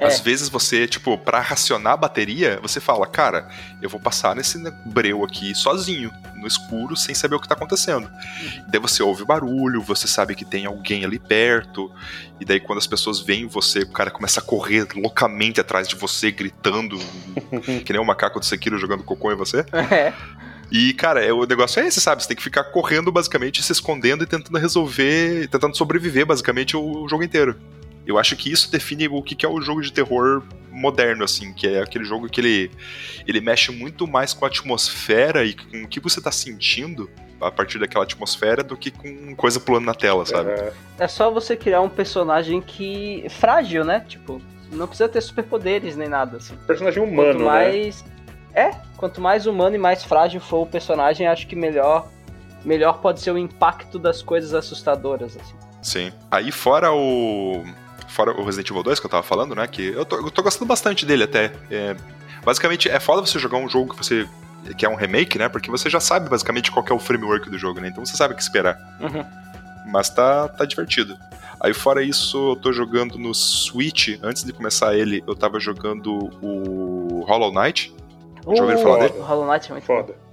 É. 0.00 0.06
às 0.06 0.20
vezes 0.20 0.48
você, 0.48 0.88
tipo, 0.88 1.16
pra 1.18 1.40
racionar 1.40 1.92
a 1.92 1.96
bateria, 1.96 2.58
você 2.62 2.80
fala, 2.80 3.06
cara, 3.06 3.48
eu 3.82 3.88
vou 3.88 4.00
passar 4.00 4.34
nesse 4.34 4.58
breu 4.86 5.22
aqui 5.22 5.54
sozinho, 5.54 6.10
no 6.36 6.46
escuro, 6.46 6.96
sem 6.96 7.14
saber 7.14 7.36
o 7.36 7.40
que 7.40 7.46
tá 7.46 7.54
acontecendo. 7.54 8.10
Daí 8.68 8.80
você 8.80 9.02
ouve 9.02 9.24
barulho, 9.24 9.82
você 9.82 10.08
sabe 10.08 10.34
que 10.34 10.44
tem 10.44 10.64
alguém 10.64 11.04
ali 11.04 11.18
perto, 11.18 11.92
e 12.40 12.44
daí 12.44 12.58
quando 12.58 12.78
as 12.78 12.86
pessoas 12.86 13.20
veem 13.20 13.46
você, 13.46 13.80
o 13.80 13.92
cara 13.92 14.10
começa 14.10 14.40
a 14.40 14.42
correr 14.42 14.88
loucamente 14.96 15.60
atrás 15.60 15.86
de 15.86 15.94
você, 15.94 16.30
gritando, 16.30 16.98
que 17.84 17.92
nem 17.92 18.00
o 18.00 18.04
macaco 18.04 18.40
do 18.40 18.46
Sekiro 18.46 18.78
jogando 18.78 19.04
cocô 19.04 19.30
em 19.30 19.36
você. 19.36 19.66
É. 19.72 20.14
E, 20.70 20.94
cara, 20.94 21.24
é, 21.24 21.32
o 21.32 21.44
negócio 21.44 21.82
é 21.82 21.86
esse, 21.88 22.00
sabe? 22.00 22.22
Você 22.22 22.28
tem 22.28 22.36
que 22.36 22.42
ficar 22.42 22.64
correndo, 22.64 23.10
basicamente, 23.10 23.62
se 23.62 23.72
escondendo 23.72 24.22
e 24.22 24.26
tentando 24.26 24.56
resolver, 24.56 25.48
tentando 25.48 25.76
sobreviver, 25.76 26.24
basicamente, 26.24 26.76
o, 26.76 27.02
o 27.02 27.08
jogo 27.08 27.24
inteiro. 27.24 27.56
Eu 28.06 28.18
acho 28.18 28.34
que 28.36 28.50
isso 28.50 28.70
define 28.70 29.08
o 29.08 29.22
que 29.22 29.44
é 29.44 29.48
o 29.48 29.60
jogo 29.60 29.82
de 29.82 29.92
terror 29.92 30.42
moderno, 30.70 31.24
assim, 31.24 31.52
que 31.52 31.66
é 31.66 31.82
aquele 31.82 32.04
jogo 32.04 32.28
que 32.28 32.40
ele, 32.40 32.70
ele 33.26 33.40
mexe 33.40 33.70
muito 33.70 34.06
mais 34.06 34.32
com 34.32 34.44
a 34.44 34.48
atmosfera 34.48 35.44
e 35.44 35.54
com 35.54 35.82
o 35.82 35.88
que 35.88 36.00
você 36.00 36.20
tá 36.20 36.30
sentindo 36.32 37.10
a 37.40 37.50
partir 37.50 37.78
daquela 37.78 38.04
atmosfera 38.04 38.62
do 38.62 38.76
que 38.76 38.90
com 38.90 39.34
coisa 39.34 39.58
pulando 39.58 39.86
na 39.86 39.94
tela, 39.94 40.24
sabe? 40.26 40.50
É, 40.50 40.72
É 40.98 41.08
só 41.08 41.30
você 41.30 41.56
criar 41.56 41.80
um 41.80 41.88
personagem 41.88 42.60
que. 42.60 43.24
frágil, 43.30 43.84
né? 43.84 44.04
Tipo, 44.08 44.40
não 44.70 44.86
precisa 44.86 45.08
ter 45.08 45.20
superpoderes 45.20 45.96
nem 45.96 46.08
nada, 46.08 46.36
assim. 46.36 46.54
personagem 46.66 47.02
humano, 47.02 47.30
Quanto 47.30 47.38
né? 47.38 47.44
mais. 47.44 48.04
É, 48.54 48.70
quanto 48.96 49.20
mais 49.20 49.46
humano 49.46 49.76
e 49.76 49.78
mais 49.78 50.02
frágil 50.04 50.40
for 50.40 50.62
o 50.62 50.66
personagem, 50.66 51.26
acho 51.26 51.46
que 51.46 51.56
melhor. 51.56 52.08
Melhor 52.64 53.00
pode 53.00 53.20
ser 53.20 53.30
o 53.30 53.38
impacto 53.38 53.98
das 53.98 54.22
coisas 54.22 54.52
assustadoras, 54.52 55.36
assim. 55.36 55.54
Sim. 55.80 56.12
Aí 56.30 56.52
fora 56.52 56.92
o. 56.92 57.64
Fora 58.10 58.32
o 58.32 58.44
Resident 58.44 58.70
Evil 58.70 58.82
2 58.82 59.00
que 59.00 59.06
eu 59.06 59.10
tava 59.10 59.22
falando, 59.22 59.54
né? 59.54 59.66
Que 59.66 59.86
eu 59.88 60.04
tô, 60.04 60.16
eu 60.16 60.30
tô 60.30 60.42
gostando 60.42 60.66
bastante 60.66 61.06
dele 61.06 61.24
até. 61.24 61.52
É, 61.70 61.96
basicamente, 62.44 62.88
é 62.88 63.00
foda 63.00 63.24
você 63.24 63.38
jogar 63.38 63.58
um 63.58 63.68
jogo 63.68 63.94
que 63.94 63.96
você. 63.96 64.28
que 64.76 64.84
é 64.84 64.88
um 64.88 64.94
remake, 64.94 65.38
né? 65.38 65.48
Porque 65.48 65.70
você 65.70 65.88
já 65.88 66.00
sabe 66.00 66.28
basicamente 66.28 66.70
qual 66.70 66.84
que 66.84 66.92
é 66.92 66.94
o 66.94 66.98
framework 66.98 67.48
do 67.48 67.58
jogo, 67.58 67.80
né? 67.80 67.88
Então 67.88 68.04
você 68.04 68.16
sabe 68.16 68.34
o 68.34 68.36
que 68.36 68.42
esperar. 68.42 68.76
Uhum. 69.00 69.24
Mas 69.90 70.10
tá, 70.10 70.48
tá 70.48 70.64
divertido. 70.64 71.16
Aí 71.60 71.74
fora 71.74 72.02
isso, 72.02 72.52
eu 72.52 72.56
tô 72.56 72.72
jogando 72.72 73.18
no 73.18 73.34
Switch. 73.34 74.18
Antes 74.22 74.44
de 74.44 74.52
começar 74.52 74.96
ele, 74.96 75.22
eu 75.26 75.34
tava 75.34 75.60
jogando 75.60 76.30
o 76.42 77.24
Hollow 77.26 77.52
Knight. 77.52 77.94
Já 78.54 78.62
ouviram 78.62 78.82
falar 78.82 78.98
dele? 79.00 79.18
O 79.18 79.22
Hollow 79.22 79.52
Knight 79.52 79.70
é 79.70 79.72
muito 79.74 79.86
bom. 79.86 80.29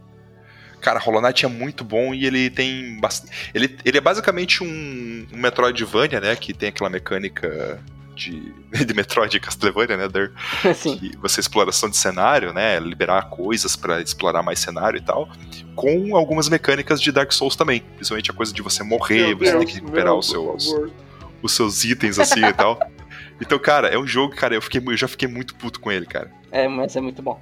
Cara, 0.81 0.99
Hollow 0.99 1.21
Knight 1.21 1.45
é 1.45 1.49
muito 1.49 1.83
bom 1.83 2.13
e 2.13 2.25
ele 2.25 2.49
tem 2.49 2.99
bastante. 2.99 3.51
Ele, 3.53 3.77
ele 3.83 3.97
é 3.97 4.01
basicamente 4.01 4.63
um, 4.63 5.27
um 5.31 5.37
Metroidvania, 5.37 6.21
né? 6.21 6.35
Que 6.35 6.53
tem 6.53 6.69
aquela 6.69 6.89
mecânica 6.89 7.79
de, 8.17 8.53
de 8.85 8.93
Metroid 8.93 9.37
e 9.37 9.39
Castlevania, 9.39 9.95
né? 9.95 10.07
Der, 10.07 10.31
Sim. 10.75 10.97
que 10.97 11.15
você 11.17 11.39
exploração 11.39 11.89
de 11.89 11.95
cenário, 11.95 12.53
né? 12.53 12.79
Liberar 12.79 13.29
coisas 13.29 13.75
pra 13.75 14.01
explorar 14.01 14.43
mais 14.43 14.59
cenário 14.59 14.97
e 14.97 15.01
tal. 15.01 15.29
Com 15.75 16.15
algumas 16.15 16.49
mecânicas 16.49 17.01
de 17.01 17.11
Dark 17.11 17.31
Souls 17.31 17.55
também. 17.55 17.81
Principalmente 17.95 18.31
a 18.31 18.33
coisa 18.33 18.53
de 18.53 18.61
você 18.61 18.83
morrer, 18.83 19.27
Meu 19.27 19.37
você 19.37 19.51
Deus, 19.51 19.57
tem 19.57 19.67
que 19.67 19.73
recuperar 19.75 20.13
os 20.13 20.29
seus, 20.29 20.75
os 21.41 21.51
seus 21.53 21.83
itens 21.83 22.19
assim 22.19 22.43
e 22.43 22.53
tal. 22.53 22.79
Então, 23.39 23.59
cara, 23.59 23.87
é 23.87 23.99
um 23.99 24.07
jogo, 24.07 24.35
cara, 24.35 24.55
eu, 24.55 24.61
fiquei, 24.63 24.81
eu 24.83 24.97
já 24.97 25.07
fiquei 25.07 25.27
muito 25.27 25.53
puto 25.53 25.79
com 25.79 25.91
ele, 25.91 26.07
cara. 26.07 26.31
É, 26.51 26.67
mas 26.67 26.95
é 26.95 27.01
muito 27.01 27.21
bom. 27.21 27.39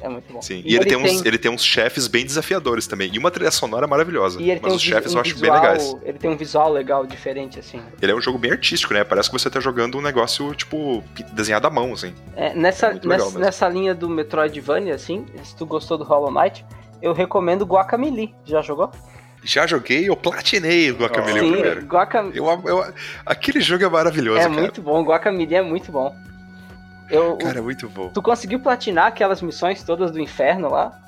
É 0.00 0.08
muito 0.08 0.32
bom. 0.32 0.40
Sim. 0.40 0.62
E, 0.64 0.76
ele, 0.76 0.84
tem 0.84 0.96
uns, 0.96 1.24
ele 1.24 1.38
tem 1.38 1.50
uns 1.50 1.64
chefes 1.64 2.06
bem 2.06 2.24
desafiadores 2.24 2.86
também. 2.86 3.10
E 3.12 3.18
uma 3.18 3.30
trilha 3.30 3.50
sonora 3.50 3.86
maravilhosa. 3.86 4.40
E 4.40 4.50
ele 4.50 4.60
Mas 4.60 4.62
tem 4.62 4.72
um, 4.72 4.76
os 4.76 4.82
chefes 4.82 5.12
um 5.12 5.16
eu 5.16 5.20
acho 5.20 5.34
bem 5.34 5.50
visual, 5.50 5.60
legais. 5.62 5.96
Ele 6.02 6.18
tem 6.18 6.30
um 6.30 6.36
visual 6.36 6.72
legal, 6.72 7.06
diferente, 7.06 7.58
assim. 7.58 7.80
Ele 8.00 8.12
é 8.12 8.14
um 8.14 8.20
jogo 8.20 8.38
bem 8.38 8.52
artístico, 8.52 8.94
né? 8.94 9.02
Parece 9.04 9.28
que 9.30 9.38
você 9.38 9.50
tá 9.50 9.58
jogando 9.60 9.98
um 9.98 10.00
negócio, 10.00 10.54
tipo, 10.54 11.02
desenhado 11.32 11.66
à 11.66 11.70
mão, 11.70 11.92
assim. 11.92 12.14
É, 12.36 12.54
nessa, 12.54 12.88
É 12.88 13.00
nessa, 13.04 13.38
nessa 13.38 13.68
linha 13.68 13.94
do 13.94 14.08
Metroidvania, 14.08 14.94
assim, 14.94 15.26
se 15.42 15.56
tu 15.56 15.66
gostou 15.66 15.98
do 15.98 16.04
Hollow 16.04 16.30
Knight, 16.30 16.64
eu 17.02 17.12
recomendo 17.12 17.64
Guacamelee. 17.64 18.34
Já 18.44 18.62
jogou? 18.62 18.90
Já 19.42 19.66
joguei, 19.66 20.08
eu 20.08 20.16
platinei 20.16 20.90
o 20.90 20.96
Guacamelee 20.96 21.40
Sim, 21.40 21.52
primeiro. 21.52 21.86
Guacam... 21.86 22.30
Eu, 22.34 22.44
eu- 22.64 22.92
aquele 23.24 23.60
jogo 23.60 23.84
é 23.84 23.88
maravilhoso, 23.88 24.38
é 24.40 24.42
cara. 24.42 24.52
muito 24.52 24.82
bom. 24.82 25.02
Guacamelee 25.04 25.56
é 25.56 25.62
muito 25.62 25.92
bom. 25.92 26.14
Eu, 27.10 27.36
Cara, 27.36 27.58
é 27.58 27.62
muito 27.62 27.88
bom. 27.88 28.08
Tu 28.08 28.22
conseguiu 28.22 28.60
platinar 28.60 29.06
aquelas 29.06 29.40
missões 29.40 29.82
todas 29.82 30.10
do 30.10 30.20
inferno 30.20 30.70
lá? 30.70 30.98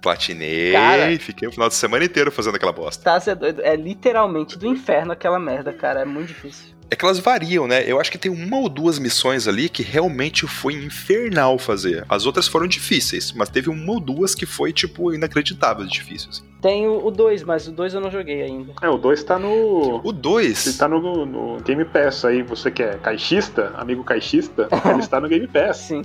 Platinei, 0.00 0.72
Cara. 0.72 1.18
fiquei 1.18 1.46
o 1.46 1.52
final 1.52 1.68
de 1.68 1.74
semana 1.76 2.04
inteiro 2.04 2.32
fazendo 2.32 2.56
aquela 2.56 2.72
bosta. 2.72 3.04
Tá, 3.04 3.20
cê 3.20 3.30
é 3.30 3.34
doido. 3.34 3.62
É 3.62 3.76
literalmente 3.76 4.58
do 4.58 4.66
inferno 4.66 5.12
aquela 5.12 5.38
merda, 5.38 5.72
cara. 5.72 6.00
É 6.00 6.04
muito 6.04 6.28
difícil. 6.28 6.74
É 6.92 6.94
que 6.94 7.06
elas 7.06 7.18
variam, 7.18 7.66
né? 7.66 7.82
Eu 7.86 7.98
acho 7.98 8.12
que 8.12 8.18
tem 8.18 8.30
uma 8.30 8.58
ou 8.58 8.68
duas 8.68 8.98
missões 8.98 9.48
ali 9.48 9.70
que 9.70 9.82
realmente 9.82 10.46
foi 10.46 10.74
infernal 10.74 11.58
fazer. 11.58 12.04
As 12.06 12.26
outras 12.26 12.46
foram 12.46 12.66
difíceis, 12.66 13.32
mas 13.32 13.48
teve 13.48 13.70
uma 13.70 13.92
ou 13.92 13.98
duas 13.98 14.34
que 14.34 14.44
foi, 14.44 14.74
tipo, 14.74 15.10
inacreditável 15.10 15.86
de 15.86 15.90
difícil. 15.90 16.28
assim. 16.28 16.42
Tem 16.60 16.86
o 16.86 17.10
2, 17.10 17.44
mas 17.44 17.66
o 17.66 17.72
2 17.72 17.94
eu 17.94 18.00
não 18.02 18.10
joguei 18.10 18.42
ainda. 18.42 18.74
É, 18.82 18.90
o 18.90 18.98
2 18.98 19.24
tá 19.24 19.38
no. 19.38 20.02
O 20.04 20.12
2. 20.12 20.66
Ele 20.66 20.76
tá 20.76 20.86
no, 20.86 21.24
no 21.24 21.62
Game 21.62 21.82
Pass 21.86 22.26
aí, 22.26 22.42
você 22.42 22.70
que 22.70 22.82
é 22.82 22.98
caixista, 22.98 23.72
amigo 23.74 24.04
caixista, 24.04 24.68
ele 24.84 25.00
está 25.00 25.18
no 25.18 25.28
Game 25.30 25.48
Pass. 25.48 25.78
Sim. 25.78 26.02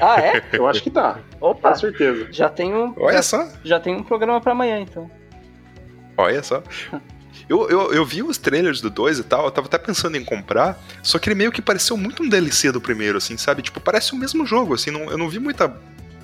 Ah, 0.00 0.20
é? 0.20 0.40
Eu 0.52 0.68
acho 0.68 0.80
que 0.80 0.90
tá, 0.90 1.18
Opa! 1.40 1.70
com 1.70 1.74
certeza. 1.74 2.28
Já 2.30 2.48
tem 2.48 2.72
um, 2.72 2.94
Olha 2.98 3.20
só. 3.20 3.48
já 3.64 3.80
tem 3.80 3.96
um 3.96 4.04
programa 4.04 4.40
pra 4.40 4.52
amanhã, 4.52 4.78
então. 4.78 5.10
Olha 6.16 6.40
só. 6.40 6.62
Eu, 7.48 7.68
eu, 7.70 7.92
eu 7.94 8.04
vi 8.04 8.22
os 8.22 8.36
trailers 8.36 8.80
do 8.80 8.90
2 8.90 9.20
e 9.20 9.22
tal, 9.24 9.46
eu 9.46 9.50
tava 9.50 9.66
até 9.68 9.78
pensando 9.78 10.16
em 10.16 10.24
comprar, 10.24 10.78
só 11.02 11.18
que 11.18 11.28
ele 11.28 11.34
meio 11.34 11.50
que 11.50 11.62
pareceu 11.62 11.96
muito 11.96 12.22
um 12.22 12.28
DLC 12.28 12.70
do 12.70 12.80
primeiro, 12.80 13.16
assim, 13.16 13.36
sabe? 13.38 13.62
Tipo, 13.62 13.80
parece 13.80 14.12
o 14.12 14.16
mesmo 14.16 14.44
jogo, 14.44 14.74
assim, 14.74 14.90
não, 14.90 15.10
eu 15.10 15.16
não 15.18 15.28
vi 15.28 15.38
muita. 15.38 15.74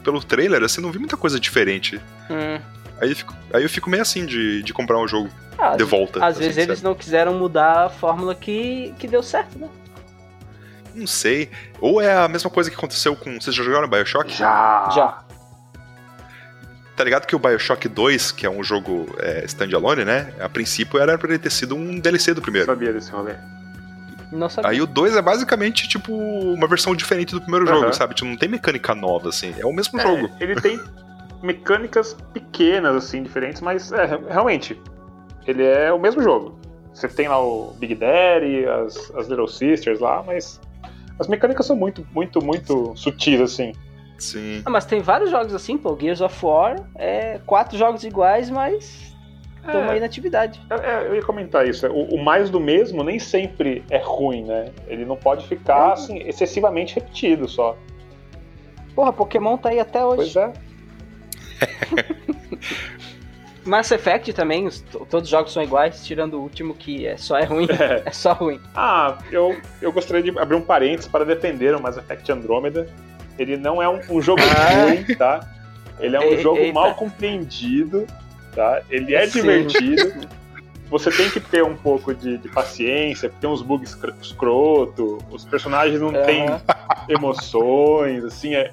Pelo 0.03 0.23
trailer, 0.23 0.63
assim, 0.63 0.83
não 0.83 0.93
vi 0.93 0.99
muita 0.99 1.17
coisa 1.17 1.41
diferente. 1.41 1.99
Hum. 2.31 2.61
Aí 3.01 3.09
eu 3.11 3.17
fico, 3.17 3.35
aí 3.55 3.63
eu 3.63 3.71
fico 3.71 3.89
meio 3.89 4.03
assim 4.03 4.27
de, 4.27 4.63
de 4.63 4.73
comprar 4.75 4.99
um 4.99 5.09
jogo 5.09 5.31
Ah, 5.59 5.77
de 5.77 5.83
volta. 5.85 6.19
Às 6.25 6.37
assim, 6.37 6.41
vezes 6.41 6.59
eles 6.59 6.79
sabe? 6.79 6.89
não 6.89 6.95
quiseram 6.95 7.35
mudar 7.39 7.87
a 7.87 7.89
fórmula 7.89 8.35
que, 8.35 8.93
que 8.99 9.09
deu 9.09 9.23
certo, 9.23 9.59
né? 9.59 9.67
Não 10.95 11.07
sei. 11.07 11.51
Ou 11.81 12.01
é 12.01 12.15
a 12.17 12.29
mesma 12.29 12.51
coisa 12.51 12.71
que 12.71 12.77
aconteceu 12.77 13.17
com. 13.17 13.41
Vocês 13.41 13.57
já 13.57 13.65
jogaram 13.65 13.89
Bioshock? 13.89 14.31
Já. 14.33 14.91
Já. 14.95 15.25
Tá 16.97 17.03
ligado 17.03 17.27
que 17.27 17.35
o 17.35 17.39
Bioshock 17.39 17.89
2, 17.89 18.31
que 18.33 18.47
é 18.47 18.51
um 18.51 18.63
jogo 18.63 19.07
é, 19.19 19.45
standalone, 19.47 20.05
né? 20.05 20.33
A 20.39 20.49
princípio 20.49 21.01
era 21.01 21.19
pra 21.19 21.29
ele 21.29 21.39
ter 21.39 21.51
sido 21.51 21.75
um 21.75 21.99
DLC 21.99 22.33
do 22.33 22.39
Eu 22.39 22.43
primeiro. 22.43 22.67
sabia 22.67 22.93
desse 22.93 23.11
rolê. 23.11 23.35
Não 24.31 24.49
sabia. 24.49 24.71
Aí 24.71 24.81
o 24.81 24.87
2 24.87 25.17
é 25.17 25.23
basicamente, 25.23 25.89
tipo, 25.89 26.13
uma 26.13 26.67
versão 26.69 26.95
diferente 26.95 27.35
do 27.35 27.41
primeiro 27.41 27.67
jogo, 27.67 27.93
sabe? 27.93 28.15
Tipo, 28.15 28.29
não 28.29 28.37
tem 28.37 28.49
mecânica 28.49 28.95
nova, 28.95 29.29
assim. 29.29 29.55
É 29.59 29.67
o 29.67 29.73
mesmo 29.73 29.99
É, 29.99 30.03
jogo. 30.03 30.31
Ele 30.41 30.55
tem 30.61 30.81
mecânicas 31.43 32.17
pequenas, 32.33 32.95
assim, 32.97 33.23
diferentes, 33.23 33.61
mas 33.61 33.93
é, 33.93 34.07
realmente, 34.31 34.81
ele 35.47 35.63
é 35.65 35.93
o 35.93 35.99
mesmo 35.99 36.23
jogo. 36.23 36.59
Você 36.93 37.09
tem 37.09 37.29
lá 37.29 37.41
o 37.41 37.75
Big 37.79 37.95
Daddy, 37.97 38.67
as, 38.67 39.11
as 39.17 39.29
Little 39.29 39.49
Sisters 39.49 39.99
lá, 40.01 40.23
mas 40.25 40.61
as 41.19 41.27
mecânicas 41.29 41.67
são 41.67 41.75
muito, 41.77 42.07
muito, 42.13 42.43
muito 42.43 42.93
sutis, 42.97 43.41
assim. 43.41 43.73
Sim. 44.25 44.63
Ah, 44.65 44.71
mas 44.71 44.85
tem 44.87 45.01
vários 45.01 45.31
jogos 45.31 45.55
assim, 45.55 45.77
pô. 45.79 45.97
Gears 46.01 46.21
of 46.21 46.45
War 46.45 46.77
é 46.97 47.41
quatro 47.47 47.77
jogos 47.79 48.05
iguais, 48.05 48.49
mas 48.51 49.15
estamos 49.65 49.91
aí 49.91 50.01
na 50.01 50.07
atividade. 50.07 50.61
É, 50.71 50.75
é, 50.75 51.07
eu 51.09 51.15
ia 51.15 51.23
comentar 51.23 51.67
isso. 51.67 51.87
O, 51.89 52.15
o 52.17 52.25
mais 52.25 52.51
do 52.51 52.61
mesmo 52.61 53.03
nem 53.03 53.19
sempre 53.19 53.83
é 53.91 53.99
ruim, 53.99 54.45
né? 54.45 54.71
Ele 54.87 55.05
não 55.05 55.17
pode 55.17 55.47
ficar, 55.47 55.93
assim, 55.93 56.19
excessivamente 56.21 56.95
repetido 56.95 57.49
só. 57.49 57.77
Porra, 58.95 59.13
Pokémon 59.13 59.57
tá 59.57 59.71
aí 59.71 59.81
até 59.81 60.05
hoje. 60.05 60.33
Pois 60.35 60.37
é. 60.37 60.53
Mass 63.65 63.91
Effect 63.93 64.33
também, 64.35 64.67
os- 64.67 64.83
to- 64.83 65.07
todos 65.09 65.25
os 65.27 65.31
jogos 65.31 65.53
são 65.53 65.63
iguais, 65.63 66.05
tirando 66.05 66.35
o 66.35 66.43
último 66.43 66.75
que 66.75 67.07
é 67.07 67.17
só 67.17 67.39
é 67.39 67.45
ruim. 67.45 67.67
É. 67.81 68.03
É 68.05 68.11
só 68.11 68.33
ruim. 68.35 68.61
Ah, 68.75 69.17
eu, 69.33 69.57
eu 69.81 69.91
gostaria 69.91 70.23
de 70.23 70.39
abrir 70.39 70.55
um 70.57 70.61
parênteses 70.61 71.09
para 71.09 71.25
defender 71.25 71.75
o 71.75 71.81
Mass 71.81 71.97
Effect 71.97 72.31
Andromeda. 72.31 72.87
Ele 73.39 73.57
não 73.57 73.83
é 73.83 73.89
um, 73.89 74.01
um 74.11 74.21
jogo 74.23 74.43
Ah. 74.43 74.85
ruim, 74.87 75.05
tá? 75.17 75.41
Ele 76.01 76.17
é 76.17 76.21
um 76.21 76.39
jogo 76.39 76.59
eita. 76.59 76.73
mal 76.73 76.95
compreendido, 76.95 78.07
tá? 78.55 78.81
Ele 78.91 79.15
é 79.15 79.27
Sim. 79.27 79.41
divertido. 79.41 80.29
Você 80.91 81.11
tem 81.11 81.29
que 81.31 81.41
ter 81.41 81.65
um 81.65 81.75
pouco 81.77 82.15
de, 82.15 82.37
de 82.39 82.49
paciência, 82.49 83.29
porque 83.29 83.41
tem 83.41 83.51
uns 83.51 83.63
bugs 83.63 83.91
escro- 83.91 84.15
escroto, 84.21 85.19
os 85.31 85.45
personagens 85.45 86.01
não 86.01 86.13
têm 86.13 86.47
Aham. 86.49 86.61
emoções, 87.09 88.25
assim, 88.25 88.55
é, 88.55 88.71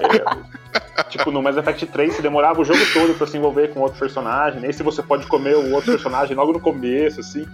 é- 0.00 0.62
Tipo, 1.08 1.30
no 1.30 1.42
Mass 1.42 1.56
Effect 1.56 1.86
3 1.86 2.14
você 2.14 2.22
demorava 2.22 2.60
o 2.60 2.64
jogo 2.64 2.80
todo 2.92 3.14
pra 3.14 3.26
se 3.26 3.36
envolver 3.36 3.68
com 3.72 3.80
outro 3.80 3.98
personagem, 3.98 4.60
nesse 4.60 4.82
você 4.82 5.02
pode 5.02 5.26
comer 5.26 5.54
o 5.56 5.72
outro 5.72 5.92
personagem 5.92 6.34
logo 6.34 6.52
no 6.52 6.60
começo, 6.60 7.20
assim. 7.20 7.46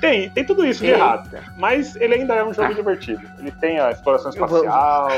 Tem, 0.00 0.28
tem 0.30 0.44
tudo 0.44 0.64
isso 0.66 0.80
de 0.80 0.88
Eita. 0.88 0.98
errado. 0.98 1.30
Mas 1.56 1.96
ele 1.96 2.14
ainda 2.14 2.34
é 2.34 2.44
um 2.44 2.52
jogo 2.52 2.74
divertido. 2.74 3.22
Ele 3.38 3.50
tem 3.50 3.78
a 3.80 3.90
exploração 3.90 4.30
espacial, 4.30 5.08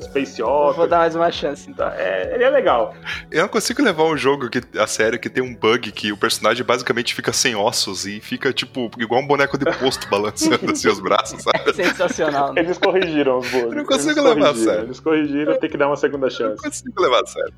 Space 0.00 0.40
Eu 0.40 0.46
vou 0.46 0.70
Opera. 0.70 0.86
dar 0.88 0.98
mais 0.98 1.14
uma 1.16 1.30
chance, 1.30 1.68
então. 1.70 1.88
É, 1.88 2.34
ele 2.34 2.44
é 2.44 2.50
legal. 2.50 2.94
Eu 3.30 3.42
não 3.42 3.48
consigo 3.48 3.82
levar 3.82 4.04
um 4.04 4.16
jogo 4.16 4.48
que, 4.48 4.60
a 4.78 4.86
sério 4.86 5.18
que 5.18 5.28
tem 5.28 5.42
um 5.42 5.54
bug 5.54 5.90
que 5.92 6.12
o 6.12 6.16
personagem 6.16 6.64
basicamente 6.64 7.14
fica 7.14 7.32
sem 7.32 7.54
ossos 7.56 8.06
e 8.06 8.20
fica, 8.20 8.52
tipo, 8.52 8.90
igual 8.98 9.20
um 9.20 9.26
boneco 9.26 9.56
de 9.58 9.64
posto 9.78 10.08
balançando 10.10 10.70
assim 10.70 10.88
os 10.88 11.00
braços, 11.00 11.42
sabe? 11.42 11.72
Sensacional. 11.74 12.52
né? 12.52 12.62
Eles 12.62 12.78
corrigiram 12.78 13.38
os 13.38 13.48
bugs. 13.50 13.62
Eu 13.70 13.74
não 13.74 13.84
consigo 13.84 14.20
Eles 14.20 14.24
levar 14.34 14.50
a 14.50 14.54
sério. 14.54 14.84
Eles 14.84 15.00
corrigiram, 15.00 15.58
tem 15.58 15.70
que 15.70 15.76
dar 15.76 15.86
uma 15.88 15.96
segunda 15.96 16.26
Eu 16.26 16.30
não 16.30 16.36
chance. 16.36 16.62
consigo 16.62 17.02
levar 17.02 17.22
a 17.22 17.26
sério. 17.26 17.54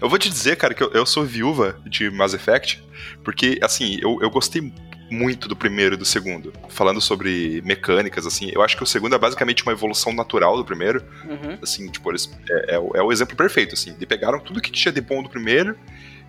Eu 0.00 0.08
vou 0.08 0.18
te 0.18 0.28
dizer, 0.30 0.56
cara, 0.56 0.74
que 0.74 0.82
eu, 0.82 0.90
eu 0.92 1.04
sou 1.06 1.24
viúva 1.24 1.76
de 1.86 2.10
Mass 2.10 2.34
Effect, 2.34 2.82
porque, 3.24 3.58
assim, 3.62 3.98
eu, 4.02 4.18
eu 4.22 4.30
gostei 4.30 4.72
muito 5.10 5.48
do 5.48 5.56
primeiro 5.56 5.94
e 5.94 5.98
do 5.98 6.04
segundo. 6.04 6.52
Falando 6.68 7.00
sobre 7.00 7.60
mecânicas, 7.64 8.26
assim, 8.26 8.50
eu 8.54 8.62
acho 8.62 8.76
que 8.76 8.82
o 8.82 8.86
segundo 8.86 9.14
é 9.14 9.18
basicamente 9.18 9.62
uma 9.64 9.72
evolução 9.72 10.12
natural 10.12 10.56
do 10.56 10.64
primeiro. 10.64 11.02
Uhum. 11.24 11.58
Assim, 11.62 11.88
tipo, 11.88 12.10
eles, 12.10 12.30
é, 12.48 12.74
é 12.74 12.78
o- 12.78 12.92
é 12.94 13.02
o 13.02 13.10
exemplo 13.12 13.36
perfeito, 13.36 13.74
assim. 13.74 13.90
Eles 13.90 14.04
pegaram 14.06 14.38
tudo 14.38 14.60
que 14.60 14.70
tinha 14.70 14.92
de 14.92 15.00
bom 15.00 15.22
do 15.22 15.28
primeiro, 15.28 15.76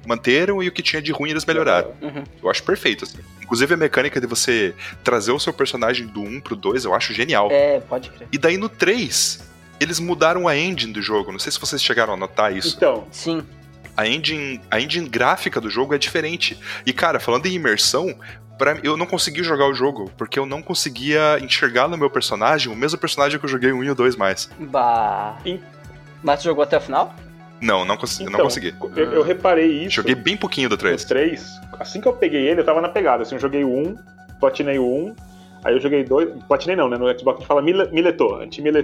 manteram, 0.06 0.64
e 0.64 0.68
o 0.68 0.72
que 0.72 0.82
tinha 0.82 1.02
de 1.02 1.12
ruim 1.12 1.30
eles 1.30 1.46
melhoraram. 1.46 1.94
Uhum. 2.02 2.24
Eu 2.42 2.50
acho 2.50 2.64
perfeito, 2.64 3.04
assim. 3.06 3.20
Inclusive 3.42 3.74
a 3.74 3.78
mecânica 3.78 4.20
de 4.20 4.26
você 4.26 4.74
trazer 5.04 5.32
o 5.32 5.40
seu 5.40 5.54
personagem 5.54 6.08
do 6.08 6.22
1 6.22 6.42
pro 6.42 6.56
2, 6.56 6.86
eu 6.86 6.94
acho 6.96 7.14
genial. 7.14 7.50
É, 7.52 7.80
pode 7.82 8.10
crer. 8.10 8.28
E 8.32 8.38
daí 8.38 8.58
no 8.58 8.68
3, 8.68 9.40
eles 9.80 10.00
mudaram 10.00 10.48
a 10.48 10.58
engine 10.58 10.92
do 10.92 11.02
jogo. 11.02 11.32
Não 11.32 11.38
sei 11.40 11.52
se 11.52 11.60
vocês 11.60 11.84
chegaram 11.84 12.14
a 12.14 12.18
notar 12.18 12.56
isso. 12.56 12.76
Então, 12.78 13.06
Sim. 13.12 13.44
A 13.96 14.08
engine, 14.08 14.62
a 14.70 14.80
engine 14.80 15.08
gráfica 15.08 15.60
do 15.60 15.70
jogo 15.70 15.94
é 15.94 15.98
diferente. 15.98 16.58
E, 16.86 16.94
cara, 16.94 17.20
falando 17.20 17.46
em 17.46 17.54
imersão, 17.54 18.16
pra, 18.58 18.78
eu 18.84 18.96
não 18.96 19.06
consegui 19.06 19.44
jogar 19.44 19.68
o 19.68 19.74
jogo, 19.74 20.12
porque 20.18 20.40
eu 20.40 20.46
não 20.46 20.62
conseguia 20.62 21.38
enxergar 21.42 21.88
no 21.88 21.98
meu 21.98 22.10
personagem 22.10 22.72
o 22.72 22.76
mesmo 22.76 22.98
personagem 22.98 23.38
que 23.40 23.46
eu 23.46 23.50
joguei 23.50 23.72
o 23.72 23.78
1 23.78 23.84
e 23.84 23.90
o 23.92 23.96
2 23.96 24.16
mais. 24.16 24.50
Bah. 24.60 25.38
Mas 26.24 26.40
tu 26.40 26.46
jogou 26.46 26.64
até 26.64 26.78
o 26.78 26.82
final? 26.82 27.14
Não, 27.60 27.86
não, 27.86 27.96
cons 27.96 28.20
então 28.20 28.32
não 28.32 28.40
consegui. 28.40 28.74
Eu, 28.96 29.14
eu 29.14 29.22
reparei 29.24 29.68
isso. 29.84 29.98
Joguei 29.98 30.16
bem 30.16 30.36
pouquinho 30.36 30.68
do 30.68 30.74
no 30.74 30.78
3. 30.80 31.06
3, 31.06 31.46
assim 31.80 32.02
que 32.02 32.08
eu 32.08 32.14
peguei 32.14 32.48
ele, 32.48 32.62
eu 32.62 32.66
tava 32.66 32.82
na 32.82 32.90
pegada. 32.90 33.22
Assim, 33.22 33.36
eu 33.36 33.42
joguei 33.42 33.64
o 33.64 33.70
1, 33.70 33.96
platinei 34.40 34.80
o 34.80 34.86
1, 35.10 35.16
aí 35.64 35.76
eu 35.76 35.80
joguei 35.80 36.04
dois. 36.04 36.30
Platinei 36.48 36.76
não, 36.76 36.90
né? 36.90 36.98
No 36.98 37.08
Xbox 37.20 37.38
a 37.38 37.40
gente 37.40 37.48
fala 37.48 37.62
mile- 37.62 37.90
miletou. 37.92 38.42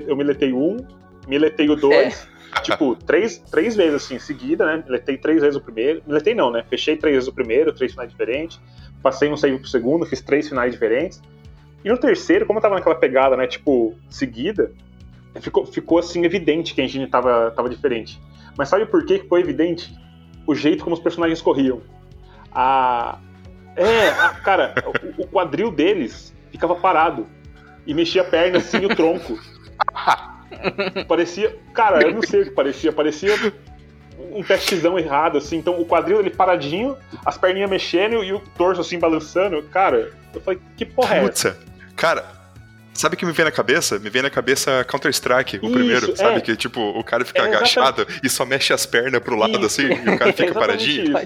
Eu 0.08 0.16
miletei 0.16 0.53
o 0.53 0.74
1, 0.74 0.88
miletei 1.28 1.70
o 1.70 1.76
2. 1.76 2.28
Tipo, 2.64 2.95
três, 2.95 3.38
três 3.38 3.76
vezes 3.76 3.95
assim, 4.03 4.20
seguida, 4.20 4.66
né? 4.66 4.84
Miletei 4.86 5.18
três 5.18 5.41
vezes 5.41 5.55
o 5.55 5.62
primeiro. 5.62 6.01
Miletei 6.05 6.34
não, 6.34 6.51
né? 6.51 6.64
Fechei 6.70 6.95
três 6.97 7.16
vezes 7.16 7.30
o 7.30 7.34
primeiro, 7.34 7.72
três 7.74 7.91
finais 7.91 8.10
diferentes. 8.10 8.60
Passei 9.01 9.30
um 9.32 9.38
save 9.38 9.58
pro 9.60 9.68
segundo, 9.68 10.05
fiz 10.05 10.22
três 10.22 10.47
finais 10.49 10.72
diferentes. 10.72 11.22
E 11.84 11.89
no 11.89 11.97
terceiro, 11.97 12.45
como 12.45 12.60
eu 12.60 12.62
tava 12.62 12.76
naquela 12.76 12.95
pegada, 12.95 13.38
né? 13.38 13.47
Tipo, 13.47 13.95
seguida, 14.10 14.72
ficou, 15.39 15.66
ficou 15.66 15.99
assim 15.99 16.26
evidente 16.26 16.74
que 16.74 16.82
a 16.82 16.84
engine 16.84 17.08
tava, 17.08 17.51
tava 17.51 17.70
diferente. 17.70 18.20
Mas 18.58 18.70
sabe 18.70 18.86
por 18.86 19.05
que 19.05 19.20
ficou 19.20 19.38
evidente? 19.39 19.95
O 20.45 20.55
jeito 20.55 20.84
como 20.84 20.95
os 20.95 21.01
personagens 21.01 21.41
corriam. 21.41 21.82
A. 22.51 23.20
É, 23.76 24.10
a- 24.10 24.30
cara, 24.43 24.74
o, 25.18 25.24
o 25.24 25.28
quadril 25.28 25.72
deles 25.72 26.34
ficava 26.51 26.76
parado. 26.76 27.28
E 27.86 27.93
mexia 27.93 28.22
a 28.22 28.26
perna 28.26 28.58
assim 28.58 28.80
e 28.80 28.86
o 28.86 28.95
tronco. 28.95 29.38
Parecia. 31.07 31.55
Cara, 31.73 32.01
eu 32.05 32.13
não 32.13 32.21
sei 32.21 32.41
o 32.41 32.45
que 32.45 32.51
parecia. 32.51 32.91
Parecia 32.91 33.53
um 34.31 34.41
testzão 34.43 34.97
errado, 34.97 35.37
assim. 35.37 35.57
Então 35.57 35.79
o 35.79 35.85
quadril 35.85 36.19
ele 36.19 36.29
paradinho, 36.29 36.97
as 37.25 37.37
perninhas 37.37 37.69
mexendo 37.69 38.23
e 38.23 38.33
o 38.33 38.39
torso 38.57 38.81
assim 38.81 38.97
balançando. 38.99 39.61
Cara, 39.63 40.11
eu 40.33 40.41
falei, 40.41 40.59
que 40.75 40.85
porra 40.85 41.15
é 41.17 41.25
essa? 41.25 41.51
Putz, 41.51 41.95
cara, 41.95 42.25
sabe 42.93 43.15
o 43.15 43.17
que 43.17 43.25
me 43.25 43.31
vem 43.31 43.45
na 43.45 43.51
cabeça? 43.51 43.99
Me 43.99 44.09
vem 44.09 44.21
na 44.21 44.29
cabeça 44.29 44.83
Counter-Strike, 44.85 45.57
o 45.57 45.65
Isso, 45.65 45.71
primeiro, 45.73 46.15
sabe? 46.17 46.37
é. 46.37 46.41
Que 46.41 46.55
tipo, 46.55 46.81
o 46.81 47.03
cara 47.03 47.23
fica 47.25 47.39
É, 47.39 47.49
exatamente. 47.49 47.77
agachado 47.79 48.07
e 48.23 48.29
só 48.29 48.45
mexe 48.45 48.73
as 48.73 48.85
pernas 48.85 49.21
pro 49.21 49.35
lado 49.35 49.53
Isso. 49.57 49.65
assim, 49.65 49.83
e 49.87 50.09
o 50.09 50.17
cara 50.17 50.33
fica 50.33 50.49
Exatamente 50.49 50.53
paradinho. 50.53 51.17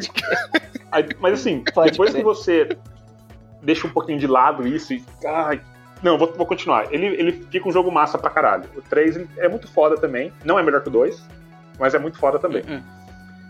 Aí, 0.91 1.07
mas 1.19 1.33
assim, 1.39 1.63
Pode 1.73 1.91
depois 1.91 2.09
crer. 2.11 2.19
que 2.21 2.25
você 2.25 2.77
deixa 3.61 3.87
um 3.87 3.91
pouquinho 3.91 4.19
de 4.19 4.27
lado 4.27 4.67
isso 4.67 4.93
e. 4.93 5.03
Ai, 5.25 5.61
não, 6.03 6.17
vou, 6.17 6.31
vou 6.33 6.45
continuar. 6.45 6.91
Ele, 6.91 7.05
ele 7.07 7.31
fica 7.49 7.67
um 7.67 7.71
jogo 7.71 7.91
massa 7.91 8.17
pra 8.17 8.29
caralho. 8.29 8.65
O 8.75 8.81
3 8.81 9.15
ele 9.15 9.29
é 9.37 9.47
muito 9.47 9.67
foda 9.67 9.95
também. 9.95 10.31
Não 10.43 10.57
é 10.57 10.63
melhor 10.63 10.81
que 10.81 10.89
o 10.89 10.91
2, 10.91 11.21
mas 11.79 11.93
é 11.93 11.99
muito 11.99 12.17
foda 12.17 12.39
também. 12.39 12.63
Uhum. 12.67 12.81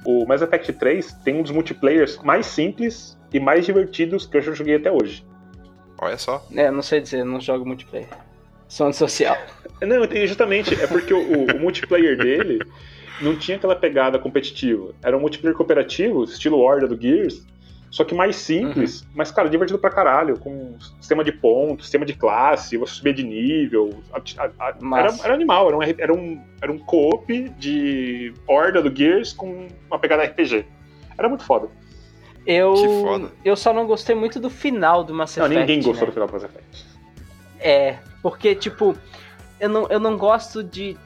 O 0.04 0.26
Mass 0.26 0.42
Effect 0.42 0.74
3 0.74 1.14
tem 1.24 1.36
um 1.36 1.44
dos 1.44 1.52
multiplayers 1.52 2.18
mais 2.24 2.46
simples 2.46 3.18
e 3.32 3.40
mais 3.40 3.66
divertidos 3.66 4.26
que 4.26 4.38
eu 4.38 4.42
já 4.42 4.52
joguei 4.54 4.76
até 4.76 4.92
hoje. 4.92 5.26
Olha 6.00 6.18
só. 6.18 6.46
É, 6.56 6.72
não 6.72 6.82
sei 6.82 7.00
dizer, 7.00 7.24
não 7.24 7.40
jogo 7.40 7.66
multiplayer. 7.66 8.10
Sou 8.68 8.88
antissocial. 8.88 9.38
Não, 9.82 10.06
e 10.06 10.28
justamente, 10.28 10.80
é 10.80 10.86
porque 10.86 11.12
o, 11.12 11.46
o 11.46 11.60
multiplayer 11.60 12.16
dele 12.16 12.60
não 13.20 13.36
tinha 13.36 13.58
aquela 13.58 13.76
pegada 13.76 14.20
competitiva. 14.20 14.94
Era 15.02 15.18
um 15.18 15.20
multiplayer 15.20 15.58
cooperativo, 15.58 16.24
estilo 16.24 16.60
Horda 16.60 16.88
do 16.88 17.02
Gears, 17.02 17.44
só 17.92 18.04
que 18.06 18.16
mais 18.16 18.38
simples, 18.38 19.06
mas, 19.14 19.32
cara, 19.32 19.50
divertido 19.50 19.78
pra 19.78 19.90
caralho, 19.90 20.40
com 20.40 20.76
sistema 21.00 21.24
de 21.26 21.32
pontos, 21.34 21.86
sistema 21.86 22.06
de 22.06 22.14
classe, 22.14 22.78
você 22.78 22.94
subir 22.94 23.14
de 23.14 23.24
nível. 23.24 24.02
a- 24.14 24.20
a- 24.44 24.68
a- 24.70 25.00
era, 25.00 25.14
era 25.26 25.34
animal, 25.34 25.68
era 25.68 25.78
um, 25.78 25.84
era 25.84 26.14
um, 26.14 26.42
era 26.62 26.72
um 26.72 26.80
co-op 26.80 27.50
de 27.60 28.34
Horda 28.48 28.82
do 28.82 28.96
Gears 28.96 29.34
com 29.34 29.68
uma 29.88 30.00
pegada 30.00 30.24
RPG. 30.24 30.66
Era 31.18 31.28
muito 31.28 31.44
foda. 31.44 31.68
Eu, 32.48 32.74
Que 32.74 32.88
foda. 32.88 33.32
eu 33.46 33.56
só 33.56 33.72
não 33.74 33.86
gostei 33.86 34.16
muito 34.16 34.40
do 34.40 34.50
final 34.50 35.04
do 35.04 35.14
Mass 35.14 35.36
Não, 35.38 35.46
Effect. 35.46 35.60
ninguém 35.60 35.78
gostou 35.84 36.08
né? 36.08 36.12
do 36.12 36.14
final 36.14 36.28
do 36.28 36.34
Mass 36.34 36.44
Effect. 36.44 36.86
É, 37.60 37.98
porque, 38.24 38.56
tipo, 38.56 38.96
eu 39.60 39.70
não, 39.70 39.88
eu 39.90 40.00
não 40.00 40.18
gosto 40.18 40.64
de. 40.64 40.98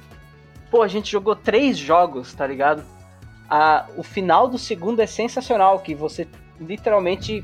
Pô, 0.72 0.82
a 0.84 0.88
gente 0.88 1.12
jogou 1.12 1.36
três 1.36 1.78
jogos, 1.78 2.34
tá 2.34 2.46
ligado? 2.48 2.84
A, 3.50 3.86
o 3.98 4.04
final 4.04 4.48
do 4.48 4.58
segundo 4.58 5.02
é 5.02 5.06
sensacional, 5.08 5.80
que 5.80 5.94
você 5.94 6.26
literalmente 6.60 7.43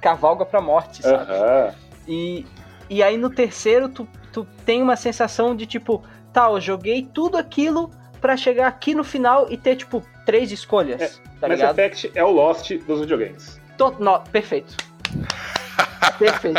cavalga 0.00 0.44
pra 0.44 0.60
morte, 0.60 1.02
sabe? 1.02 1.30
Aham. 1.32 1.74
E, 2.06 2.46
e 2.88 3.02
aí 3.02 3.16
no 3.16 3.30
terceiro 3.30 3.88
tu, 3.88 4.08
tu 4.32 4.46
tem 4.64 4.82
uma 4.82 4.96
sensação 4.96 5.54
de 5.54 5.66
tipo, 5.66 6.02
tá, 6.32 6.46
eu 6.48 6.60
joguei 6.60 7.08
tudo 7.12 7.36
aquilo 7.36 7.90
pra 8.20 8.36
chegar 8.36 8.66
aqui 8.66 8.94
no 8.94 9.04
final 9.04 9.46
e 9.50 9.56
ter, 9.56 9.76
tipo, 9.76 10.02
três 10.26 10.50
escolhas, 10.50 11.20
tá 11.40 11.48
Mass 11.48 11.58
ligado? 11.58 11.78
Effect 11.78 12.10
é 12.14 12.24
o 12.24 12.30
Lost 12.30 12.70
dos 12.86 13.00
videogames. 13.00 13.60
Tô- 13.76 13.92
no, 13.92 14.20
perfeito. 14.20 14.76
Perfeito. 16.18 16.58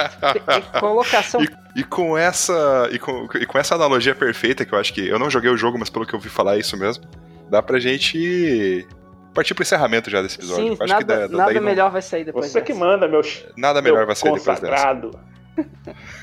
Colocação. 0.80 1.42
E, 1.44 1.50
e, 1.76 1.84
com 1.84 2.18
essa 2.18 2.88
e 2.92 2.98
com, 3.00 3.28
e 3.36 3.46
com 3.46 3.58
essa 3.58 3.76
analogia 3.76 4.16
perfeita, 4.16 4.66
que 4.66 4.74
eu 4.74 4.80
acho 4.80 4.94
que 4.94 5.06
eu 5.08 5.20
não 5.20 5.30
joguei 5.30 5.50
o 5.50 5.58
jogo, 5.58 5.78
mas 5.78 5.90
pelo 5.90 6.06
que 6.06 6.14
eu 6.14 6.18
ouvi 6.18 6.30
falar 6.30 6.56
é 6.56 6.60
isso 6.60 6.78
mesmo, 6.78 7.04
dá 7.50 7.62
pra 7.62 7.80
gente 7.80 8.88
partir 9.34 9.54
pro 9.54 9.64
encerramento 9.64 10.10
já 10.10 10.22
desse 10.22 10.38
episódio. 10.38 10.76
Sim, 10.76 10.86
nada, 10.88 11.28
da, 11.28 11.38
nada 11.38 11.54
não... 11.54 11.62
melhor 11.62 11.92
vai 11.92 12.02
sair 12.02 12.24
depois 12.24 12.48
Você 12.48 12.60
dessa. 12.60 12.66
que 12.66 12.74
manda, 12.78 13.08
meu 13.08 13.22
Nada 13.56 13.82
melhor 13.82 14.00
meu 14.00 14.08
vai 14.08 14.16
sair 14.16 14.32
consagrado. 14.32 15.12
depois 15.12 15.68
dessa. 15.84 16.20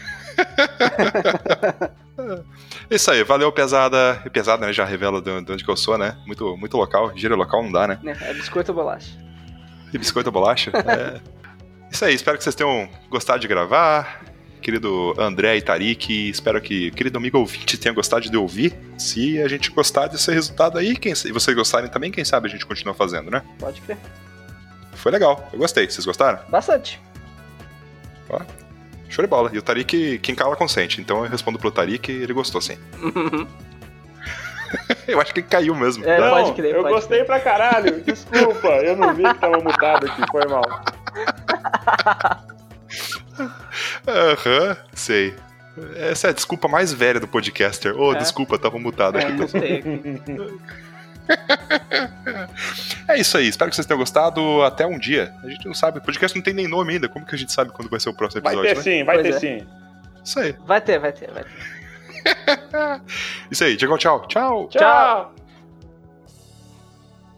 Isso 2.90 3.10
aí, 3.10 3.22
valeu, 3.22 3.50
pesada. 3.52 4.22
E 4.24 4.30
pesada, 4.30 4.66
né? 4.66 4.72
Já 4.72 4.84
revela 4.84 5.20
de 5.20 5.30
onde 5.30 5.64
que 5.64 5.70
eu 5.70 5.76
sou, 5.76 5.98
né? 5.98 6.16
Muito, 6.26 6.56
muito 6.56 6.76
local. 6.76 7.16
Giro 7.16 7.36
local 7.36 7.62
não 7.62 7.72
dá, 7.72 7.86
né? 7.88 7.98
É, 8.04 8.30
é 8.30 8.34
biscoito 8.34 8.72
ou 8.72 8.76
bolacha? 8.76 9.10
E 9.92 9.98
biscoito 9.98 10.28
ou 10.28 10.32
bolacha? 10.32 10.70
é. 10.74 11.20
Isso 11.90 12.04
aí, 12.04 12.14
espero 12.14 12.36
que 12.36 12.44
vocês 12.44 12.54
tenham 12.54 12.88
gostado 13.08 13.38
de 13.38 13.48
gravar. 13.48 14.20
Querido 14.66 15.14
André 15.16 15.56
e 15.58 15.62
Tarik, 15.62 16.28
espero 16.28 16.60
que 16.60 16.90
querido 16.90 17.16
amigo 17.18 17.38
ouvinte 17.38 17.78
tenha 17.78 17.94
gostado 17.94 18.28
de 18.28 18.36
ouvir. 18.36 18.76
Se 18.98 19.40
a 19.40 19.46
gente 19.46 19.70
gostar 19.70 20.08
desse 20.08 20.28
resultado 20.32 20.76
aí, 20.76 20.96
quem, 20.96 21.12
e 21.12 21.30
vocês 21.30 21.56
gostarem 21.56 21.88
também, 21.88 22.10
quem 22.10 22.24
sabe 22.24 22.48
a 22.48 22.50
gente 22.50 22.66
continua 22.66 22.92
fazendo, 22.92 23.30
né? 23.30 23.44
Pode 23.60 23.80
crer. 23.82 23.96
Foi 24.94 25.12
legal, 25.12 25.48
eu 25.52 25.60
gostei. 25.60 25.88
Vocês 25.88 26.04
gostaram? 26.04 26.40
Bastante. 26.48 27.00
Ó, 28.28 28.40
show 29.08 29.24
de 29.24 29.30
bola. 29.30 29.52
E 29.52 29.58
o 29.58 29.62
Tarik, 29.62 30.18
quem 30.18 30.34
cala 30.34 30.56
consente. 30.56 31.00
Então 31.00 31.24
eu 31.24 31.30
respondo 31.30 31.60
pro 31.60 31.70
Tarik 31.70 32.10
ele 32.10 32.32
gostou 32.32 32.60
sim. 32.60 32.76
eu 35.06 35.20
acho 35.20 35.32
que 35.32 35.42
caiu 35.42 35.76
mesmo. 35.76 36.04
É, 36.04 36.18
não, 36.18 36.42
pode 36.42 36.54
crer, 36.54 36.74
eu 36.74 36.82
pode 36.82 36.94
gostei 36.94 37.18
crer. 37.18 37.26
pra 37.26 37.38
caralho. 37.38 38.00
Desculpa, 38.02 38.66
eu 38.66 38.96
não 38.96 39.14
vi 39.14 39.22
que 39.22 39.34
tava 39.34 39.58
mutado 39.58 40.06
aqui, 40.06 40.22
foi 40.28 40.44
mal. 40.48 40.64
Aham, 44.06 44.76
sei. 44.94 45.34
Essa 45.96 46.28
é 46.28 46.30
a 46.30 46.32
desculpa 46.32 46.68
mais 46.68 46.92
velha 46.92 47.20
do 47.20 47.28
podcaster. 47.28 47.94
Ô, 47.94 48.08
oh, 48.08 48.12
É. 48.14 48.18
desculpa, 48.18 48.58
tava 48.58 48.78
mutado 48.78 49.18
É, 49.18 49.24
aqui. 49.24 49.32
gostei. 49.36 49.82
É 53.08 53.18
isso 53.18 53.36
aí, 53.36 53.48
espero 53.48 53.68
que 53.70 53.74
vocês 53.76 53.86
tenham 53.86 53.98
gostado. 53.98 54.62
Até 54.62 54.86
um 54.86 54.98
dia. 54.98 55.34
A 55.42 55.48
gente 55.48 55.66
não 55.66 55.74
sabe, 55.74 55.98
o 55.98 56.00
podcast 56.02 56.36
não 56.36 56.42
tem 56.42 56.54
nem 56.54 56.68
nome 56.68 56.94
ainda. 56.94 57.08
Como 57.08 57.26
que 57.26 57.34
a 57.34 57.38
gente 57.38 57.52
sabe 57.52 57.70
quando 57.72 57.88
vai 57.88 57.98
ser 58.00 58.08
o 58.10 58.14
próximo 58.14 58.42
Vai 58.42 58.54
episódio, 58.54 58.70
ter 58.82 58.90
né? 58.90 58.96
sim, 58.98 59.04
vai 59.04 59.16
Pois 59.20 59.28
ter 59.28 59.34
é. 59.34 59.58
sim. 59.60 59.66
Isso 60.24 60.38
aí. 60.40 60.54
Vai 60.64 60.80
ter, 60.80 60.98
vai 60.98 61.12
ter, 61.12 61.30
vai 61.32 61.44
ter. 61.44 61.50
Isso 63.50 63.64
aí, 63.64 63.76
Diego, 63.76 63.96
tchau. 63.98 64.26
Tchau. 64.28 64.68
Tchau. 64.68 65.34